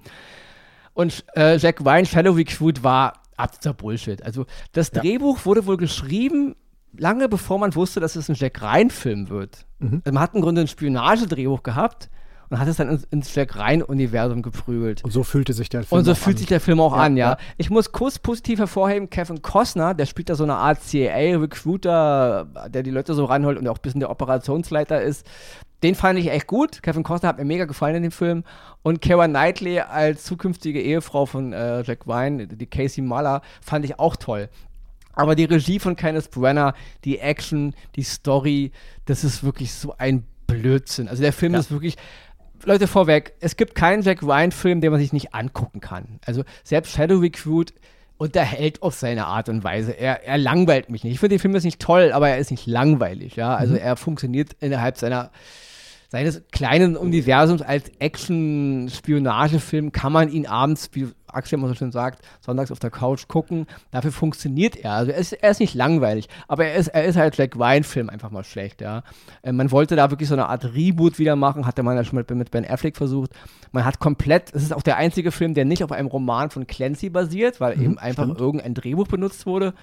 Und 0.93 1.25
äh, 1.35 1.57
Jack 1.57 1.81
Ryan, 1.81 2.05
Shadow 2.05 2.33
Recruit 2.33 2.83
war 2.83 3.13
absoluter 3.35 3.73
Bullshit. 3.73 4.21
Also 4.23 4.45
das 4.73 4.91
ja. 4.93 5.01
Drehbuch 5.01 5.45
wurde 5.45 5.65
wohl 5.65 5.77
geschrieben 5.77 6.55
lange 6.97 7.29
bevor 7.29 7.57
man 7.57 7.73
wusste, 7.75 7.99
dass 7.99 8.15
es 8.15 8.29
ein 8.29 8.35
Jack 8.35 8.61
Ryan-Film 8.61 9.29
wird. 9.29 9.65
Mhm. 9.79 10.01
Man 10.05 10.19
hat 10.19 10.35
im 10.35 10.41
Grunde 10.41 10.61
ein 10.61 10.67
Spionagedrehbuch 10.67 11.63
gehabt 11.63 12.09
und 12.51 12.59
hat 12.59 12.67
es 12.67 12.75
dann 12.75 12.89
ins, 12.89 13.05
ins 13.05 13.33
Jack 13.33 13.55
Ryan-Universum 13.55 14.41
geprügelt. 14.41 15.05
Und 15.05 15.11
so 15.11 15.23
fühlte 15.23 15.53
sich 15.53 15.69
der 15.69 15.83
Film 15.83 15.99
Und 15.99 16.05
so 16.05 16.13
fühlt 16.13 16.35
an. 16.35 16.37
sich 16.39 16.47
der 16.47 16.59
Film 16.59 16.81
auch 16.81 16.93
ja, 16.93 17.01
an, 17.01 17.15
ja. 17.15 17.29
ja. 17.31 17.37
Ich 17.55 17.69
muss 17.69 17.93
kurz 17.93 18.19
positiv 18.19 18.59
hervorheben, 18.59 19.09
Kevin 19.09 19.41
Costner, 19.41 19.93
der 19.93 20.05
spielt 20.05 20.29
da 20.29 20.35
so 20.35 20.43
eine 20.43 20.55
Art 20.55 20.83
CIA-Recruiter, 20.83 22.67
der 22.67 22.83
die 22.83 22.91
Leute 22.91 23.13
so 23.13 23.23
ranholt 23.23 23.57
und 23.57 23.67
auch 23.69 23.77
ein 23.77 23.81
bisschen 23.81 24.01
der 24.01 24.09
Operationsleiter 24.09 25.01
ist. 25.01 25.25
den 25.81 25.95
fand 25.95 26.19
ich 26.19 26.29
echt 26.29 26.45
gut. 26.45 26.83
Kevin 26.83 27.03
Costner 27.03 27.29
hat 27.29 27.37
mir 27.37 27.45
mega 27.45 27.63
gefallen 27.63 27.95
in 27.95 28.03
dem 28.03 28.11
Film. 28.11 28.43
Und 28.83 29.01
Keira 29.01 29.29
Knightley 29.29 29.79
als 29.79 30.25
zukünftige 30.25 30.81
Ehefrau 30.81 31.25
von 31.25 31.53
äh, 31.53 31.83
Jack 31.83 32.05
Wine, 32.05 32.47
die 32.47 32.65
Casey 32.65 33.01
Muller, 33.01 33.41
fand 33.61 33.85
ich 33.85 33.97
auch 33.97 34.17
toll. 34.17 34.49
Aber 35.13 35.35
die 35.35 35.45
Regie 35.45 35.79
von 35.79 35.95
Kenneth 35.95 36.31
Brenner, 36.31 36.73
die 37.05 37.19
Action, 37.19 37.73
die 37.95 38.03
Story, 38.03 38.73
das 39.05 39.23
ist 39.23 39.41
wirklich 39.41 39.73
so 39.73 39.95
ein 39.97 40.25
Blödsinn. 40.47 41.07
Also 41.07 41.21
der 41.21 41.33
Film 41.33 41.53
ja. 41.53 41.59
ist 41.59 41.71
wirklich. 41.71 41.95
Leute 42.65 42.87
vorweg, 42.87 43.33
es 43.39 43.57
gibt 43.57 43.75
keinen 43.75 44.03
Jack 44.03 44.23
Ryan-Film, 44.23 44.81
den 44.81 44.91
man 44.91 44.99
sich 44.99 45.13
nicht 45.13 45.33
angucken 45.33 45.79
kann. 45.79 46.19
Also 46.25 46.43
selbst 46.63 46.93
Shadow 46.93 47.17
Recruit 47.19 47.73
unterhält 48.17 48.83
auf 48.83 48.93
seine 48.93 49.25
Art 49.25 49.49
und 49.49 49.63
Weise. 49.63 49.91
Er, 49.91 50.23
er 50.23 50.37
langweilt 50.37 50.89
mich 50.89 51.03
nicht. 51.03 51.13
Ich 51.13 51.19
finde 51.19 51.35
den 51.35 51.39
Film 51.39 51.55
ist 51.55 51.63
nicht 51.63 51.81
toll, 51.81 52.11
aber 52.13 52.29
er 52.29 52.37
ist 52.37 52.51
nicht 52.51 52.67
langweilig. 52.67 53.35
Ja? 53.35 53.55
Also 53.55 53.73
mhm. 53.73 53.79
er 53.79 53.95
funktioniert 53.95 54.55
innerhalb 54.59 54.97
seiner 54.97 55.31
seines 56.11 56.41
kleinen 56.51 56.97
Universums 56.97 57.61
als 57.61 57.89
Action-Spionagefilm 57.99 59.93
kann 59.93 60.11
man 60.11 60.29
ihn 60.29 60.45
abends, 60.45 60.91
Axel 61.33 61.59
immer 61.59 61.67
so 61.67 61.75
schön 61.75 61.91
sagt, 61.91 62.23
sonntags 62.41 62.71
auf 62.71 62.79
der 62.79 62.89
Couch 62.89 63.27
gucken. 63.27 63.67
Dafür 63.91 64.11
funktioniert 64.11 64.75
er. 64.75 64.93
Also 64.93 65.11
er 65.11 65.17
ist, 65.17 65.33
er 65.33 65.51
ist 65.51 65.59
nicht 65.59 65.75
langweilig, 65.75 66.27
aber 66.47 66.65
er 66.65 66.75
ist, 66.75 66.89
er 66.89 67.05
ist 67.05 67.15
halt 67.15 67.37
Jack 67.37 67.55
Ryan-Film 67.55 68.09
einfach 68.09 68.31
mal 68.31 68.43
schlecht, 68.43 68.81
ja. 68.81 69.03
Äh, 69.41 69.51
man 69.51 69.71
wollte 69.71 69.95
da 69.95 70.09
wirklich 70.09 70.29
so 70.29 70.35
eine 70.35 70.47
Art 70.47 70.65
Reboot 70.73 71.19
wieder 71.19 71.35
machen, 71.35 71.65
hatte 71.65 71.83
man 71.83 71.95
ja 71.95 72.03
schon 72.03 72.17
mit, 72.17 72.29
mit 72.31 72.51
Ben 72.51 72.69
Affleck 72.69 72.97
versucht. 72.97 73.31
Man 73.71 73.85
hat 73.85 73.99
komplett, 73.99 74.53
es 74.53 74.63
ist 74.63 74.73
auch 74.73 74.83
der 74.83 74.97
einzige 74.97 75.31
Film, 75.31 75.53
der 75.53 75.65
nicht 75.65 75.83
auf 75.83 75.91
einem 75.91 76.07
Roman 76.07 76.49
von 76.49 76.67
Clancy 76.67 77.09
basiert, 77.09 77.59
weil 77.59 77.77
mhm, 77.77 77.83
eben 77.83 77.99
einfach 77.99 78.23
stimmt. 78.23 78.39
irgendein 78.39 78.73
Drehbuch 78.73 79.07
benutzt 79.07 79.45
wurde. 79.45 79.73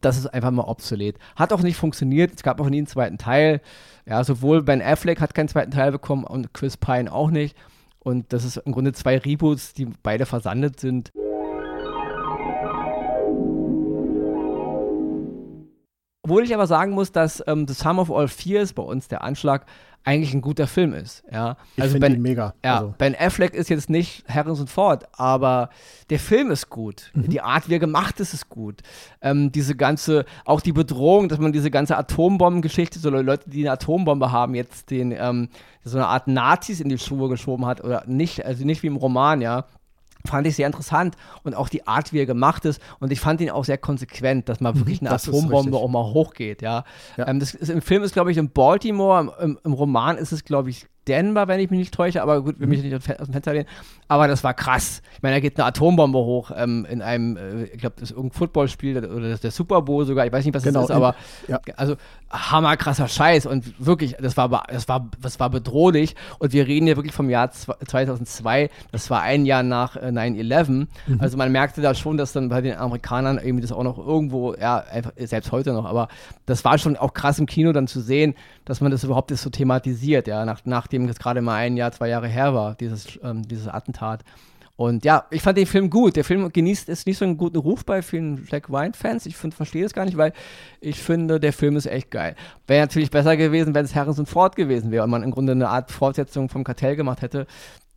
Das 0.00 0.18
ist 0.18 0.26
einfach 0.26 0.50
mal 0.50 0.64
obsolet. 0.64 1.16
Hat 1.34 1.52
auch 1.52 1.62
nicht 1.62 1.76
funktioniert. 1.76 2.32
Es 2.34 2.42
gab 2.42 2.60
auch 2.60 2.68
nie 2.68 2.78
einen 2.78 2.86
zweiten 2.86 3.16
Teil. 3.16 3.62
Ja, 4.06 4.22
sowohl 4.22 4.62
Ben 4.62 4.82
Affleck 4.82 5.20
hat 5.20 5.34
keinen 5.34 5.48
zweiten 5.48 5.70
Teil 5.70 5.92
bekommen 5.92 6.24
und 6.24 6.52
Chris 6.52 6.76
Pine 6.76 7.10
auch 7.10 7.30
nicht. 7.30 7.56
Und 8.04 8.32
das 8.32 8.44
ist 8.44 8.58
im 8.58 8.72
Grunde 8.72 8.92
zwei 8.92 9.18
Reboots, 9.18 9.72
die 9.72 9.86
beide 10.02 10.26
versandet 10.26 10.78
sind. 10.78 11.10
Obwohl 16.24 16.42
ich 16.42 16.54
aber 16.54 16.66
sagen 16.66 16.92
muss, 16.92 17.12
dass 17.12 17.44
ähm, 17.46 17.68
The 17.68 17.74
Sum 17.74 17.98
of 17.98 18.10
All 18.10 18.28
Fears 18.28 18.72
bei 18.72 18.82
uns 18.82 19.08
der 19.08 19.22
Anschlag 19.22 19.66
eigentlich 20.04 20.32
ein 20.32 20.40
guter 20.40 20.66
Film 20.66 20.94
ist. 20.94 21.22
Ja? 21.30 21.58
Also 21.78 21.96
ich 21.96 22.00
ben, 22.00 22.14
ihn 22.14 22.22
mega. 22.22 22.54
Ja, 22.64 22.78
also. 22.78 22.94
Ben 22.96 23.14
Affleck 23.14 23.52
ist 23.52 23.68
jetzt 23.68 23.90
nicht 23.90 24.24
Harrison 24.26 24.66
Ford, 24.66 25.06
aber 25.12 25.68
der 26.08 26.18
Film 26.18 26.50
ist 26.50 26.70
gut. 26.70 27.10
Mhm. 27.12 27.28
Die 27.28 27.42
Art, 27.42 27.68
wie 27.68 27.74
er 27.74 27.78
gemacht 27.78 28.20
ist, 28.20 28.32
ist 28.32 28.48
gut. 28.48 28.80
Ähm, 29.20 29.52
diese 29.52 29.74
ganze, 29.76 30.24
auch 30.46 30.62
die 30.62 30.72
Bedrohung, 30.72 31.28
dass 31.28 31.38
man 31.38 31.52
diese 31.52 31.70
ganze 31.70 31.96
Atombombengeschichte, 31.98 32.98
so 32.98 33.10
Leute, 33.10 33.50
die 33.50 33.60
eine 33.60 33.72
Atombombe 33.72 34.32
haben, 34.32 34.54
jetzt 34.54 34.90
den, 34.90 35.12
ähm, 35.12 35.50
so 35.82 35.98
eine 35.98 36.06
Art 36.06 36.26
Nazis 36.26 36.80
in 36.80 36.88
die 36.88 36.98
Schuhe 36.98 37.28
geschoben 37.28 37.66
hat 37.66 37.84
oder 37.84 38.04
nicht, 38.06 38.46
also 38.46 38.64
nicht 38.64 38.82
wie 38.82 38.88
im 38.88 38.96
Roman, 38.96 39.42
ja 39.42 39.66
fand 40.26 40.46
ich 40.46 40.56
sehr 40.56 40.66
interessant 40.66 41.16
und 41.42 41.54
auch 41.54 41.68
die 41.68 41.86
Art, 41.86 42.12
wie 42.12 42.20
er 42.20 42.26
gemacht 42.26 42.64
ist. 42.64 42.80
Und 42.98 43.12
ich 43.12 43.20
fand 43.20 43.40
ihn 43.40 43.50
auch 43.50 43.64
sehr 43.64 43.78
konsequent, 43.78 44.48
dass 44.48 44.60
mal 44.60 44.72
mhm, 44.72 44.78
wirklich 44.80 45.00
eine 45.00 45.10
das 45.10 45.28
Atombombe 45.28 45.76
auch 45.76 45.88
mal 45.88 46.04
hochgeht. 46.04 46.62
Ja, 46.62 46.84
ja. 47.16 47.28
Ähm, 47.28 47.40
das 47.40 47.54
ist, 47.54 47.68
im 47.68 47.82
Film 47.82 48.02
ist 48.02 48.12
glaube 48.12 48.30
ich 48.30 48.38
in 48.38 48.50
Baltimore, 48.50 49.34
im, 49.40 49.58
im 49.62 49.72
Roman 49.72 50.16
ist 50.16 50.32
es 50.32 50.44
glaube 50.44 50.70
ich 50.70 50.86
Denver, 51.08 51.48
wenn 51.48 51.60
ich 51.60 51.70
mich 51.70 51.78
nicht 51.78 51.94
täusche, 51.94 52.22
aber 52.22 52.42
gut, 52.42 52.58
will 52.60 52.66
mich 52.66 52.82
nicht 52.82 52.94
aus 52.94 53.04
dem 53.04 53.32
Fenster 53.32 53.52
lehnen. 53.52 53.66
Aber 54.08 54.28
das 54.28 54.44
war 54.44 54.54
krass. 54.54 55.02
Ich 55.16 55.22
meine, 55.22 55.36
da 55.36 55.40
geht 55.40 55.58
eine 55.58 55.66
Atombombe 55.66 56.18
hoch 56.18 56.50
ähm, 56.54 56.86
in 56.88 57.02
einem, 57.02 57.36
äh, 57.36 57.64
ich 57.64 57.80
glaube, 57.80 57.96
das 57.98 58.10
ist 58.10 58.16
irgendein 58.16 58.38
Footballspiel 58.38 58.98
oder 58.98 59.28
das 59.28 59.34
ist 59.34 59.44
der 59.44 59.50
Super 59.50 59.82
Bowl 59.82 60.04
sogar, 60.04 60.26
ich 60.26 60.32
weiß 60.32 60.44
nicht, 60.44 60.54
was 60.54 60.62
genau, 60.62 60.80
das 60.80 60.90
ist, 60.90 60.96
aber 60.96 61.14
ja. 61.48 61.60
also 61.76 61.96
hammerkrasser 62.30 63.08
Scheiß 63.08 63.46
und 63.46 63.84
wirklich, 63.84 64.16
das 64.20 64.36
war, 64.36 64.64
das, 64.68 64.88
war, 64.88 65.08
das 65.20 65.40
war 65.40 65.50
bedrohlich 65.50 66.16
und 66.38 66.52
wir 66.52 66.66
reden 66.66 66.86
ja 66.86 66.96
wirklich 66.96 67.14
vom 67.14 67.30
Jahr 67.30 67.50
2002, 67.50 68.70
das 68.92 69.08
war 69.10 69.22
ein 69.22 69.46
Jahr 69.46 69.62
nach 69.62 69.96
äh, 69.96 70.08
9-11, 70.08 70.68
mhm. 70.68 70.88
also 71.18 71.36
man 71.36 71.52
merkte 71.52 71.80
da 71.80 71.94
schon, 71.94 72.16
dass 72.16 72.32
dann 72.32 72.48
bei 72.48 72.60
den 72.60 72.76
Amerikanern 72.76 73.38
irgendwie 73.38 73.62
das 73.62 73.72
auch 73.72 73.84
noch 73.84 73.98
irgendwo, 73.98 74.54
ja, 74.54 74.78
einfach, 74.78 75.12
selbst 75.16 75.52
heute 75.52 75.72
noch, 75.72 75.84
aber 75.84 76.08
das 76.46 76.64
war 76.64 76.76
schon 76.78 76.96
auch 76.96 77.14
krass 77.14 77.38
im 77.38 77.46
Kino 77.46 77.72
dann 77.72 77.86
zu 77.86 78.00
sehen, 78.00 78.34
dass 78.64 78.80
man 78.80 78.90
das 78.90 79.04
überhaupt 79.04 79.34
so 79.36 79.50
thematisiert, 79.50 80.26
ja, 80.26 80.44
nach, 80.44 80.64
nachdem 80.94 81.08
das 81.08 81.18
gerade 81.18 81.42
mal 81.42 81.56
ein 81.56 81.76
Jahr, 81.76 81.92
zwei 81.92 82.08
Jahre 82.08 82.28
her 82.28 82.54
war, 82.54 82.74
dieses, 82.74 83.18
ähm, 83.22 83.42
dieses 83.42 83.68
Attentat. 83.68 84.24
Und 84.76 85.04
ja, 85.04 85.24
ich 85.30 85.42
fand 85.42 85.56
den 85.56 85.66
Film 85.66 85.88
gut. 85.88 86.16
Der 86.16 86.24
Film 86.24 86.52
genießt 86.52 86.88
es 86.88 87.06
nicht 87.06 87.18
so 87.18 87.24
einen 87.24 87.36
guten 87.36 87.58
Ruf 87.58 87.84
bei 87.84 88.02
vielen 88.02 88.46
Jack 88.50 88.70
Wine-Fans. 88.70 89.26
Ich 89.26 89.36
verstehe 89.36 89.84
das 89.84 89.92
gar 89.92 90.04
nicht, 90.04 90.16
weil 90.16 90.32
ich 90.80 90.98
finde, 90.98 91.38
der 91.38 91.52
Film 91.52 91.76
ist 91.76 91.86
echt 91.86 92.10
geil. 92.10 92.34
Wäre 92.66 92.82
natürlich 92.82 93.10
besser 93.10 93.36
gewesen, 93.36 93.74
wenn 93.74 93.84
es 93.84 93.94
Harrison 93.94 94.26
Ford 94.26 94.56
gewesen 94.56 94.90
wäre 94.90 95.04
und 95.04 95.10
man 95.10 95.22
im 95.22 95.30
Grunde 95.30 95.52
eine 95.52 95.68
Art 95.68 95.92
Fortsetzung 95.92 96.48
vom 96.48 96.64
Kartell 96.64 96.96
gemacht 96.96 97.22
hätte. 97.22 97.46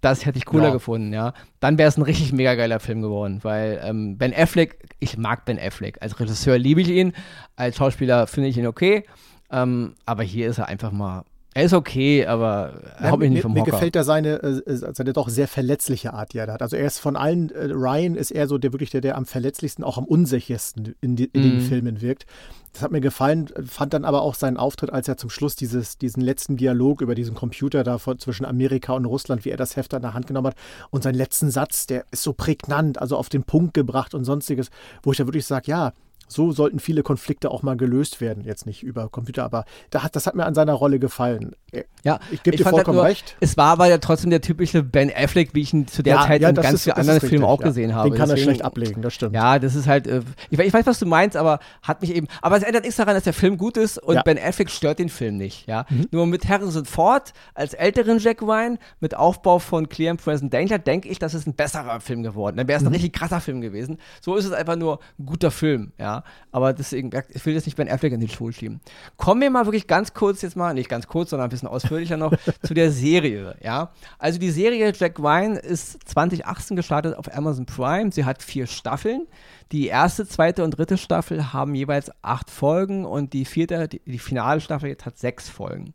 Das 0.01 0.27
hätte 0.27 0.38
ich 0.38 0.45
cooler 0.45 0.65
ja. 0.65 0.73
gefunden, 0.73 1.12
ja. 1.13 1.33
Dann 1.60 1.79
wäre 1.79 1.89
es 1.89 1.97
ein 1.97 2.03
richtig 2.03 2.31
mega 2.31 2.53
geiler 2.53 2.79
Film 2.79 3.01
geworden, 3.01 3.39
weil 3.41 3.81
ähm, 3.83 4.19
Ben 4.19 4.31
Affleck, 4.36 4.77
ich 4.99 5.17
mag 5.17 5.45
Ben 5.45 5.60
Affleck. 5.60 5.97
Als 6.01 6.19
Regisseur 6.19 6.60
liebe 6.60 6.81
ich 6.81 6.89
ihn, 6.89 7.13
als 7.55 7.77
Schauspieler 7.77 8.27
finde 8.27 8.49
ich 8.49 8.57
ihn 8.57 8.67
okay. 8.67 9.03
Ähm, 9.49 9.95
aber 10.05 10.21
hier 10.21 10.47
ist 10.47 10.60
er 10.60 10.67
einfach 10.67 10.91
mal. 10.91 11.23
Er 11.53 11.63
ist 11.63 11.73
okay, 11.73 12.25
aber 12.27 12.73
er 12.99 13.12
haut 13.12 13.19
mich 13.19 13.31
nicht 13.31 13.41
vom 13.41 13.53
Mir 13.53 13.62
Hocker. 13.62 13.71
gefällt 13.71 13.95
da 13.95 14.03
seine, 14.03 14.43
äh, 14.43 14.71
äh, 14.71 14.93
seine 14.93 15.13
doch 15.13 15.27
sehr 15.27 15.47
verletzliche 15.47 16.13
Art, 16.13 16.33
die 16.33 16.38
er 16.38 16.47
hat. 16.47 16.62
Also 16.62 16.75
er 16.75 16.86
ist 16.86 16.99
von 16.99 17.15
allen, 17.15 17.49
äh, 17.49 17.71
Ryan 17.71 18.15
ist 18.15 18.29
er 18.31 18.47
so 18.47 18.60
der 18.60 18.73
wirklich 18.73 18.91
der, 18.91 19.01
der 19.01 19.17
am 19.17 19.25
verletzlichsten, 19.25 19.83
auch 19.83 19.97
am 19.97 20.05
unsichersten 20.05 20.93
in, 21.01 21.15
die, 21.15 21.25
in 21.25 21.41
mm. 21.41 21.43
den 21.43 21.55
mhm. 21.55 21.62
Filmen 21.62 22.01
wirkt. 22.01 22.27
Das 22.73 22.83
hat 22.83 22.91
mir 22.91 23.01
gefallen, 23.01 23.49
fand 23.65 23.93
dann 23.93 24.05
aber 24.05 24.21
auch 24.21 24.36
seinen 24.36 24.57
Auftritt, 24.57 24.91
als 24.91 25.07
er 25.07 25.17
zum 25.17 25.31
Schluss 25.31 25.55
dieses, 25.55 25.97
diesen 25.97 26.21
letzten 26.21 26.57
Dialog 26.57 27.01
über 27.01 27.15
diesen 27.15 27.33
Computer 27.33 27.83
da 27.83 27.97
von, 27.97 28.19
zwischen 28.19 28.45
Amerika 28.45 28.93
und 28.93 29.05
Russland, 29.05 29.45
wie 29.45 29.49
er 29.49 29.57
das 29.57 29.75
Heft 29.75 29.95
an 29.95 30.03
der 30.03 30.13
Hand 30.13 30.27
genommen 30.27 30.47
hat. 30.47 30.55
Und 30.91 31.01
seinen 31.01 31.15
letzten 31.15 31.49
Satz, 31.49 31.88
der 31.88 32.05
ist 32.12 32.21
so 32.21 32.33
prägnant, 32.33 33.01
also 33.01 33.17
auf 33.17 33.29
den 33.29 33.41
Punkt 33.41 33.73
gebracht 33.73 34.13
und 34.13 34.25
sonstiges, 34.25 34.69
wo 35.01 35.12
ich 35.12 35.17
da 35.17 35.25
wirklich 35.25 35.47
sage, 35.47 35.71
ja, 35.71 35.93
so 36.27 36.51
sollten 36.51 36.79
viele 36.79 37.03
Konflikte 37.03 37.51
auch 37.51 37.63
mal 37.63 37.77
gelöst 37.77 38.21
werden. 38.21 38.43
Jetzt 38.43 38.65
nicht 38.65 38.83
über 38.83 39.09
Computer, 39.09 39.43
aber 39.43 39.65
da 39.89 40.03
hat, 40.03 40.15
das 40.15 40.27
hat 40.27 40.35
mir 40.35 40.45
an 40.45 40.55
seiner 40.55 40.73
Rolle 40.73 40.99
gefallen. 40.99 41.55
Ja, 42.03 42.19
ich 42.31 42.43
gebe 42.43 42.55
dir 42.55 42.65
halt 42.65 42.75
vollkommen 42.75 42.97
nur, 42.97 43.05
recht. 43.05 43.35
Es 43.39 43.57
war 43.57 43.71
aber 43.71 43.87
ja 43.87 43.97
trotzdem 43.97 44.29
der 44.29 44.41
typische 44.41 44.83
Ben 44.83 45.11
Affleck, 45.13 45.53
wie 45.53 45.61
ich 45.61 45.73
ihn 45.73 45.87
zu 45.87 46.03
der 46.03 46.15
ja, 46.15 46.25
Zeit 46.25 46.41
ja, 46.41 46.49
in 46.49 46.55
ganz 46.55 46.83
vielen 46.83 46.95
anderen 46.95 47.19
Filmen 47.19 47.43
auch 47.45 47.59
ja. 47.59 47.67
gesehen 47.67 47.95
habe. 47.95 48.09
Den 48.09 48.17
kann 48.17 48.29
Deswegen, 48.29 48.47
er 48.47 48.51
schlecht 48.51 48.65
ablegen, 48.65 49.01
das 49.01 49.13
stimmt. 49.13 49.35
Ja, 49.35 49.59
das 49.59 49.75
ist 49.75 49.87
halt, 49.87 50.07
äh, 50.07 50.21
ich, 50.49 50.59
ich, 50.59 50.73
weiß, 50.73 50.85
was 50.85 50.99
du 50.99 51.05
meinst, 51.05 51.35
aber 51.35 51.59
hat 51.81 52.01
mich 52.01 52.15
eben, 52.15 52.27
aber 52.41 52.57
es 52.57 52.63
ändert 52.63 52.83
nichts 52.83 52.97
daran, 52.97 53.15
dass 53.15 53.23
der 53.23 53.33
Film 53.33 53.57
gut 53.57 53.77
ist 53.77 53.97
und 53.97 54.23
Ben 54.23 54.39
Affleck 54.39 54.69
stört 54.69 54.99
den 54.99 55.09
Film 55.09 55.37
nicht, 55.37 55.67
ja. 55.67 55.85
Mhm. 55.89 56.07
Nur 56.11 56.27
mit 56.27 56.47
Harrison 56.47 56.85
Ford 56.85 57.33
als 57.53 57.73
älteren 57.73 58.19
Jack 58.19 58.41
Ryan, 58.41 58.77
mit 58.99 59.15
Aufbau 59.15 59.59
von 59.59 59.89
Clear 59.89 60.11
and 60.11 60.23
Present 60.23 60.53
Danger, 60.53 60.79
denke 60.79 61.09
ich, 61.09 61.19
das 61.19 61.33
ist 61.33 61.47
ein 61.47 61.53
besserer 61.53 61.99
Film 61.99 62.23
geworden. 62.23 62.57
Dann 62.57 62.67
wäre 62.67 62.77
es 62.77 62.83
mhm. 62.83 62.89
ein 62.89 62.93
richtig 62.93 63.13
krasser 63.13 63.41
Film 63.41 63.61
gewesen. 63.61 63.97
So 64.21 64.35
ist 64.35 64.45
es 64.45 64.51
einfach 64.51 64.75
nur 64.75 64.99
ein 65.19 65.25
guter 65.25 65.51
Film, 65.51 65.91
ja. 65.97 66.16
Aber 66.51 66.73
deswegen, 66.73 67.12
ich 67.30 67.45
will 67.45 67.53
jetzt 67.53 67.65
nicht 67.65 67.75
Ben 67.75 67.89
Affleck 67.89 68.13
in 68.13 68.19
die 68.19 68.27
Schule 68.27 68.53
schieben. 68.53 68.80
Kommen 69.17 69.41
wir 69.41 69.49
mal 69.49 69.65
wirklich 69.65 69.88
ganz 69.88 70.13
kurz 70.13 70.41
jetzt 70.41 70.56
mal, 70.56 70.73
nicht 70.73 70.89
ganz 70.89 71.08
kurz, 71.08 71.30
sondern 71.30 71.47
ein 71.47 71.49
bisschen 71.49 71.67
ausführlicher 71.67 72.17
noch, 72.17 72.34
zu 72.63 72.73
der 72.73 72.91
Serie, 72.91 73.56
ja. 73.62 73.91
Also 74.19 74.39
die 74.39 74.51
Serie 74.51 74.93
Jack 74.95 75.19
Ryan 75.19 75.56
ist 75.56 76.08
2018 76.10 76.75
gestartet 76.75 77.15
auf 77.15 77.34
Amazon 77.36 77.65
Prime. 77.65 78.12
Sie 78.12 78.25
hat 78.25 78.41
vier 78.43 78.67
Staffeln. 78.67 79.27
Die 79.71 79.88
erste, 79.88 80.25
zweite 80.27 80.63
und 80.63 80.71
dritte 80.71 80.97
Staffel 80.97 81.51
haben 81.51 81.75
jeweils 81.75 82.12
acht 82.21 82.49
Folgen 82.49 83.06
und 83.06 83.34
die 83.34 83.45
vierte, 83.45 83.88
die, 83.88 84.01
die 84.06 84.19
finale 84.19 84.62
Staffel 84.62 84.89
jetzt 84.89 85.06
hat 85.06 85.17
sechs 85.17 85.49
Folgen. 85.49 85.93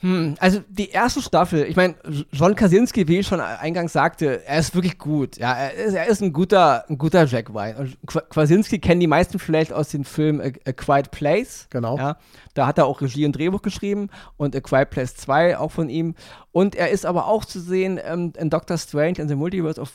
Hm, 0.00 0.36
also 0.38 0.60
die 0.68 0.90
erste 0.90 1.20
Staffel, 1.20 1.64
ich 1.64 1.74
meine, 1.74 1.96
John 2.30 2.54
Kaczynski, 2.54 3.08
wie 3.08 3.18
ich 3.18 3.26
schon 3.26 3.40
eingangs 3.40 3.92
sagte, 3.92 4.46
er 4.46 4.60
ist 4.60 4.72
wirklich 4.74 4.96
gut. 4.96 5.38
Ja, 5.38 5.52
er 5.54 5.74
ist, 5.74 5.94
er 5.94 6.06
ist 6.06 6.22
ein 6.22 6.32
guter, 6.32 6.88
ein 6.88 6.98
guter 6.98 7.24
Jack 7.24 7.52
White. 7.52 7.78
Und 7.78 7.96
Kaczynski 8.30 8.78
kennen 8.78 9.00
die 9.00 9.08
meisten 9.08 9.40
vielleicht 9.40 9.72
aus 9.72 9.88
dem 9.88 10.04
Film 10.04 10.40
A, 10.40 10.50
A 10.68 10.72
Quiet 10.72 11.10
Place. 11.10 11.66
Genau. 11.70 11.96
Ja, 11.96 12.16
da 12.54 12.66
hat 12.66 12.78
er 12.78 12.86
auch 12.86 13.00
Regie 13.00 13.26
und 13.26 13.32
Drehbuch 13.32 13.62
geschrieben 13.62 14.08
und 14.36 14.54
A 14.54 14.60
Quiet 14.60 14.90
Place 14.90 15.16
2 15.16 15.58
auch 15.58 15.72
von 15.72 15.88
ihm. 15.88 16.14
Und 16.50 16.74
er 16.74 16.90
ist 16.90 17.04
aber 17.04 17.26
auch 17.26 17.44
zu 17.44 17.60
sehen 17.60 18.00
ähm, 18.02 18.32
in 18.36 18.50
Doctor 18.50 18.78
Strange 18.78 19.18
in 19.18 19.28
the 19.28 19.34
Multiverse 19.34 19.80
of 19.80 19.92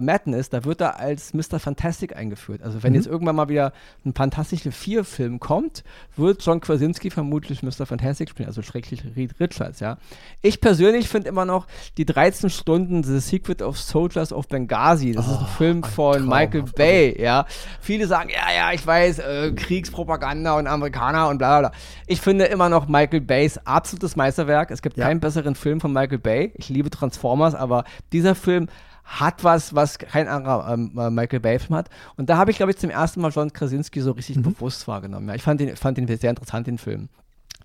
Madness. 0.00 0.48
Da 0.48 0.64
wird 0.64 0.80
er 0.80 0.98
als 0.98 1.34
Mr. 1.34 1.58
Fantastic 1.58 2.16
eingeführt. 2.16 2.62
Also 2.62 2.82
wenn 2.82 2.92
mhm. 2.92 2.96
jetzt 2.96 3.06
irgendwann 3.06 3.36
mal 3.36 3.48
wieder 3.48 3.72
ein 4.06 4.14
Fantastische 4.14 4.72
Vier-Film 4.72 5.40
kommt, 5.40 5.84
wird 6.16 6.42
John 6.42 6.60
Krasinski 6.60 7.10
vermutlich 7.10 7.62
Mr. 7.62 7.84
Fantastic 7.84 8.30
spielen, 8.30 8.48
also 8.48 8.62
schrecklich 8.62 9.02
Richards, 9.40 9.80
ja. 9.80 9.98
Ich 10.42 10.60
persönlich 10.60 11.08
finde 11.08 11.28
immer 11.28 11.44
noch 11.44 11.66
die 11.96 12.04
13 12.04 12.50
Stunden 12.50 13.02
The 13.02 13.20
Secret 13.20 13.62
of 13.62 13.78
Soldiers 13.78 14.32
of 14.32 14.48
Benghazi. 14.48 15.12
Das 15.12 15.28
oh, 15.28 15.32
ist 15.32 15.38
ein 15.38 15.44
oh, 15.44 15.56
Film 15.56 15.84
von 15.84 16.16
ein 16.16 16.26
Michael 16.26 16.62
Bay, 16.62 17.20
ja. 17.20 17.46
Viele 17.80 18.06
sagen, 18.06 18.30
ja, 18.30 18.52
ja, 18.54 18.72
ich 18.72 18.86
weiß, 18.86 19.18
äh, 19.20 19.52
Kriegspropaganda 19.52 20.56
und 20.58 20.66
Amerikaner 20.66 21.28
und 21.28 21.38
bla 21.38 21.60
bla 21.60 21.68
bla. 21.68 21.78
Ich 22.06 22.20
finde 22.20 22.46
immer 22.46 22.68
noch 22.68 22.88
Michael 22.88 23.20
Bays 23.20 23.58
absolutes 23.64 24.16
Meisterwerk. 24.16 24.70
Es 24.70 24.82
gibt 24.82 24.96
ja. 24.96 25.06
keinen 25.06 25.20
besseren 25.20 25.54
Film 25.54 25.80
von 25.80 25.92
Michael 25.92 26.18
Bay. 26.18 26.52
Ich 26.56 26.68
liebe 26.68 26.90
Transformers, 26.90 27.54
aber 27.54 27.84
dieser 28.12 28.34
Film 28.34 28.68
hat 29.08 29.42
was, 29.42 29.74
was 29.74 29.98
kein 29.98 30.28
anderer 30.28 30.70
ähm, 30.72 30.92
äh, 30.98 31.10
Michael 31.10 31.40
Bay-Film 31.40 31.76
hat. 31.76 31.88
Und 32.16 32.28
da 32.28 32.36
habe 32.36 32.50
ich, 32.50 32.58
glaube 32.58 32.72
ich, 32.72 32.78
zum 32.78 32.90
ersten 32.90 33.22
Mal 33.22 33.30
John 33.30 33.52
Krasinski 33.52 34.02
so 34.02 34.12
richtig 34.12 34.36
mhm. 34.36 34.42
bewusst 34.42 34.86
wahrgenommen. 34.86 35.28
Ja, 35.28 35.34
ich 35.34 35.42
fand 35.42 35.60
den, 35.60 35.74
fand 35.76 35.96
den 35.96 36.06
sehr 36.06 36.30
interessant, 36.30 36.66
den 36.66 36.78
Film. 36.78 37.08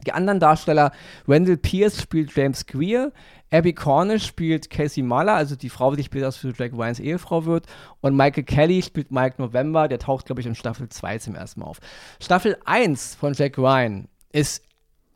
Die 0.04 0.12
anderen 0.12 0.40
Darsteller, 0.40 0.92
Wendell 1.26 1.58
Pierce 1.58 2.02
spielt 2.02 2.36
James 2.36 2.66
Greer, 2.66 3.12
Abby 3.52 3.74
Cornish 3.74 4.26
spielt 4.26 4.70
Casey 4.70 5.04
Mahler, 5.04 5.36
also 5.36 5.56
die 5.56 5.70
Frau, 5.70 5.96
die 5.96 6.04
später 6.04 6.32
für 6.32 6.54
Jack 6.58 6.74
Ryans 6.74 7.00
Ehefrau 7.00 7.46
wird. 7.46 7.68
Und 8.02 8.16
Michael 8.16 8.44
Kelly 8.44 8.82
spielt 8.82 9.12
Mike 9.12 9.36
November, 9.38 9.88
der 9.88 10.00
taucht, 10.00 10.26
glaube 10.26 10.42
ich, 10.42 10.48
in 10.48 10.56
Staffel 10.56 10.90
2 10.90 11.20
zum 11.20 11.36
ersten 11.36 11.60
Mal 11.60 11.68
auf. 11.68 11.80
Staffel 12.20 12.58
1 12.66 13.16
von 13.16 13.34
Jack 13.34 13.60
Ryan 13.60 14.08
ist 14.32 14.64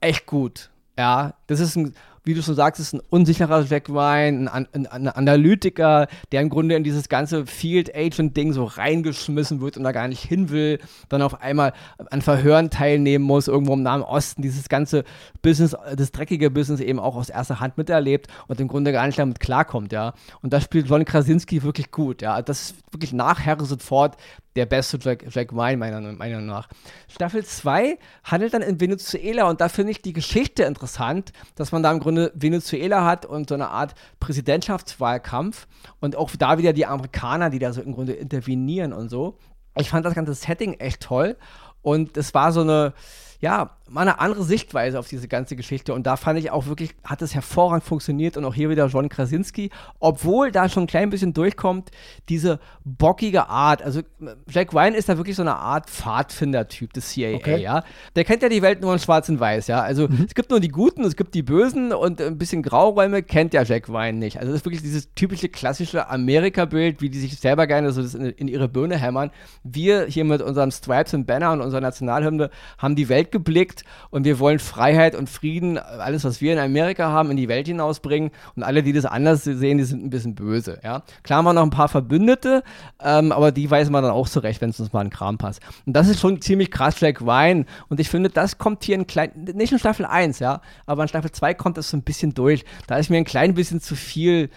echt 0.02 0.28
gut. 0.28 0.70
Ja, 0.98 1.34
das 1.48 1.60
ist 1.60 1.76
ein 1.76 1.96
wie 2.28 2.34
du 2.34 2.44
schon 2.44 2.56
sagst, 2.56 2.82
ist 2.82 2.94
ein 2.94 3.02
unsicherer 3.10 3.64
Jack 3.64 3.90
ein, 3.90 4.50
ein, 4.50 4.68
ein, 4.88 5.08
Analytiker, 5.08 6.08
der 6.34 6.42
im 6.42 6.50
Grunde 6.50 6.76
in 6.76 6.84
dieses 6.84 7.08
ganze 7.08 7.46
Field 7.46 7.96
Agent-Ding 7.96 8.52
so 8.52 8.66
reingeschmissen 8.66 9.62
wird 9.62 9.78
und 9.78 9.84
da 9.84 9.94
gar 9.94 10.10
nicht 10.10 10.24
hin 10.24 10.50
will, 10.50 10.80
dann 11.08 11.22
auf 11.22 11.42
einmal 11.42 11.72
an 12.12 12.22
Verhören 12.22 12.70
teilnehmen 12.70 13.24
muss, 13.24 13.48
irgendwo 13.48 13.74
im 13.74 13.82
Nahen 13.82 14.02
Osten, 14.02 14.42
dieses 14.42 14.68
ganze 14.68 15.06
Business, 15.42 15.76
das 15.96 16.12
dreckige 16.12 16.52
Business 16.52 16.82
eben 16.82 17.00
auch 17.00 17.16
aus 17.16 17.30
erster 17.30 17.62
Hand 17.62 17.78
miterlebt 17.78 18.28
und 18.48 18.60
im 18.60 18.68
Grunde 18.68 18.92
gar 18.92 19.08
nicht 19.08 19.18
damit 19.18 19.40
klarkommt, 19.40 19.94
ja. 19.94 20.14
Und 20.42 20.52
da 20.52 20.60
spielt 20.60 20.90
John 20.90 21.06
Krasinski 21.06 21.64
wirklich 21.64 21.92
gut, 21.92 22.22
ja. 22.22 22.42
Das 22.42 22.62
ist 22.62 22.76
wirklich 22.92 23.14
nach 23.14 23.46
Harrison 23.46 23.80
Ford 23.80 24.18
der 24.58 24.66
beste 24.66 24.98
Jack, 25.00 25.24
Jack 25.30 25.54
Ryan, 25.54 25.80
meiner 25.80 26.02
Meinung 26.02 26.46
nach. 26.46 26.68
Staffel 27.08 27.46
2 27.46 27.98
handelt 28.24 28.54
dann 28.54 28.62
in 28.62 28.82
Venezuela 28.82 29.50
und 29.50 29.62
da 29.62 29.70
finde 29.70 29.92
ich 29.92 30.02
die 30.02 30.14
Geschichte 30.14 30.64
interessant, 30.64 31.32
dass 31.56 31.72
man 31.72 31.84
da 31.84 31.92
im 31.92 32.00
Grunde 32.00 32.32
Venezuela 32.36 33.06
hat 33.06 33.26
und 33.26 33.50
so 33.50 33.56
eine 33.56 33.70
Art 33.70 33.94
Präsidentschaftswahlkampf 34.20 35.68
und 36.00 36.16
auch 36.16 36.32
da 36.36 36.58
wieder 36.58 36.74
die 36.74 36.86
Amerikaner, 36.86 37.50
die 37.50 37.60
da 37.60 37.72
so 37.72 37.82
im 37.82 37.94
Grunde 37.94 38.14
intervenieren 38.14 38.94
und 38.94 39.10
so. 39.10 39.38
Ich 39.78 39.90
fand 39.90 40.06
das 40.06 40.16
ganze 40.16 40.34
Setting 40.34 40.74
echt 40.74 41.02
toll 41.02 41.38
und 41.84 42.18
es 42.18 42.34
war 42.34 42.52
so 42.52 42.62
eine, 42.62 42.94
ja, 43.40 43.77
mal 43.90 44.02
eine 44.02 44.20
andere 44.20 44.44
Sichtweise 44.44 45.00
auf 45.00 45.08
diese 45.08 45.28
ganze 45.28 45.56
Geschichte. 45.56 45.94
Und 45.94 46.08
da 46.08 46.16
fand 46.16 46.40
ich 46.40 46.52
auch 46.52 46.68
wirklich, 46.68 46.96
hat 47.04 47.22
es 47.22 47.34
hervorragend 47.34 47.84
funktioniert. 47.84 48.38
Und 48.38 48.46
auch 48.46 48.54
hier 48.54 48.70
wieder 48.70 48.88
John 48.88 49.10
Krasinski, 49.10 49.70
obwohl 50.00 50.52
da 50.52 50.70
schon 50.70 50.84
ein 50.84 50.88
klein 50.88 51.10
bisschen 51.10 51.34
durchkommt, 51.34 51.92
diese 52.30 52.60
bockige 52.84 53.50
Art. 53.50 53.82
Also 53.82 54.02
Jack 54.50 54.74
Ryan 54.74 54.94
ist 54.94 55.10
da 55.10 55.18
wirklich 55.18 55.36
so 55.36 55.42
eine 55.42 55.56
Art 55.56 55.90
Pfadfinder-Typ 55.90 56.94
des 56.94 57.10
CIA, 57.10 57.36
okay. 57.36 57.62
ja. 57.62 57.84
Der 58.16 58.24
kennt 58.24 58.44
ja 58.44 58.50
die 58.50 58.62
Welt 58.62 58.82
nur 58.82 58.94
in 58.94 59.00
schwarz 59.00 59.30
und 59.30 59.40
weiß, 59.40 59.68
ja. 59.68 59.82
Also 59.82 60.08
mhm. 60.08 60.26
es 60.28 60.36
gibt 60.36 60.50
nur 60.50 60.60
die 60.60 60.70
Guten, 60.70 61.04
es 61.04 61.16
gibt 61.16 61.34
die 61.34 61.44
Bösen 61.44 61.94
und 61.94 62.22
ein 62.22 62.38
bisschen 62.38 62.64
Grauräume 62.64 63.24
kennt 63.24 63.54
ja 63.54 63.64
Jack 63.64 63.90
Ryan 63.90 64.20
nicht. 64.20 64.38
Also 64.38 64.52
das 64.52 64.62
ist 64.62 64.66
wirklich 64.66 64.82
dieses 64.82 65.14
typische 65.14 65.50
klassische 65.50 66.10
Amerika-Bild, 66.10 67.02
wie 67.02 67.10
die 67.10 67.20
sich 67.20 67.38
selber 67.40 67.68
gerne 67.68 67.92
so 67.92 68.18
in, 68.18 68.26
in 68.32 68.48
ihre 68.48 68.68
Birne 68.68 68.98
hämmern. 68.98 69.32
Wir 69.64 70.06
hier 70.06 70.26
mit 70.26 70.42
unserem 70.42 70.72
Stripes 70.72 71.14
und 71.14 71.26
Banner 71.26 71.52
und 71.52 71.62
unserer 71.62 71.82
Nationalhymne 71.82 72.50
haben 72.78 72.96
die 72.96 73.10
Welt 73.10 73.32
geblickt 73.32 73.77
Konflikt 73.78 73.84
und 74.10 74.26
wir 74.26 74.40
wollen 74.40 74.60
Freiheit 74.60 75.16
und 75.16 75.30
Frieden, 75.30 75.78
alles, 75.78 76.24
was 76.24 76.42
wir 76.42 76.54
in 76.54 76.60
Amerika 76.60 77.10
haben, 77.10 77.32
in 77.32 77.38
die 77.38 77.48
Welt 77.48 77.68
hinausbringen. 77.68 78.32
Und 78.56 78.64
alle, 78.64 78.84
die 78.84 78.94
das 78.94 79.06
anders 79.06 79.44
sehen, 79.44 79.78
die 79.78 79.84
sind 79.84 80.04
ein 80.04 80.10
bisschen 80.10 80.36
böse. 80.36 80.80
Ja? 80.84 81.04
Klar 81.24 81.40
haben 81.40 81.46
wir 81.46 81.54
noch 81.54 81.64
ein 81.64 81.70
paar 81.70 81.88
Verbündete, 81.88 82.64
ähm, 83.04 83.32
aber 83.32 83.52
die 83.52 83.70
weisen 83.70 83.92
wir 83.92 84.02
dann 84.02 84.12
auch 84.12 84.30
zurecht, 84.30 84.62
wenn 84.62 84.70
es 84.70 84.80
uns 84.80 84.94
mal 84.94 85.04
in 85.04 85.10
Kram 85.10 85.38
passt. 85.38 85.62
Und 85.86 85.94
das 85.94 86.08
ist 86.08 86.20
schon 86.20 86.42
ziemlich 86.42 86.72
krass, 86.72 87.00
Jack 87.00 87.22
Ryan. 87.22 87.66
Und 87.90 88.00
ich 88.00 88.10
finde, 88.10 88.30
das 88.30 88.58
kommt 88.58 88.84
hier 88.84 88.96
in 88.96 89.08
klein, 89.08 89.32
nicht 89.36 89.72
in 89.72 89.80
Staffel 89.80 90.06
1, 90.06 90.40
ja, 90.40 90.62
aber 90.86 91.04
in 91.04 91.10
Staffel 91.10 91.32
2 91.32 91.54
kommt 91.54 91.78
das 91.78 91.90
so 91.90 91.98
ein 91.98 92.04
bisschen 92.04 92.34
durch. 92.34 92.66
Da 92.88 92.98
ist 92.98 93.10
mir 93.10 93.18
ein 93.18 93.26
klein 93.26 93.54
bisschen 93.54 93.82
zu 93.82 93.96
viel 93.96 94.50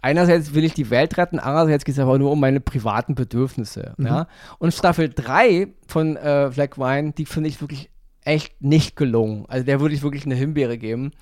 einerseits 0.00 0.54
will 0.54 0.64
ich 0.64 0.74
die 0.74 0.90
Welt 0.90 1.16
retten, 1.18 1.38
andererseits 1.38 1.84
geht 1.84 1.94
es 1.94 1.98
aber 1.98 2.18
nur 2.18 2.30
um 2.30 2.40
meine 2.40 2.60
privaten 2.60 3.14
Bedürfnisse. 3.14 3.94
Mhm. 3.96 4.06
Ja? 4.06 4.26
Und 4.58 4.72
Staffel 4.72 5.08
3 5.08 5.68
von 5.86 6.16
äh, 6.16 6.50
Black 6.54 6.78
Wine, 6.78 7.12
die 7.12 7.26
finde 7.26 7.48
ich 7.48 7.60
wirklich 7.60 7.90
echt 8.28 8.60
nicht 8.62 8.94
gelungen. 8.94 9.46
Also 9.48 9.64
der 9.64 9.80
würde 9.80 9.94
ich 9.94 10.02
wirklich 10.02 10.26
eine 10.26 10.34
Himbeere 10.34 10.76
geben, 10.76 11.12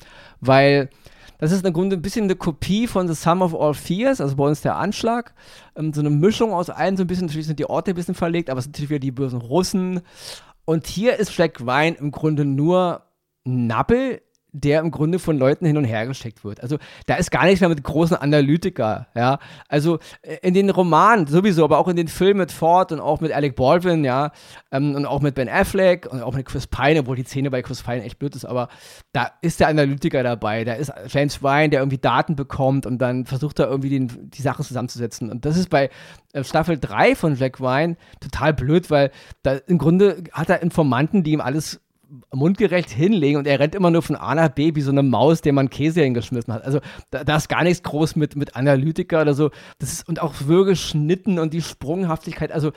weil 0.40 0.90
das 1.38 1.52
ist 1.52 1.64
im 1.64 1.72
Grunde 1.72 1.96
ein 1.96 2.02
bisschen 2.02 2.24
eine 2.24 2.34
Kopie 2.34 2.86
von 2.86 3.06
The 3.06 3.14
Sum 3.14 3.42
of 3.42 3.54
All 3.54 3.74
Fears, 3.74 4.20
also 4.20 4.36
bei 4.36 4.44
uns 4.44 4.62
der 4.62 4.76
Anschlag. 4.76 5.34
Ähm, 5.76 5.92
so 5.92 6.00
eine 6.00 6.10
Mischung 6.10 6.52
aus 6.52 6.68
allen, 6.68 6.96
so 6.96 7.04
ein 7.04 7.06
bisschen, 7.06 7.26
natürlich 7.26 7.46
sind 7.46 7.58
die 7.58 7.70
Orte 7.70 7.92
ein 7.92 7.94
bisschen 7.94 8.14
verlegt, 8.14 8.50
aber 8.50 8.58
es 8.58 8.64
sind 8.64 8.72
natürlich 8.72 8.90
wieder 8.90 8.98
die 8.98 9.12
bösen 9.12 9.40
Russen. 9.40 10.00
Und 10.64 10.88
hier 10.88 11.16
ist 11.18 11.36
Jack 11.36 11.60
Ryan 11.60 11.94
im 11.94 12.10
Grunde 12.10 12.44
nur 12.44 13.02
Nappel, 13.44 14.22
der 14.60 14.80
im 14.80 14.90
Grunde 14.90 15.18
von 15.18 15.38
Leuten 15.38 15.66
hin 15.66 15.76
und 15.76 15.84
her 15.84 16.06
gesteckt 16.06 16.44
wird. 16.44 16.62
Also 16.62 16.78
da 17.06 17.16
ist 17.16 17.30
gar 17.30 17.44
nichts 17.44 17.60
mehr 17.60 17.68
mit 17.68 17.82
großen 17.82 18.16
Analytiker, 18.16 19.06
ja. 19.14 19.38
Also 19.68 19.98
äh, 20.22 20.38
in 20.42 20.54
den 20.54 20.70
Romanen 20.70 21.26
sowieso, 21.26 21.64
aber 21.64 21.78
auch 21.78 21.88
in 21.88 21.96
den 21.96 22.08
Filmen 22.08 22.38
mit 22.38 22.52
Ford 22.52 22.92
und 22.92 23.00
auch 23.00 23.20
mit 23.20 23.32
Alec 23.32 23.54
Baldwin, 23.56 24.04
ja, 24.04 24.32
ähm, 24.72 24.94
und 24.94 25.04
auch 25.06 25.20
mit 25.20 25.34
Ben 25.34 25.48
Affleck 25.48 26.06
und 26.10 26.22
auch 26.22 26.34
mit 26.34 26.46
Chris 26.46 26.66
Pine, 26.66 27.00
obwohl 27.00 27.16
die 27.16 27.24
Szene 27.24 27.50
bei 27.50 27.62
Chris 27.62 27.82
Pine 27.82 28.02
echt 28.02 28.18
blöd 28.18 28.34
ist, 28.34 28.44
aber 28.44 28.68
da 29.12 29.30
ist 29.42 29.60
der 29.60 29.68
Analytiker 29.68 30.22
dabei, 30.22 30.64
da 30.64 30.74
ist 30.74 30.92
James 31.08 31.42
Ryan, 31.42 31.70
der 31.70 31.80
irgendwie 31.80 31.98
Daten 31.98 32.36
bekommt 32.36 32.86
und 32.86 32.98
dann 32.98 33.26
versucht 33.26 33.58
er 33.58 33.68
irgendwie 33.68 33.90
den, 33.90 34.30
die 34.30 34.42
Sachen 34.42 34.64
zusammenzusetzen. 34.64 35.30
Und 35.30 35.44
das 35.44 35.56
ist 35.56 35.68
bei 35.68 35.90
äh, 36.32 36.44
Staffel 36.44 36.78
3 36.78 37.14
von 37.14 37.36
Jack 37.36 37.60
Ryan 37.60 37.96
total 38.20 38.54
blöd, 38.54 38.90
weil 38.90 39.10
da 39.42 39.56
im 39.66 39.78
Grunde 39.78 40.24
hat 40.32 40.48
er 40.48 40.62
Informanten, 40.62 41.22
die 41.22 41.32
ihm 41.32 41.40
alles 41.40 41.80
mundgerecht 42.32 42.90
hinlegen 42.90 43.38
und 43.38 43.46
er 43.46 43.58
rennt 43.58 43.74
immer 43.74 43.90
nur 43.90 44.02
von 44.02 44.16
A 44.16 44.34
nach 44.34 44.48
B 44.48 44.74
wie 44.74 44.80
so 44.80 44.90
eine 44.90 45.02
Maus, 45.02 45.40
der 45.40 45.52
man 45.52 45.70
Käse 45.70 46.02
hingeschmissen 46.02 46.52
hat. 46.52 46.64
Also 46.64 46.80
da, 47.10 47.24
da 47.24 47.36
ist 47.36 47.48
gar 47.48 47.64
nichts 47.64 47.82
groß 47.82 48.16
mit, 48.16 48.36
mit 48.36 48.56
Analytiker 48.56 49.22
oder 49.22 49.34
so. 49.34 49.50
Das 49.78 49.92
ist, 49.92 50.08
und 50.08 50.20
auch 50.20 50.34
Würgeschnitten 50.40 51.38
und 51.38 51.52
die 51.52 51.62
Sprunghaftigkeit. 51.62 52.52
Also 52.52 52.72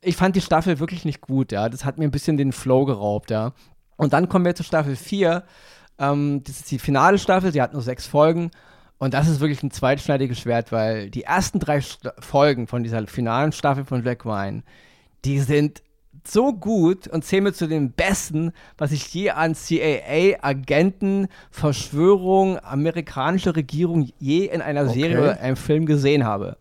ich 0.00 0.16
fand 0.16 0.36
die 0.36 0.40
Staffel 0.40 0.80
wirklich 0.80 1.04
nicht 1.04 1.20
gut, 1.20 1.52
ja. 1.52 1.68
Das 1.68 1.84
hat 1.84 1.98
mir 1.98 2.04
ein 2.04 2.10
bisschen 2.10 2.36
den 2.36 2.52
Flow 2.52 2.84
geraubt, 2.84 3.30
ja. 3.30 3.52
Und 3.96 4.12
dann 4.12 4.28
kommen 4.28 4.44
wir 4.44 4.54
zu 4.54 4.64
Staffel 4.64 4.96
4. 4.96 5.44
Ähm, 5.98 6.42
das 6.44 6.56
ist 6.56 6.70
die 6.70 6.78
finale 6.78 7.18
Staffel, 7.18 7.52
sie 7.52 7.62
hat 7.62 7.72
nur 7.72 7.82
sechs 7.82 8.06
Folgen. 8.06 8.50
Und 8.98 9.14
das 9.14 9.28
ist 9.28 9.40
wirklich 9.40 9.62
ein 9.62 9.70
zweitschneidiges 9.70 10.38
Schwert, 10.38 10.72
weil 10.72 11.10
die 11.10 11.24
ersten 11.24 11.58
drei 11.58 11.80
St 11.80 12.12
Folgen 12.18 12.66
von 12.66 12.82
dieser 12.82 13.06
finalen 13.06 13.52
Staffel 13.52 13.84
von 13.84 14.04
Jack 14.04 14.24
Ryan, 14.24 14.62
die 15.24 15.40
sind 15.40 15.82
so 16.26 16.52
gut 16.52 17.08
und 17.08 17.24
zähle 17.24 17.52
zu 17.52 17.66
den 17.66 17.92
besten, 17.92 18.52
was 18.78 18.92
ich 18.92 19.12
je 19.12 19.30
an 19.30 19.54
CIA, 19.54 20.38
Agenten, 20.42 21.28
Verschwörung, 21.50 22.58
amerikanische 22.58 23.54
Regierung 23.54 24.10
je 24.18 24.46
in 24.46 24.62
einer 24.62 24.84
okay. 24.84 25.00
Serie 25.00 25.20
oder 25.20 25.40
einem 25.40 25.56
Film 25.56 25.86
gesehen 25.86 26.24
habe. 26.24 26.56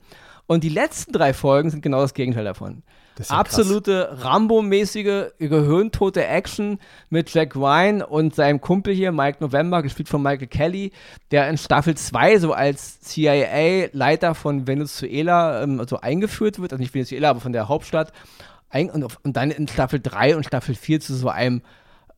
Und 0.47 0.63
die 0.63 0.69
letzten 0.69 1.13
drei 1.13 1.33
Folgen 1.33 1.69
sind 1.69 1.81
genau 1.81 2.01
das 2.01 2.13
Gegenteil 2.13 2.43
davon. 2.43 2.83
Das 3.15 3.29
ja 3.29 3.37
Absolute 3.37 4.17
Rambo-mäßige, 4.21 5.33
gehirntote 5.37 6.25
Action 6.25 6.79
mit 7.09 7.31
Jack 7.31 7.55
Ryan 7.55 8.01
und 8.01 8.33
seinem 8.33 8.59
Kumpel 8.59 8.93
hier, 8.93 9.11
Mike 9.11 9.37
November, 9.39 9.83
gespielt 9.83 10.09
von 10.09 10.23
Michael 10.23 10.47
Kelly, 10.47 10.91
der 11.31 11.47
in 11.49 11.57
Staffel 11.57 11.95
2 11.95 12.39
so 12.39 12.53
als 12.53 13.01
CIA-Leiter 13.01 14.33
von 14.33 14.65
Venezuela 14.65 15.61
ähm, 15.61 15.85
so 15.87 15.99
eingeführt 15.99 16.59
wird, 16.59 16.73
also 16.73 16.81
nicht 16.81 16.93
Venezuela, 16.93 17.29
aber 17.29 17.39
von 17.39 17.53
der 17.53 17.69
Hauptstadt 17.69 18.11
und, 18.73 19.05
und 19.23 19.37
dann 19.37 19.51
in 19.51 19.67
Staffel 19.67 19.99
3 20.01 20.35
und 20.35 20.45
Staffel 20.45 20.75
4 20.75 20.99
zu 20.99 21.15
so 21.15 21.29
einem 21.29 21.61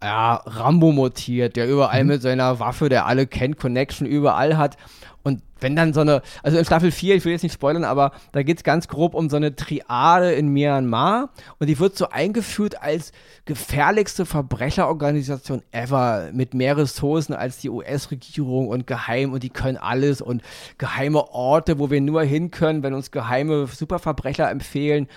ja, 0.02 0.36
Rambo 0.46 0.91
mutiert, 0.91 1.56
der 1.56 1.68
überall 1.68 2.04
mhm. 2.04 2.10
mit 2.10 2.22
seiner 2.22 2.60
Waffe, 2.60 2.89
der 2.89 3.06
alle 3.06 3.28
kennt, 3.28 3.58
Connection 3.58 4.06
überall 4.06 4.58
hat. 4.58 4.78
Und 5.24 5.41
wenn 5.60 5.76
dann 5.76 5.94
so 5.94 6.02
eine, 6.02 6.22
also 6.44 6.60
in 6.60 6.65
Staffel 6.65 6.91
4, 6.91 7.15
ich 7.15 7.26
will 7.26 7.32
jetzt 7.32 7.41
nicht 7.41 7.54
spoilern, 7.54 7.84
aber 7.84 8.12
da 8.32 8.44
geht 8.44 8.58
es 8.58 8.63
ganz 8.63 8.88
grob 8.88 9.15
um 9.15 9.28
so 9.28 9.38
eine 9.38 9.56
Triade 9.56 10.34
in 10.34 10.50
Myanmar 10.50 11.30
und 11.58 11.68
die 11.68 11.80
wird 11.80 11.98
so 11.98 12.10
eingeführt 12.10 12.84
als 12.84 13.12
gefährlichste 13.46 14.28
Verbrecherorganisation 14.28 15.63
ever 15.72 16.30
mit 16.32 16.54
mehr 16.54 16.78
Ressourcen 16.78 17.34
als 17.34 17.58
die 17.58 17.72
US-Regierung 17.72 18.68
und 18.68 18.86
geheim 18.86 19.34
und 19.34 19.41
die 19.41 19.50
können 19.50 19.78
alles 19.78 20.22
und 20.22 20.44
geheime 20.78 21.32
Orte, 21.32 21.80
wo 21.80 21.89
wir 21.89 22.02
nur 22.02 22.22
hin 22.22 22.52
können, 22.52 22.84
wenn 22.84 22.94
uns 22.94 23.10
geheime 23.10 23.65
Superverbrecher 23.65 24.52
empfehlen. 24.52 25.08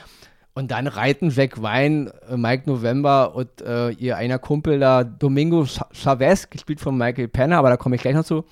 Und 0.58 0.72
dann 0.72 0.88
reiten 0.88 1.30
Jack 1.30 1.62
Wein, 1.62 2.10
äh, 2.28 2.36
Mike 2.36 2.64
November 2.68 3.36
und 3.36 3.60
äh, 3.60 3.90
ihr 3.90 4.16
einer 4.16 4.40
Kumpel 4.40 4.80
da, 4.80 5.04
Domingo 5.04 5.64
Chavez, 5.92 6.50
gespielt 6.50 6.80
von 6.80 6.98
Michael 6.98 7.28
Penner, 7.28 7.58
aber 7.58 7.68
da 7.68 7.76
komme 7.76 7.94
ich 7.94 8.02
gleich 8.02 8.16
noch 8.16 8.24
zu, 8.24 8.44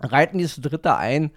reiten 0.00 0.38
dieses 0.38 0.60
Dritte 0.60 0.96
ein 0.96 1.30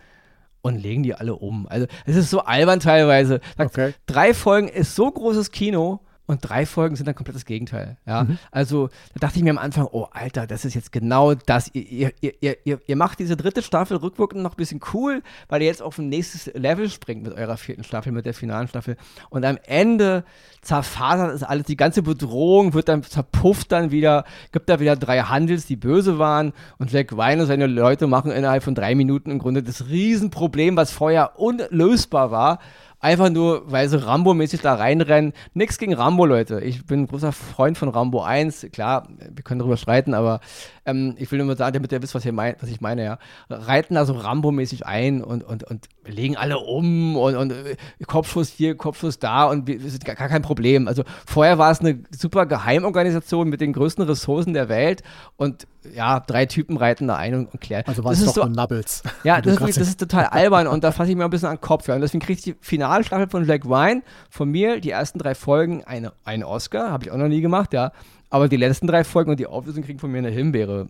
und 0.64 0.82
legen 0.82 1.04
die 1.04 1.14
alle 1.14 1.36
um. 1.36 1.68
Also 1.68 1.86
es 2.08 2.16
ist 2.16 2.32
so 2.32 2.40
albern 2.40 2.80
teilweise. 2.80 3.40
Okay. 3.60 3.94
Drei 4.08 4.34
Folgen 4.34 4.68
ist 4.68 4.96
so 4.96 5.12
großes 5.12 5.52
Kino 5.52 6.00
und 6.28 6.40
drei 6.42 6.66
Folgen 6.66 6.96
sind 6.96 7.08
dann 7.08 7.16
komplett 7.16 7.36
das 7.36 7.46
Gegenteil. 7.46 7.98
Ja? 8.06 8.24
Mhm. 8.24 8.40
Also 8.52 8.90
da 9.14 9.28
dachte 9.28 9.38
ich 9.38 9.44
mir 9.44 9.52
am 9.52 9.58
Anfang, 9.58 9.88
oh 9.92 10.08
Alter, 10.12 10.48
das 10.48 10.66
ist 10.66 10.74
jetzt 10.74 10.92
genau 10.92 11.36
das. 11.36 11.70
Ihr, 11.74 12.14
ihr, 12.22 12.34
ihr, 12.42 12.80
ihr, 12.86 12.96
macht 12.96 13.20
diese 13.20 13.38
dritte 13.38 13.62
Staffel 13.62 13.98
rückwirkend 13.98 14.42
noch 14.42 14.54
ein 14.54 14.58
bisschen 14.58 14.82
cool, 14.94 15.22
weil 15.50 15.62
ihr 15.62 15.68
jetzt 15.68 15.82
auf 15.82 15.98
ein 16.00 16.10
nächstes 16.10 16.52
Level 16.56 16.90
springt 16.90 17.24
mit 17.24 17.34
eurer 17.34 17.58
vierten 17.58 17.84
Staffel, 17.84 18.12
mit 18.12 18.26
der 18.26 18.34
finalen 18.34 18.68
Staffel. 18.68 18.98
Und 19.30 19.46
am 19.46 19.58
Ende 19.66 20.24
zerfasert 20.62 21.32
es 21.32 21.44
alles. 21.44 21.66
Die 21.68 21.78
ganze 21.78 22.02
Bedrohung 22.02 22.74
wird 22.74 22.90
dann 22.90 23.04
zerpufft 23.04 23.72
dann 23.72 23.92
wieder, 23.92 24.26
gibt 24.52 24.68
da 24.70 24.80
wieder 24.80 24.96
drei 24.96 25.20
Handels, 25.22 25.68
die 25.68 25.76
böse 25.76 26.18
waren. 26.18 26.54
Und 26.80 26.92
Jack 26.92 27.16
Wein 27.16 27.40
und 27.40 27.46
seine 27.46 27.68
Leute 27.68 28.08
machen 28.08 28.32
innerhalb 28.32 28.64
von 28.64 28.74
drei 28.74 28.96
Minuten 28.96 29.30
im 29.30 29.40
Grunde 29.40 29.62
das 29.62 29.88
Riesenproblem, 29.88 30.76
was 30.76 30.92
vorher 30.92 31.40
unlösbar 31.40 32.32
war 32.32 32.60
Einfach 33.06 33.30
nur, 33.30 33.72
weil 33.72 33.88
sie 33.88 34.04
Rambo-mäßig 34.04 34.62
da 34.62 34.74
reinrennen. 34.74 35.34
Nichts 35.54 35.78
gegen 35.78 35.94
Rambo, 35.94 36.26
Leute. 36.26 36.62
Ich 36.62 36.88
bin 36.88 37.02
ein 37.02 37.08
großer 37.08 37.34
Freund 37.34 37.78
von 37.78 37.88
Rambo 37.88 38.24
1. 38.24 38.70
Klar, 38.72 39.08
wir 39.20 39.44
können 39.44 39.60
darüber 39.60 39.78
streiten, 39.78 40.16
aber 40.16 40.40
ähm, 40.88 41.14
ich 41.20 41.32
will 41.32 41.38
nur 41.38 41.46
mal 41.46 41.56
sagen, 41.56 41.76
damit 41.76 41.92
ihr 41.92 42.02
wisst, 42.02 42.16
was, 42.16 42.26
mein, 42.26 42.56
was 42.60 42.70
ich 42.72 42.82
meine, 42.82 43.04
ja. 43.04 43.20
Reiten 43.48 43.94
da 43.94 44.06
so 44.06 44.14
Rambo-mäßig 44.14 44.88
ein 44.88 45.24
und, 45.24 45.44
und, 45.44 45.64
und 45.66 45.86
legen 46.04 46.36
alle 46.36 46.58
um 46.58 47.16
und, 47.16 47.36
und 47.36 47.52
äh, 47.52 47.76
Kopfschuss 48.08 48.50
hier, 48.50 48.76
Kopfschuss 48.76 49.20
da 49.20 49.46
und 49.46 49.70
es 49.70 49.84
ist 49.84 50.04
gar, 50.04 50.16
gar 50.16 50.28
kein 50.28 50.42
Problem. 50.42 50.88
Also 50.88 51.04
vorher 51.28 51.60
war 51.60 51.70
es 51.70 51.82
eine 51.82 52.00
super 52.10 52.48
Geheimorganisation 52.48 53.50
mit 53.50 53.62
den 53.62 53.74
größten 53.74 54.04
Ressourcen 54.04 54.56
der 54.56 54.68
Welt 54.68 55.04
und 55.38 55.68
ja, 55.94 56.20
drei 56.20 56.46
Typen 56.46 56.78
reiten 56.78 57.08
da 57.08 57.16
ein 57.16 57.34
und, 57.36 57.54
und 57.54 57.62
klären. 57.62 57.84
Also 57.88 58.04
war 58.04 58.14
es 58.14 58.24
doch 58.26 58.34
so, 58.34 58.46
Nubbles. 58.46 59.04
Ja, 59.24 59.42
das 59.42 59.58
ist, 59.58 59.80
das 59.80 59.88
ist, 59.88 60.00
total 60.00 60.26
albern 60.26 60.68
und 60.68 60.84
da 60.84 60.92
fasse 60.92 61.12
ich 61.12 61.18
mir 61.18 61.24
ein 61.24 61.30
bisschen 61.30 61.50
an 61.50 61.56
den 61.56 61.62
Kopf. 61.62 61.88
Ja. 61.88 61.96
Und 61.96 62.02
deswegen 62.02 62.24
kriegt 62.24 62.46
die 62.46 62.56
Finalstaffel 62.62 63.30
von 63.30 63.46
Jack 63.46 63.66
Ryan 63.66 64.04
von 64.30 64.50
mir, 64.50 64.80
die 64.80 64.92
ersten 64.92 65.20
drei 65.20 65.36
Folgen, 65.36 65.84
eine, 65.84 66.14
einen 66.24 66.44
Oscar. 66.44 66.92
Habe 66.92 67.06
ich 67.06 67.12
auch 67.12 67.18
noch 67.18 67.28
nie 67.28 67.42
gemacht, 67.42 67.74
ja. 67.74 67.92
Aber 68.30 68.50
die 68.50 68.58
letzten 68.58 68.88
drei 68.88 69.04
Folgen 69.04 69.32
und 69.32 69.40
die 69.40 69.48
Auflösung 69.48 69.84
kriegen 69.84 70.00
von 70.00 70.12
mir 70.12 70.20
eine 70.20 70.30
Himbeere. 70.30 70.90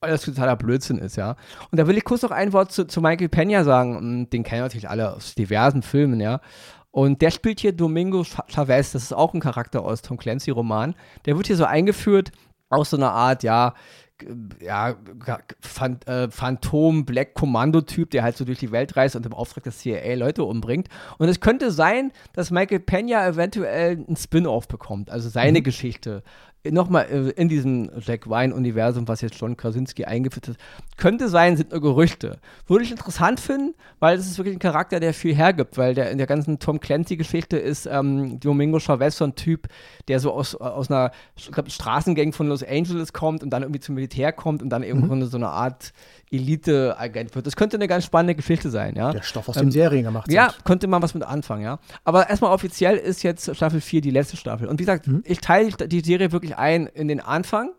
Weil 0.00 0.10
das 0.10 0.22
totaler 0.22 0.54
Blödsinn 0.54 0.98
ist, 0.98 1.16
ja. 1.16 1.36
Und 1.70 1.78
da 1.78 1.86
will 1.86 1.96
ich 1.96 2.04
kurz 2.04 2.22
noch 2.22 2.30
ein 2.30 2.52
Wort 2.52 2.70
zu, 2.70 2.86
zu 2.86 3.00
Michael 3.00 3.28
Pena 3.28 3.64
sagen. 3.64 3.98
Hm, 3.98 4.30
den 4.30 4.44
kennen 4.44 4.62
natürlich 4.62 4.88
alle 4.88 5.14
aus 5.14 5.34
diversen 5.34 5.82
Filmen, 5.82 6.20
ja. 6.20 6.40
Und 6.90 7.20
der 7.20 7.30
spielt 7.30 7.60
hier 7.60 7.72
Domingo 7.72 8.24
Chavez, 8.24 8.92
das 8.92 9.02
ist 9.02 9.12
auch 9.12 9.34
ein 9.34 9.40
Charakter 9.40 9.82
aus 9.82 10.02
Tom 10.02 10.16
Clancy-Roman. 10.16 10.94
Der 11.26 11.36
wird 11.36 11.46
hier 11.46 11.56
so 11.56 11.64
eingeführt 11.64 12.32
aus 12.70 12.90
so 12.90 12.96
einer 12.96 13.12
Art, 13.12 13.42
ja, 13.42 13.74
ja, 14.60 14.96
äh, 16.06 16.28
Phantom 16.30 17.04
Black 17.04 17.34
Kommando 17.34 17.80
Typ, 17.80 18.10
der 18.10 18.22
halt 18.22 18.36
so 18.36 18.44
durch 18.44 18.58
die 18.58 18.72
Welt 18.72 18.96
reist 18.96 19.16
und 19.16 19.26
im 19.26 19.34
Auftrag 19.34 19.64
des 19.64 19.78
CIA 19.78 20.14
Leute 20.14 20.44
umbringt. 20.44 20.88
Und 21.18 21.28
es 21.28 21.40
könnte 21.40 21.70
sein, 21.70 22.12
dass 22.32 22.50
Michael 22.50 22.80
Pena 22.80 23.26
eventuell 23.26 24.04
ein 24.08 24.16
Spin-off 24.16 24.68
bekommt, 24.68 25.10
also 25.10 25.28
seine 25.28 25.60
mhm. 25.60 25.64
Geschichte 25.64 26.22
nochmal 26.70 27.06
äh, 27.10 27.30
in 27.30 27.48
diesem 27.48 27.90
Jack 28.00 28.28
Wine-Universum, 28.28 29.08
was 29.08 29.20
jetzt 29.20 29.40
John 29.40 29.56
Krasinski 29.56 30.04
eingeführt 30.04 30.48
hat, 30.48 30.56
könnte 30.96 31.28
sein, 31.28 31.56
sind 31.56 31.70
nur 31.70 31.80
Gerüchte. 31.80 32.38
Würde 32.66 32.84
ich 32.84 32.90
interessant 32.90 33.40
finden, 33.40 33.74
weil 33.98 34.16
das 34.16 34.26
ist 34.26 34.38
wirklich 34.38 34.56
ein 34.56 34.60
Charakter, 34.60 35.00
der 35.00 35.14
viel 35.14 35.34
hergibt, 35.34 35.78
weil 35.78 35.94
der 35.94 36.10
in 36.10 36.18
der 36.18 36.26
ganzen 36.26 36.58
Tom 36.58 36.80
Clancy-Geschichte 36.80 37.56
ist 37.56 37.86
ähm, 37.86 38.40
Domingo 38.40 38.78
Chavez 38.78 39.16
so 39.16 39.24
ein 39.24 39.34
Typ, 39.34 39.68
der 40.08 40.20
so 40.20 40.32
aus, 40.32 40.54
aus 40.54 40.90
einer 40.90 41.12
ich 41.36 41.50
glaub, 41.50 41.70
Straßengang 41.70 42.32
von 42.32 42.48
Los 42.48 42.62
Angeles 42.62 43.12
kommt 43.12 43.42
und 43.42 43.50
dann 43.50 43.62
irgendwie 43.62 43.80
zum 43.80 43.94
Militär 43.94 44.32
kommt 44.32 44.62
und 44.62 44.70
dann 44.70 44.82
irgendwo 44.82 45.14
mhm. 45.14 45.24
so 45.26 45.36
eine 45.36 45.48
Art 45.48 45.92
Elite-Agent 46.30 47.34
wird. 47.34 47.46
Das 47.46 47.56
könnte 47.56 47.76
eine 47.76 47.88
ganz 47.88 48.04
spannende 48.04 48.34
Geschichte 48.34 48.70
sein, 48.70 48.94
ja. 48.96 49.12
Der 49.12 49.22
Stoff 49.22 49.48
aus 49.48 49.56
ähm, 49.56 49.64
den 49.64 49.70
Serien 49.72 50.04
gemacht 50.04 50.30
Ja, 50.30 50.50
sind. 50.50 50.64
könnte 50.64 50.86
man 50.86 51.02
was 51.02 51.14
mit 51.14 51.22
anfangen, 51.22 51.62
ja. 51.62 51.78
Aber 52.04 52.28
erstmal 52.28 52.52
offiziell 52.52 52.96
ist 52.96 53.22
jetzt 53.22 53.54
Staffel 53.54 53.80
4 53.80 54.00
die 54.00 54.10
letzte 54.10 54.36
Staffel. 54.36 54.68
Und 54.68 54.78
wie 54.78 54.84
gesagt, 54.84 55.06
mhm. 55.06 55.22
ich 55.24 55.38
teile 55.40 55.70
die 55.70 56.00
Serie 56.00 56.32
wirklich 56.32 56.56
ein 56.56 56.86
in 56.86 57.08
den 57.08 57.20
Anfang. 57.20 57.70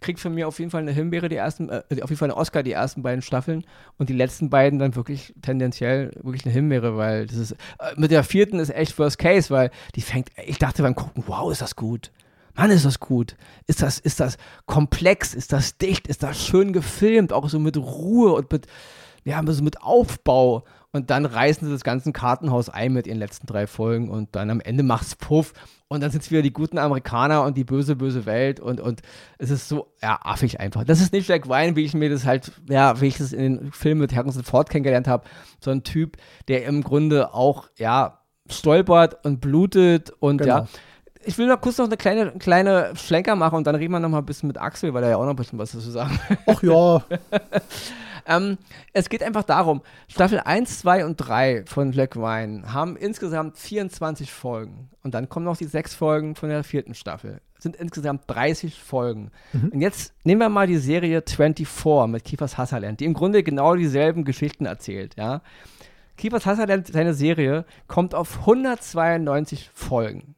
Kriegt 0.00 0.20
von 0.20 0.34
mir 0.34 0.46
auf 0.46 0.58
jeden 0.58 0.70
Fall 0.70 0.82
eine 0.82 0.92
Himbeere, 0.92 1.30
die 1.30 1.36
ersten, 1.36 1.70
äh, 1.70 1.82
auf 2.02 2.10
jeden 2.10 2.16
Fall 2.16 2.30
eine 2.30 2.36
Oscar, 2.36 2.62
die 2.62 2.72
ersten 2.72 3.02
beiden 3.02 3.22
Staffeln. 3.22 3.64
Und 3.96 4.10
die 4.10 4.14
letzten 4.14 4.50
beiden 4.50 4.78
dann 4.78 4.94
wirklich 4.94 5.32
tendenziell 5.40 6.10
wirklich 6.22 6.44
eine 6.44 6.52
Himbeere, 6.52 6.98
weil 6.98 7.26
das 7.26 7.36
ist, 7.38 7.52
äh, 7.52 7.56
mit 7.96 8.10
der 8.10 8.22
vierten 8.22 8.58
ist 8.58 8.68
echt 8.68 8.98
Worst 8.98 9.18
Case, 9.18 9.48
weil 9.48 9.70
die 9.94 10.02
fängt, 10.02 10.28
ich 10.44 10.58
dachte 10.58 10.82
beim 10.82 10.94
Gucken, 10.94 11.24
wow, 11.26 11.50
ist 11.50 11.62
das 11.62 11.76
gut. 11.76 12.10
Mann, 12.56 12.70
ist 12.70 12.84
das 12.84 13.00
gut. 13.00 13.36
Ist 13.66 13.82
das, 13.82 13.98
ist 13.98 14.20
das 14.20 14.38
komplex? 14.64 15.34
Ist 15.34 15.52
das 15.52 15.76
dicht? 15.76 16.08
Ist 16.08 16.22
das 16.22 16.44
schön 16.44 16.72
gefilmt? 16.72 17.32
Auch 17.32 17.48
so 17.48 17.58
mit 17.58 17.76
Ruhe 17.76 18.32
und 18.32 18.50
mit, 18.50 18.66
ja, 19.24 19.42
so 19.46 19.62
mit 19.62 19.82
Aufbau. 19.82 20.64
Und 20.92 21.10
dann 21.10 21.26
reißen 21.26 21.66
sie 21.66 21.72
das 21.72 21.84
ganze 21.84 22.10
Kartenhaus 22.12 22.70
ein 22.70 22.94
mit 22.94 23.06
ihren 23.06 23.18
letzten 23.18 23.46
drei 23.46 23.66
Folgen 23.66 24.08
und 24.08 24.34
dann 24.34 24.48
am 24.48 24.60
Ende 24.60 24.82
macht's 24.82 25.14
Puff. 25.14 25.52
Und 25.88 26.02
dann 26.02 26.10
sind 26.10 26.22
es 26.22 26.30
wieder 26.30 26.40
die 26.40 26.52
guten 26.52 26.78
Amerikaner 26.78 27.44
und 27.44 27.56
die 27.56 27.64
böse, 27.64 27.94
böse 27.94 28.24
Welt 28.24 28.58
und, 28.58 28.80
und 28.80 29.02
es 29.38 29.50
ist 29.50 29.68
so, 29.68 29.92
ja, 30.02 30.18
affig 30.22 30.58
einfach. 30.58 30.84
Das 30.84 31.00
ist 31.00 31.12
nicht 31.12 31.28
Jack 31.28 31.46
Ryan, 31.46 31.76
wie 31.76 31.84
ich 31.84 31.92
mir 31.92 32.08
das 32.08 32.24
halt, 32.24 32.50
ja, 32.68 33.00
wie 33.00 33.06
ich 33.06 33.18
das 33.18 33.32
in 33.32 33.58
den 33.58 33.72
Filmen 33.72 34.00
mit 34.00 34.14
Harrison 34.14 34.42
Ford 34.42 34.70
kennengelernt 34.70 35.06
habe. 35.06 35.24
So 35.62 35.70
ein 35.70 35.84
Typ, 35.84 36.16
der 36.48 36.64
im 36.64 36.82
Grunde 36.82 37.34
auch, 37.34 37.68
ja, 37.76 38.22
stolpert 38.48 39.24
und 39.24 39.40
blutet 39.40 40.10
und 40.18 40.38
genau. 40.38 40.60
ja 40.60 40.66
ich 41.26 41.36
will 41.38 41.46
noch 41.46 41.60
kurz 41.60 41.78
noch 41.78 41.86
eine 41.86 41.96
kleine, 41.96 42.32
kleine 42.32 42.92
Schlenker 42.96 43.36
machen 43.36 43.56
und 43.56 43.66
dann 43.66 43.74
reden 43.74 43.92
wir 43.92 44.00
noch 44.00 44.08
mal 44.08 44.18
ein 44.18 44.26
bisschen 44.26 44.46
mit 44.46 44.58
Axel, 44.58 44.94
weil 44.94 45.02
er 45.02 45.10
ja 45.10 45.16
auch 45.16 45.24
noch 45.24 45.30
ein 45.30 45.36
bisschen 45.36 45.58
was 45.58 45.72
dazu 45.72 45.90
sagen 45.90 46.18
Ach 46.46 46.62
ja. 46.62 47.02
ähm, 48.26 48.58
es 48.92 49.08
geht 49.08 49.22
einfach 49.22 49.42
darum, 49.42 49.82
Staffel 50.08 50.40
1, 50.40 50.80
2 50.80 51.04
und 51.04 51.16
3 51.16 51.64
von 51.66 51.90
Black 51.90 52.16
Wine 52.16 52.72
haben 52.72 52.96
insgesamt 52.96 53.58
24 53.58 54.32
Folgen. 54.32 54.90
Und 55.02 55.14
dann 55.14 55.28
kommen 55.28 55.44
noch 55.44 55.56
die 55.56 55.64
sechs 55.64 55.94
Folgen 55.94 56.36
von 56.36 56.48
der 56.48 56.64
vierten 56.64 56.94
Staffel. 56.94 57.40
Das 57.54 57.64
sind 57.64 57.76
insgesamt 57.76 58.22
30 58.28 58.80
Folgen. 58.80 59.30
Mhm. 59.52 59.70
Und 59.70 59.80
jetzt 59.80 60.14
nehmen 60.24 60.40
wir 60.40 60.48
mal 60.48 60.66
die 60.66 60.78
Serie 60.78 61.22
24 61.26 62.06
mit 62.08 62.24
Kiefer 62.24 62.48
Sutherland, 62.48 63.00
die 63.00 63.04
im 63.04 63.14
Grunde 63.14 63.42
genau 63.42 63.74
dieselben 63.74 64.24
Geschichten 64.24 64.66
erzählt, 64.66 65.16
ja. 65.16 65.42
Kiefer 66.16 66.40
Sutherland, 66.40 66.86
seine 66.86 67.12
Serie, 67.12 67.66
kommt 67.88 68.14
auf 68.14 68.40
192 68.40 69.70
Folgen. 69.74 70.35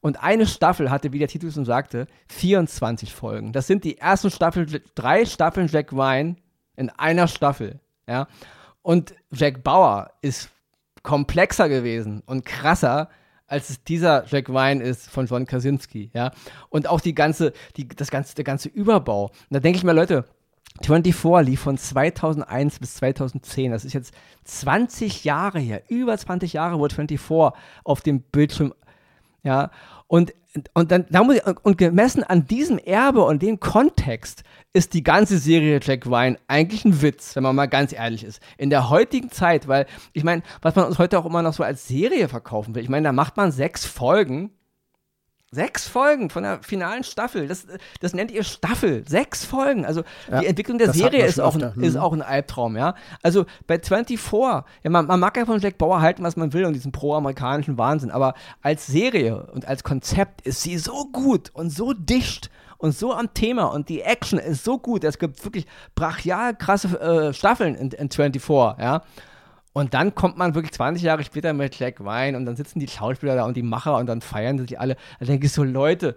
Und 0.00 0.22
eine 0.22 0.46
Staffel 0.46 0.90
hatte, 0.90 1.12
wie 1.12 1.18
der 1.18 1.28
Titel 1.28 1.50
schon 1.50 1.64
sagte, 1.64 2.06
24 2.28 3.12
Folgen. 3.12 3.52
Das 3.52 3.66
sind 3.66 3.84
die 3.84 3.98
ersten 3.98 4.30
Staffeln, 4.30 4.80
drei 4.94 5.26
Staffeln 5.26 5.68
Jack 5.68 5.92
Ryan 5.92 6.36
in 6.76 6.90
einer 6.90 7.28
Staffel. 7.28 7.80
Ja? 8.08 8.26
Und 8.82 9.14
Jack 9.30 9.62
Bauer 9.62 10.10
ist 10.22 10.50
komplexer 11.02 11.68
gewesen 11.68 12.22
und 12.26 12.44
krasser, 12.44 13.08
als 13.46 13.68
es 13.68 13.84
dieser 13.84 14.24
Jack 14.26 14.48
Ryan 14.48 14.80
ist 14.80 15.10
von 15.10 15.26
John 15.26 15.44
Krasinski, 15.44 16.10
ja. 16.14 16.30
Und 16.68 16.86
auch 16.86 17.00
die 17.00 17.14
ganze, 17.14 17.52
die, 17.76 17.88
das 17.88 18.10
ganze, 18.10 18.36
der 18.36 18.44
ganze 18.44 18.68
Überbau. 18.68 19.24
Und 19.24 19.32
da 19.50 19.58
denke 19.58 19.76
ich 19.76 19.82
mir, 19.82 19.92
Leute, 19.92 20.24
24 20.82 21.46
lief 21.46 21.60
von 21.60 21.76
2001 21.76 22.78
bis 22.78 22.94
2010. 22.94 23.72
Das 23.72 23.84
ist 23.84 23.92
jetzt 23.92 24.14
20 24.44 25.24
Jahre 25.24 25.58
her. 25.58 25.82
Über 25.88 26.16
20 26.16 26.52
Jahre 26.52 26.78
wurde 26.78 26.94
24 26.94 27.58
auf 27.84 28.00
dem 28.02 28.22
Bildschirm 28.22 28.72
ja, 29.42 29.70
und, 30.06 30.34
und 30.74 30.90
dann, 30.90 31.06
da 31.10 31.22
muss 31.22 31.36
ich, 31.36 31.46
und 31.46 31.78
gemessen 31.78 32.24
an 32.24 32.46
diesem 32.46 32.78
Erbe 32.78 33.22
und 33.22 33.42
dem 33.42 33.60
Kontext 33.60 34.42
ist 34.72 34.94
die 34.94 35.02
ganze 35.02 35.38
Serie 35.38 35.80
Jack 35.82 36.06
Ryan 36.06 36.36
eigentlich 36.48 36.84
ein 36.84 37.02
Witz, 37.02 37.36
wenn 37.36 37.42
man 37.42 37.56
mal 37.56 37.66
ganz 37.66 37.92
ehrlich 37.92 38.24
ist. 38.24 38.40
In 38.58 38.70
der 38.70 38.90
heutigen 38.90 39.30
Zeit, 39.30 39.68
weil 39.68 39.86
ich 40.12 40.24
meine, 40.24 40.42
was 40.62 40.74
man 40.74 40.86
uns 40.86 40.98
heute 40.98 41.18
auch 41.18 41.26
immer 41.26 41.42
noch 41.42 41.52
so 41.52 41.62
als 41.62 41.86
Serie 41.86 42.28
verkaufen 42.28 42.74
will, 42.74 42.82
ich 42.82 42.88
meine, 42.88 43.04
da 43.08 43.12
macht 43.12 43.36
man 43.36 43.52
sechs 43.52 43.84
Folgen 43.84 44.50
Sechs 45.52 45.88
Folgen 45.88 46.30
von 46.30 46.44
der 46.44 46.62
finalen 46.62 47.02
Staffel. 47.02 47.48
Das, 47.48 47.66
das 48.00 48.14
nennt 48.14 48.30
ihr 48.30 48.44
Staffel. 48.44 49.02
Sechs 49.08 49.44
Folgen. 49.44 49.84
Also 49.84 50.04
ja, 50.30 50.40
die 50.40 50.46
Entwicklung 50.46 50.78
der 50.78 50.92
Serie 50.92 51.26
ist 51.26 51.40
auch, 51.40 51.56
ein, 51.56 51.82
ist 51.82 51.94
hm. 51.94 52.00
auch 52.00 52.12
ein 52.12 52.22
Albtraum, 52.22 52.76
ja. 52.76 52.94
Also 53.20 53.46
bei 53.66 53.80
24, 53.80 54.20
ja, 54.84 54.90
man, 54.90 55.06
man 55.06 55.18
mag 55.18 55.36
ja 55.36 55.44
von 55.44 55.58
Jack 55.58 55.76
Bauer 55.76 56.00
halten, 56.00 56.22
was 56.22 56.36
man 56.36 56.52
will 56.52 56.66
und 56.66 56.74
diesen 56.74 56.92
pro-amerikanischen 56.92 57.78
Wahnsinn, 57.78 58.12
aber 58.12 58.34
als 58.62 58.86
Serie 58.86 59.44
und 59.52 59.66
als 59.66 59.82
Konzept 59.82 60.46
ist 60.46 60.62
sie 60.62 60.78
so 60.78 61.06
gut 61.06 61.50
und 61.52 61.70
so 61.70 61.94
dicht 61.94 62.48
und 62.78 62.96
so 62.96 63.12
am 63.12 63.34
Thema 63.34 63.64
und 63.64 63.88
die 63.88 64.02
Action 64.02 64.38
ist 64.38 64.62
so 64.62 64.78
gut. 64.78 65.02
Es 65.02 65.18
gibt 65.18 65.44
wirklich 65.44 65.66
brachial 65.96 66.54
krasse 66.54 67.00
äh, 67.00 67.34
Staffeln 67.34 67.74
in, 67.74 67.90
in 67.90 68.08
24, 68.08 68.78
ja. 68.78 69.02
Und 69.72 69.94
dann 69.94 70.14
kommt 70.14 70.36
man 70.36 70.54
wirklich 70.54 70.72
20 70.72 71.02
Jahre 71.02 71.22
später 71.22 71.52
mit 71.52 71.78
Jack 71.78 72.00
Wine 72.00 72.36
und 72.36 72.44
dann 72.44 72.56
sitzen 72.56 72.80
die 72.80 72.88
Schauspieler 72.88 73.36
da 73.36 73.44
und 73.44 73.56
die 73.56 73.62
Macher 73.62 73.96
und 73.96 74.06
dann 74.06 74.20
feiern 74.20 74.58
sie 74.58 74.66
die 74.66 74.78
alle. 74.78 74.96
Da 75.20 75.26
denke 75.26 75.46
ich 75.46 75.52
so, 75.52 75.62
Leute, 75.62 76.16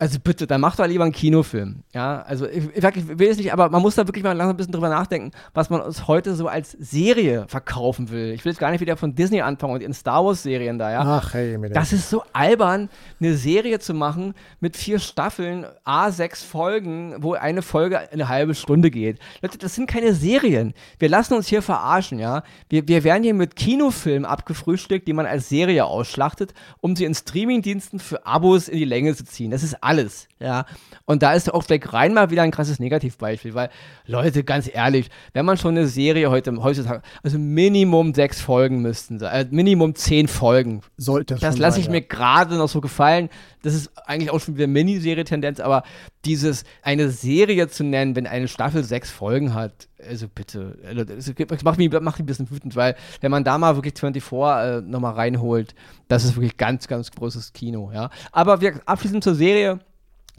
also 0.00 0.20
bitte, 0.22 0.46
dann 0.46 0.60
mach 0.60 0.76
doch 0.76 0.86
lieber 0.86 1.02
einen 1.02 1.12
Kinofilm. 1.12 1.82
Ja, 1.92 2.22
also 2.22 2.46
ich, 2.46 2.64
ich, 2.72 2.84
ich, 2.84 3.18
will 3.18 3.30
es 3.30 3.36
nicht, 3.36 3.52
aber 3.52 3.68
man 3.68 3.82
muss 3.82 3.96
da 3.96 4.06
wirklich 4.06 4.22
mal 4.22 4.32
langsam 4.32 4.54
ein 4.54 4.56
bisschen 4.56 4.72
drüber 4.72 4.88
nachdenken, 4.88 5.32
was 5.54 5.70
man 5.70 5.80
uns 5.80 6.06
heute 6.06 6.36
so 6.36 6.46
als 6.46 6.70
Serie 6.78 7.46
verkaufen 7.48 8.10
will. 8.10 8.30
Ich 8.30 8.44
will 8.44 8.52
jetzt 8.52 8.60
gar 8.60 8.70
nicht 8.70 8.80
wieder 8.80 8.96
von 8.96 9.16
Disney 9.16 9.40
anfangen 9.40 9.74
und 9.74 9.82
in 9.82 9.92
Star 9.92 10.24
Wars 10.24 10.44
Serien 10.44 10.78
da, 10.78 10.92
ja. 10.92 11.00
Ach, 11.00 11.34
hey, 11.34 11.58
mir 11.58 11.70
Das 11.70 11.92
ist 11.92 12.10
so 12.10 12.22
albern, 12.32 12.90
eine 13.18 13.34
Serie 13.34 13.80
zu 13.80 13.92
machen 13.92 14.34
mit 14.60 14.76
vier 14.76 15.00
Staffeln, 15.00 15.66
A, 15.82 16.12
sechs 16.12 16.44
Folgen, 16.44 17.16
wo 17.18 17.32
eine 17.32 17.62
Folge 17.62 17.98
eine 18.12 18.28
halbe 18.28 18.54
Stunde 18.54 18.92
geht. 18.92 19.18
Leute, 19.42 19.58
das 19.58 19.74
sind 19.74 19.90
keine 19.90 20.14
Serien. 20.14 20.74
Wir 21.00 21.08
lassen 21.08 21.34
uns 21.34 21.48
hier 21.48 21.60
verarschen, 21.60 22.20
ja. 22.20 22.44
Wir, 22.68 22.86
wir 22.86 23.02
werden 23.02 23.24
hier 23.24 23.34
mit 23.34 23.56
Kinofilmen 23.56 24.26
abgefrühstückt, 24.26 25.08
die 25.08 25.12
man 25.12 25.26
als 25.26 25.48
Serie 25.48 25.86
ausschlachtet, 25.86 26.54
um 26.80 26.94
sie 26.94 27.04
in 27.04 27.16
Streamingdiensten 27.16 27.98
für 27.98 28.24
Abos 28.24 28.68
in 28.68 28.78
die 28.78 28.84
Länge 28.84 29.16
zu 29.16 29.24
ziehen. 29.24 29.50
Das 29.50 29.64
ist 29.64 29.82
alles, 29.88 30.28
ja. 30.38 30.66
Und 31.06 31.22
da 31.22 31.32
ist 31.32 31.52
auch 31.52 31.64
Jack 31.66 31.90
Ryan 31.94 32.12
mal 32.12 32.30
wieder 32.30 32.42
ein 32.42 32.50
krasses 32.50 32.78
Negativbeispiel, 32.78 33.54
weil, 33.54 33.70
Leute, 34.06 34.44
ganz 34.44 34.68
ehrlich, 34.70 35.08
wenn 35.32 35.46
man 35.46 35.56
schon 35.56 35.78
eine 35.78 35.86
Serie 35.88 36.30
heute, 36.30 36.54
heutzutage, 36.62 37.00
also 37.22 37.38
Minimum 37.38 38.12
sechs 38.12 38.38
Folgen 38.38 38.82
müssten 38.82 39.18
äh, 39.22 39.46
Minimum 39.50 39.94
zehn 39.94 40.28
Folgen. 40.28 40.82
Sollte 40.98 41.36
Das 41.36 41.56
lasse 41.56 41.80
ich 41.80 41.86
ja. 41.86 41.92
mir 41.92 42.02
gerade 42.02 42.56
noch 42.56 42.68
so 42.68 42.82
gefallen. 42.82 43.30
Das 43.62 43.74
ist 43.74 43.90
eigentlich 44.06 44.30
auch 44.30 44.40
schon 44.40 44.56
wieder 44.56 44.66
Miniserie-Tendenz, 44.66 45.58
aber 45.58 45.84
dieses, 46.26 46.64
eine 46.82 47.08
Serie 47.08 47.68
zu 47.68 47.82
nennen, 47.82 48.14
wenn 48.14 48.26
eine 48.26 48.46
Staffel 48.46 48.84
sechs 48.84 49.10
Folgen 49.10 49.54
hat, 49.54 49.87
also 50.06 50.28
bitte, 50.28 50.78
also 50.86 51.04
das 51.04 51.62
macht 51.64 51.78
mich, 51.78 51.90
macht 51.90 52.02
mich 52.02 52.20
ein 52.20 52.26
bisschen 52.26 52.50
wütend, 52.50 52.76
weil 52.76 52.94
wenn 53.20 53.30
man 53.30 53.44
da 53.44 53.58
mal 53.58 53.76
wirklich 53.76 53.94
24 53.98 54.32
äh, 54.32 54.80
nochmal 54.82 55.14
reinholt, 55.14 55.74
das 56.08 56.24
ist 56.24 56.36
wirklich 56.36 56.56
ganz, 56.56 56.88
ganz 56.88 57.10
großes 57.10 57.52
Kino, 57.52 57.90
ja. 57.92 58.10
Aber 58.32 58.60
wir 58.60 58.80
abschließend 58.86 59.24
zur 59.24 59.34
Serie 59.34 59.80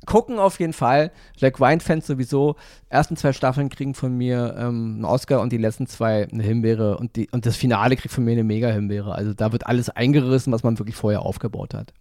gucken 0.06 0.40
auf 0.40 0.60
jeden 0.60 0.74
Fall. 0.74 1.12
Jack 1.38 1.60
Ryan-Fans 1.60 2.08
sowieso. 2.08 2.56
Ersten 2.90 3.18
zwei 3.18 3.34
Staffeln 3.34 3.70
kriegen 3.70 3.94
von 3.94 4.16
mir 4.16 4.56
ähm, 4.58 4.96
einen 4.96 5.06
Oscar 5.06 5.42
und 5.42 5.52
die 5.52 5.58
letzten 5.58 5.88
zwei 5.88 6.28
eine 6.32 6.44
Himbeere 6.44 6.98
und, 6.98 7.16
die, 7.16 7.30
und 7.32 7.46
das 7.46 7.56
Finale 7.56 7.96
kriegt 7.96 8.14
von 8.14 8.24
mir 8.24 8.32
eine 8.32 8.44
Mega-Himbeere. 8.44 9.14
Also 9.14 9.34
da 9.34 9.52
wird 9.52 9.68
alles 9.68 9.90
eingerissen, 9.90 10.54
was 10.54 10.64
man 10.64 10.80
wirklich 10.80 10.96
vorher 10.96 11.22
aufgebaut 11.22 11.74
hat. 11.74 11.94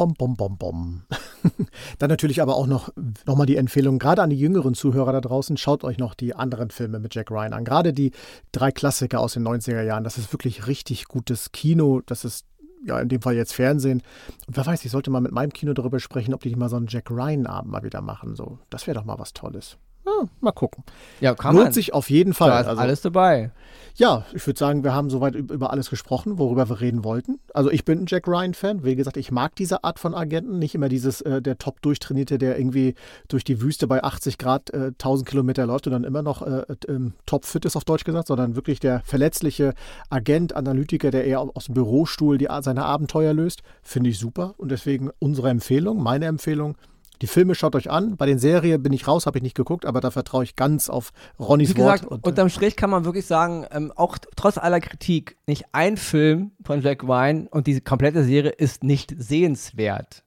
Bom, 0.00 0.14
bom, 0.14 0.34
bom, 0.34 0.56
bom. 0.56 1.02
Dann 1.98 2.08
natürlich 2.08 2.40
aber 2.40 2.56
auch 2.56 2.66
noch, 2.66 2.88
noch 3.26 3.36
mal 3.36 3.44
die 3.44 3.56
Empfehlung, 3.56 3.98
gerade 3.98 4.22
an 4.22 4.30
die 4.30 4.38
jüngeren 4.38 4.72
Zuhörer 4.72 5.12
da 5.12 5.20
draußen, 5.20 5.58
schaut 5.58 5.84
euch 5.84 5.98
noch 5.98 6.14
die 6.14 6.34
anderen 6.34 6.70
Filme 6.70 6.98
mit 7.00 7.14
Jack 7.14 7.30
Ryan 7.30 7.52
an. 7.52 7.64
Gerade 7.66 7.92
die 7.92 8.12
drei 8.50 8.72
Klassiker 8.72 9.20
aus 9.20 9.34
den 9.34 9.46
90er 9.46 9.82
Jahren. 9.82 10.02
Das 10.02 10.16
ist 10.16 10.32
wirklich 10.32 10.66
richtig 10.66 11.04
gutes 11.04 11.52
Kino. 11.52 12.00
Das 12.06 12.24
ist 12.24 12.46
ja, 12.86 12.98
in 12.98 13.10
dem 13.10 13.20
Fall 13.20 13.34
jetzt 13.34 13.52
Fernsehen. 13.52 14.02
Und 14.46 14.56
wer 14.56 14.64
weiß, 14.64 14.86
ich 14.86 14.90
sollte 14.90 15.10
mal 15.10 15.20
mit 15.20 15.32
meinem 15.32 15.52
Kino 15.52 15.74
darüber 15.74 16.00
sprechen, 16.00 16.32
ob 16.32 16.40
die 16.40 16.56
mal 16.56 16.70
so 16.70 16.76
einen 16.76 16.86
Jack 16.86 17.10
Ryan-Abend 17.10 17.70
mal 17.70 17.82
wieder 17.82 18.00
machen. 18.00 18.36
So, 18.36 18.58
das 18.70 18.86
wäre 18.86 18.94
doch 18.94 19.04
mal 19.04 19.18
was 19.18 19.34
Tolles. 19.34 19.76
Ja, 20.10 20.28
mal 20.40 20.52
gucken. 20.52 20.84
Ja, 21.20 21.34
kann 21.34 21.54
Lohnt 21.54 21.66
man. 21.66 21.72
sich 21.72 21.94
auf 21.94 22.10
jeden 22.10 22.34
Fall. 22.34 22.50
Da 22.50 22.60
ist 22.60 22.66
also, 22.66 22.82
alles 22.82 23.00
dabei. 23.00 23.50
Ja, 23.96 24.24
ich 24.32 24.46
würde 24.46 24.58
sagen, 24.58 24.84
wir 24.84 24.94
haben 24.94 25.10
soweit 25.10 25.34
über 25.34 25.70
alles 25.70 25.90
gesprochen, 25.90 26.38
worüber 26.38 26.68
wir 26.68 26.80
reden 26.80 27.04
wollten. 27.04 27.38
Also 27.52 27.70
ich 27.70 27.84
bin 27.84 28.00
ein 28.00 28.06
Jack 28.08 28.26
Ryan-Fan. 28.26 28.84
Wie 28.84 28.96
gesagt, 28.96 29.16
ich 29.16 29.30
mag 29.30 29.54
diese 29.56 29.84
Art 29.84 29.98
von 29.98 30.14
Agenten. 30.14 30.58
Nicht 30.58 30.74
immer 30.74 30.88
dieses, 30.88 31.20
äh, 31.20 31.42
der 31.42 31.58
top 31.58 31.82
durchtrainierte, 31.82 32.38
der 32.38 32.58
irgendwie 32.58 32.94
durch 33.28 33.44
die 33.44 33.60
Wüste 33.60 33.86
bei 33.86 34.02
80 34.02 34.38
Grad 34.38 34.70
äh, 34.70 34.92
1000 34.92 35.28
Kilometer 35.28 35.66
läuft 35.66 35.86
und 35.86 35.92
dann 35.92 36.04
immer 36.04 36.22
noch 36.22 36.42
äh, 36.42 36.64
ähm, 36.88 37.12
top 37.26 37.44
fit 37.44 37.64
ist, 37.64 37.76
auf 37.76 37.84
Deutsch 37.84 38.04
gesagt, 38.04 38.28
sondern 38.28 38.56
wirklich 38.56 38.80
der 38.80 39.02
verletzliche 39.04 39.74
Agent, 40.08 40.54
Analytiker, 40.56 41.10
der 41.10 41.24
eher 41.24 41.40
aus 41.40 41.66
dem 41.66 41.74
Bürostuhl 41.74 42.38
die, 42.38 42.48
seine 42.60 42.84
Abenteuer 42.84 43.34
löst. 43.34 43.62
Finde 43.82 44.10
ich 44.10 44.18
super. 44.18 44.54
Und 44.56 44.70
deswegen 44.70 45.10
unsere 45.18 45.50
Empfehlung, 45.50 46.02
meine 46.02 46.26
Empfehlung, 46.26 46.76
die 47.22 47.26
Filme 47.26 47.54
schaut 47.54 47.76
euch 47.76 47.90
an. 47.90 48.16
Bei 48.16 48.26
den 48.26 48.38
Serien 48.38 48.82
bin 48.82 48.92
ich 48.92 49.06
raus, 49.06 49.26
habe 49.26 49.38
ich 49.38 49.42
nicht 49.42 49.56
geguckt, 49.56 49.86
aber 49.86 50.00
da 50.00 50.10
vertraue 50.10 50.44
ich 50.44 50.56
ganz 50.56 50.88
auf 50.88 51.12
Ronnys 51.38 51.70
Wie 51.70 51.74
gesagt, 51.74 52.04
Wort. 52.04 52.12
Und, 52.12 52.26
unterm 52.26 52.48
Strich 52.48 52.76
kann 52.76 52.90
man 52.90 53.04
wirklich 53.04 53.26
sagen, 53.26 53.66
ähm, 53.70 53.92
auch 53.94 54.18
trotz 54.36 54.58
aller 54.58 54.80
Kritik, 54.80 55.36
nicht 55.46 55.64
ein 55.72 55.96
Film 55.96 56.52
von 56.64 56.80
Jack 56.80 57.02
Ryan 57.02 57.46
und 57.48 57.66
diese 57.66 57.80
komplette 57.82 58.24
Serie 58.24 58.50
ist 58.50 58.84
nicht 58.84 59.14
sehenswert. 59.18 60.24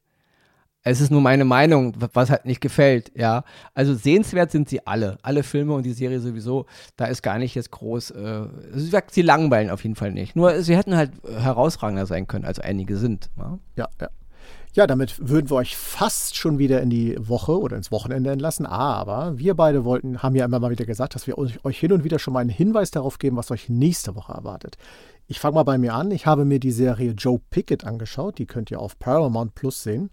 Es 0.86 0.99
ist 0.99 1.12
nur 1.12 1.21
meine 1.21 1.45
Meinung, 1.45 1.95
was 2.13 2.29
halt 2.29 2.43
nicht 2.45 2.60
gefällt, 2.60 3.13
ja. 3.15 3.45
Also 3.73 3.95
sehenswert 3.95 4.51
sind 4.51 4.67
sie 4.67 4.86
alle. 4.86 5.17
Alle 5.21 5.43
Filme 5.43 5.73
und 5.73 5.84
die 5.84 5.93
Serie 5.93 6.19
sowieso. 6.19 6.65
Da 6.97 7.06
ist 7.06 7.23
gar 7.23 7.38
nicht 7.38 7.56
jetzt 7.56 7.71
groß, 7.71 8.12
äh, 8.12 8.47
sie 9.10 9.21
langweilen 9.21 9.69
auf 9.69 9.82
jeden 9.84 9.95
Fall 9.95 10.12
nicht. 10.12 10.36
Nur 10.36 10.62
sie 10.62 10.75
hätten 10.75 10.97
halt 10.97 11.12
herausragender 11.25 12.06
sein 12.06 12.27
können, 12.27 12.43
als 12.43 12.60
einige 12.60 12.97
sind. 12.97 13.29
Ja, 13.38 13.60
ja. 13.77 13.89
ja. 14.01 14.10
Ja, 14.76 14.88
damit 14.88 15.30
würden 15.30 15.52
wir 15.52 15.58
euch 15.58 15.78
fast 15.78 16.36
schon 16.36 16.58
wieder 16.58 16.82
in 16.82 16.90
die 16.90 17.16
Woche 17.20 17.60
oder 17.60 17.78
ins 17.78 17.92
Wochenende 17.92 18.32
entlassen. 18.32 18.66
Aber 18.66 19.38
wir 19.38 19.54
beide 19.54 19.86
wollten, 19.86 20.24
haben 20.24 20.36
ja 20.36 20.46
immer 20.46 20.60
mal 20.60 20.72
wieder 20.72 20.86
gesagt, 20.86 21.14
dass 21.14 21.28
wir 21.28 21.38
euch 21.38 21.80
hin 21.80 21.94
und 21.94 22.04
wieder 22.04 22.18
schon 22.18 22.34
mal 22.34 22.40
einen 22.40 22.50
Hinweis 22.50 22.90
darauf 22.90 23.20
geben, 23.20 23.38
was 23.38 23.52
euch 23.52 23.70
nächste 23.70 24.16
Woche 24.16 24.34
erwartet. 24.34 24.78
Ich 25.28 25.40
fange 25.40 25.56
mal 25.56 25.64
bei 25.64 25.78
mir 25.78 25.94
an. 25.94 26.10
Ich 26.10 26.26
habe 26.26 26.44
mir 26.44 26.60
die 26.60 26.72
Serie 26.72 27.12
Joe 27.12 27.40
Pickett 27.52 27.86
angeschaut. 27.86 28.40
Die 28.40 28.48
könnt 28.48 28.72
ihr 28.72 28.80
auf 28.80 28.98
Paramount 28.98 29.54
Plus 29.54 29.84
sehen. 29.84 30.10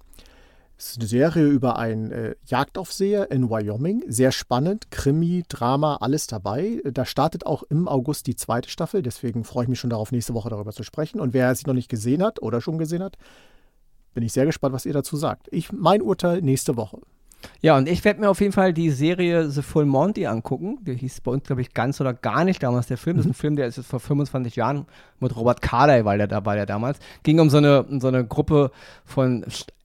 Es 0.77 0.92
ist 0.92 0.99
eine 0.99 1.09
Serie 1.09 1.46
über 1.46 1.79
einen 1.79 2.11
äh, 2.11 2.35
Jagdaufseher 2.46 3.31
in 3.31 3.49
Wyoming. 3.49 4.03
Sehr 4.09 4.33
spannend, 4.33 4.90
Krimi, 4.90 5.42
Drama, 5.49 5.96
alles 6.01 6.27
dabei. 6.27 6.83
Da 6.85 7.07
startet 7.07 7.46
auch 7.46 7.62
im 7.64 7.88
August 7.88 8.27
die 8.27 8.37
zweite 8.37 8.68
Staffel. 8.68 9.03
Deswegen 9.03 9.44
freue 9.44 9.64
ich 9.64 9.68
mich 9.68 9.81
schon 9.81 9.90
darauf, 9.90 10.12
nächste 10.12 10.35
Woche 10.35 10.51
darüber 10.51 10.73
zu 10.73 10.83
sprechen. 10.83 11.18
Und 11.18 11.33
wer 11.33 11.55
sie 11.55 11.64
noch 11.66 11.75
nicht 11.75 11.90
gesehen 11.90 12.23
hat 12.23 12.42
oder 12.42 12.61
schon 12.61 12.79
gesehen 12.79 13.03
hat, 13.03 13.16
bin 14.14 14.25
ich 14.25 14.33
sehr 14.33 14.46
gespannt, 14.46 14.75
was 14.75 14.87
ihr 14.87 14.92
dazu 14.92 15.16
sagt. 15.16 15.49
Ich, 15.51 15.73
mein 15.73 16.03
Urteil 16.03 16.42
nächste 16.42 16.77
Woche. 16.77 16.99
Ja, 17.62 17.77
und 17.77 17.88
ich 17.88 18.05
werde 18.05 18.20
mir 18.20 18.31
auf 18.31 18.40
jeden 18.40 18.53
Fall 18.53 18.73
die 18.73 18.90
Serie 18.90 19.49
The 19.49 19.62
Full 19.62 19.87
Monty 19.87 20.27
angucken. 20.27 20.79
Die 20.83 20.94
hieß 20.94 21.20
bei 21.23 21.33
uns, 21.33 21.44
glaube 21.44 21.62
ich, 21.62 21.73
ganz 21.73 22.01
oder 22.01 22.12
gar 22.12 22.44
nicht 22.44 22.62
damals 22.62 22.87
der 22.87 22.99
Film. 22.99 23.16
Mhm. 23.16 23.18
Das 23.18 23.27
ist 23.27 23.31
ein 23.33 23.35
Film, 23.35 23.57
der 23.57 23.66
ist 23.66 23.77
jetzt 23.77 23.88
vor 23.88 24.01
25 24.01 24.57
Jahren 24.57 24.87
mit 25.20 25.37
Robert 25.37 25.62
Carlyle, 25.62 26.05
weil 26.05 26.18
der 26.18 26.27
da 26.27 26.44
war, 26.44 26.55
der 26.55 26.66
damals. 26.66 26.99
Ging 27.23 27.40
um 27.40 27.51
so 27.51 27.59
eine, 27.59 27.85
um 27.85 28.01
so 28.01 28.09
eine 28.09 28.27
Gruppe 28.27 28.70
von 29.05 29.44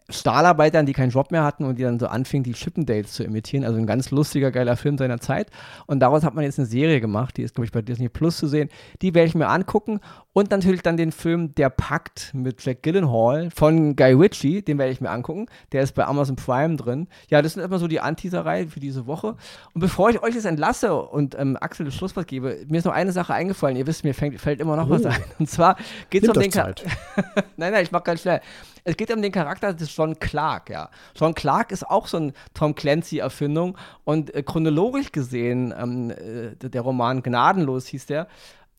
Stahlarbeitern, 0.10 0.86
die 0.86 0.94
keinen 0.94 1.10
Job 1.10 1.32
mehr 1.32 1.44
hatten 1.44 1.66
und 1.66 1.80
die 1.80 1.84
dann 1.84 2.00
so 2.00 2.08
anfingen, 2.08 2.44
die 2.44 2.54
Chippendales 2.54 3.14
zu 3.14 3.24
imitieren. 3.24 3.66
Also 3.66 3.78
ein 3.78 3.88
ganz 3.88 4.12
lustiger, 4.12 4.52
geiler 4.52 4.78
Film 4.78 4.98
seiner 4.98 5.20
Zeit. 5.20 5.50
Und 5.88 6.00
daraus 6.00 6.24
hat 6.24 6.36
man 6.36 6.44
jetzt 6.44 6.60
eine 6.60 6.68
Serie 6.68 7.02
gemacht, 7.02 7.38
die 7.38 7.42
ist, 7.42 7.56
glaube 7.56 7.66
ich, 7.66 7.72
bei 7.72 7.82
Disney 7.82 8.08
Plus 8.08 8.38
zu 8.38 8.48
sehen. 8.48 8.70
Die 9.02 9.16
werde 9.16 9.28
ich 9.28 9.36
mir 9.36 9.48
angucken. 9.48 10.00
Und 10.34 10.52
natürlich 10.52 10.82
dann 10.82 10.98
den 10.98 11.12
Film 11.12 11.56
Der 11.56 11.70
Pakt 11.70 12.32
mit 12.34 12.64
Jack 12.64 12.84
Gyllenhaal 12.84 13.50
von 13.52 13.96
Guy 13.96 14.14
Ritchie, 14.14 14.62
den 14.62 14.78
werde 14.78 14.92
ich 14.92 15.02
mir 15.02 15.10
angucken. 15.10 15.48
Der 15.72 15.82
ist 15.82 15.94
bei 15.96 16.06
Amazon 16.06 16.36
Prime 16.36 16.76
drin. 16.76 17.08
Ja, 17.30 17.42
das 17.42 17.54
sind 17.54 17.64
immer 17.64 17.80
so 17.80 17.88
die 17.88 18.02
Anteaserei 18.02 18.68
für 18.68 18.80
diese 18.80 19.08
Woche. 19.08 19.38
Und 19.74 19.82
bevor 19.82 20.10
ich 20.10 20.22
euch 20.22 20.36
jetzt 20.36 20.46
entlasse 20.46 20.94
und 20.94 21.36
ähm, 21.40 21.58
Axel 21.60 21.86
das 21.86 21.96
Schlusswort 21.96 22.28
gebe, 22.28 22.60
mir 22.68 22.78
ist 22.78 22.86
noch 22.86 22.94
eine 22.94 23.12
Sache 23.12 23.34
eingefallen. 23.34 23.78
Ihr 23.78 23.88
wisst, 23.88 24.04
mir 24.04 24.14
fängt, 24.14 24.40
fällt 24.40 24.60
immer 24.60 24.76
noch 24.76 24.88
oh. 24.88 24.92
was 24.92 25.06
ein. 25.06 25.24
Und 25.40 25.50
zwar 25.50 25.78
geht 26.10 26.24
es 26.24 26.30
um 26.30 26.40
den 26.40 26.52
Charakter. 26.52 26.86
nein, 27.58 27.72
nein, 27.72 27.84
ich 27.84 27.92
mach 27.92 28.04
ganz 28.04 28.22
schnell. 28.22 28.42
Es 28.88 28.96
geht 28.98 29.12
um 29.12 29.22
den 29.22 29.32
Charakter 29.32 29.74
des 29.74 29.96
John 29.96 30.20
Clark, 30.20 30.70
ja. 30.70 30.90
John 31.16 31.34
Clark 31.34 31.72
ist 31.72 31.90
auch 31.90 32.06
so 32.06 32.18
ein 32.18 32.34
Tom 32.54 32.76
Clancy-Erfindung 32.76 33.76
und 34.04 34.34
äh, 34.34 34.44
chronologisch 34.44 35.12
gesehen, 35.12 35.74
ähm, 35.76 36.12
äh, 36.12 36.56
der 36.56 36.82
Roman 36.82 37.24
Gnadenlos 37.24 37.88
hieß 37.88 38.06
der, 38.06 38.28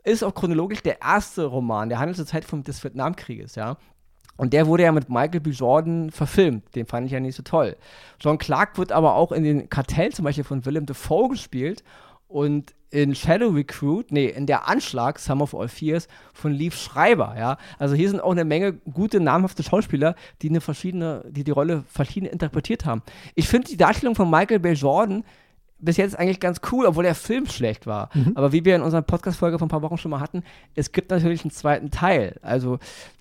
ist 0.05 0.23
auch 0.23 0.33
chronologisch 0.33 0.81
der 0.81 1.03
erste 1.03 1.47
Roman, 1.47 1.89
der 1.89 1.99
handelt 1.99 2.17
zur 2.17 2.27
Zeit 2.27 2.45
vom, 2.45 2.63
des 2.63 2.83
Vietnamkrieges, 2.85 3.57
ja. 3.57 3.77
Und 4.37 4.53
der 4.53 4.67
wurde 4.69 4.85
ja 4.85 4.93
mit 4.93 5.09
Michael 5.09 5.41
B. 5.41 5.51
Jordan 5.51 6.11
verfilmt. 6.11 6.77
Den 6.77 6.87
fand 6.87 7.07
ich 7.07 7.13
ja 7.13 7.21
nicht 7.21 7.35
so 7.35 7.43
toll. 7.43 7.75
John 8.21 8.39
Clark 8.39 8.77
wird 8.77 8.93
aber 8.93 9.15
auch 9.15 9.33
in 9.33 9.43
den 9.43 9.71
Kartell 9.71 10.13
zum 10.13 10.25
Beispiel 10.25 10.45
von 10.45 10.65
Willem 10.67 10.85
Dafoe 10.85 11.31
gespielt. 11.31 11.83
Und 12.29 12.75
in 12.91 13.15
Shadow 13.15 13.49
Recruit, 13.49 14.11
nee, 14.11 14.27
in 14.27 14.47
der 14.47 14.69
Anschlag, 14.69 15.19
Some 15.19 15.43
of 15.43 15.55
All 15.55 15.69
Fears, 15.69 16.09
von 16.33 16.53
Leaf 16.53 16.77
Schreiber, 16.77 17.35
ja. 17.39 17.59
Also 17.79 17.95
hier 17.95 18.09
sind 18.09 18.21
auch 18.21 18.33
eine 18.33 18.45
Menge 18.45 18.75
gute, 18.75 19.21
namhafte 19.21 19.63
Schauspieler, 19.63 20.15
die 20.43 20.49
eine 20.49 20.61
verschiedene, 20.61 21.25
die 21.29 21.45
die 21.45 21.51
Rolle 21.51 21.85
verschieden 21.89 22.27
interpretiert 22.27 22.85
haben. 22.85 23.03
Ich 23.35 23.49
finde 23.49 23.69
die 23.69 23.77
Darstellung 23.77 24.15
von 24.15 24.31
Michael 24.31 24.61
Bay 24.61 24.73
Jordan 24.73 25.25
bis 25.79 25.99
jetzt 25.99 26.19
eigentlich 26.19 26.41
ganz 26.41 26.61
cool, 26.73 26.87
obwohl 26.87 27.05
der 27.05 27.15
Film 27.15 27.47
schlecht 27.47 27.87
war. 27.87 28.09
Mhm. 28.15 28.33
Aber 28.35 28.53
wie 28.53 28.65
wir 28.65 28.77
in 28.77 28.83
unserer 28.83 29.03
Podcast-Folge 29.03 29.59
von 29.59 29.67
ein 29.67 29.71
paar 29.71 29.83
Wochen 29.83 29.99
schon 29.99 30.11
mal 30.11 30.21
hatten, 30.21 30.43
es 30.75 30.93
gibt 30.93 31.11
natürlich 31.11 31.43
einen 31.45 31.51
zweiten 31.51 31.91
Teil. 31.91 32.37
Also 32.41 32.79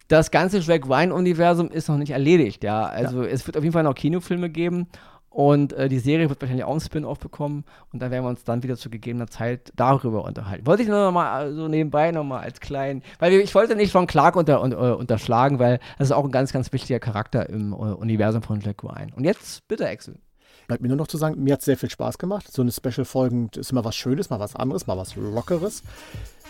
das 0.08 0.32
ganze 0.32 0.60
Jack 0.60 0.88
Ryan-Universum 0.88 1.70
ist 1.70 1.90
noch 1.90 1.98
nicht 1.98 2.12
erledigt, 2.12 2.64
ja. 2.64 2.84
Also 2.84 3.24
ja. 3.24 3.30
es 3.30 3.46
wird 3.46 3.58
auf 3.58 3.64
jeden 3.64 3.74
Fall 3.74 3.84
noch 3.84 3.96
Kinofilme 3.96 4.50
geben 4.50 4.88
und 5.36 5.74
äh, 5.74 5.90
die 5.90 6.00
Serie 6.00 6.30
wird 6.30 6.40
wahrscheinlich 6.40 6.64
auch 6.64 6.72
einen 6.72 6.80
Spin-off 6.80 7.20
bekommen 7.20 7.66
und 7.92 8.02
dann 8.02 8.10
werden 8.10 8.24
wir 8.24 8.30
uns 8.30 8.46
dann 8.46 8.64
wieder 8.64 8.78
zu 8.78 8.90
gegebener 8.90 9.28
Zeit 9.28 9.74
darüber 9.76 10.24
unterhalten. 10.24 10.66
Wollte 10.66 10.84
ich 10.84 10.88
nur 10.88 11.04
noch 11.04 11.12
mal 11.12 11.54
so 11.54 11.68
nebenbei 11.68 12.12
noch 12.12 12.24
mal 12.24 12.40
als 12.40 12.62
kleinen, 12.62 13.04
weil 13.20 13.34
ich 13.34 13.54
wollte 13.54 13.76
nicht 13.76 13.92
von 13.92 14.08
Clark 14.08 14.38
unter, 14.38 14.62
unter, 14.62 14.98
unterschlagen, 14.98 15.60
weil 15.60 15.80
das 15.98 16.08
ist 16.08 16.12
auch 16.14 16.24
ein 16.24 16.32
ganz, 16.32 16.54
ganz 16.54 16.72
wichtiger 16.72 17.02
Charakter 17.02 17.50
im 17.50 17.74
äh, 17.74 17.76
Universum 17.76 18.44
von 18.44 18.62
Jack 18.62 18.82
Ryan. 18.82 19.12
Und 19.14 19.26
jetzt 19.26 19.68
bitte, 19.68 19.90
Axel. 19.90 20.20
Bleibt 20.68 20.82
mir 20.82 20.88
nur 20.88 20.98
noch 20.98 21.08
zu 21.08 21.18
sagen, 21.18 21.44
mir 21.44 21.52
hat 21.52 21.60
es 21.60 21.66
sehr 21.66 21.78
viel 21.78 21.90
Spaß 21.90 22.18
gemacht. 22.18 22.50
So 22.50 22.62
eine 22.62 22.72
Special-Folgen 22.72 23.50
ist 23.58 23.74
immer 23.74 23.84
was 23.84 23.98
Schönes, 23.98 24.30
mal 24.30 24.40
was 24.40 24.56
anderes, 24.56 24.88
mal 24.88 24.98
was 24.98 25.18
Lockeres. 25.18 25.84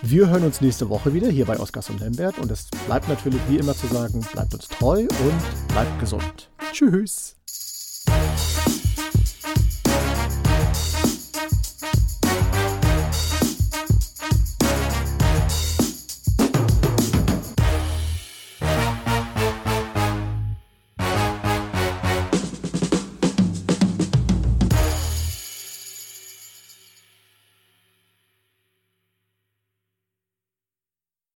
Wir 0.03 0.29
hören 0.29 0.43
uns 0.43 0.61
nächste 0.61 0.89
Woche 0.89 1.11
wieder 1.11 1.29
hier 1.29 1.45
bei 1.45 1.59
Oskars 1.59 1.89
und 1.89 2.01
Lambert 2.01 2.37
und 2.37 2.51
es 2.51 2.69
bleibt 2.85 3.09
natürlich 3.09 3.41
wie 3.49 3.57
immer 3.57 3.73
zu 3.73 3.87
sagen, 3.87 4.23
bleibt 4.31 4.53
uns 4.53 4.67
treu 4.67 4.99
und 4.99 5.67
bleibt 5.69 5.99
gesund. 5.99 6.51
Tschüss. 6.71 7.34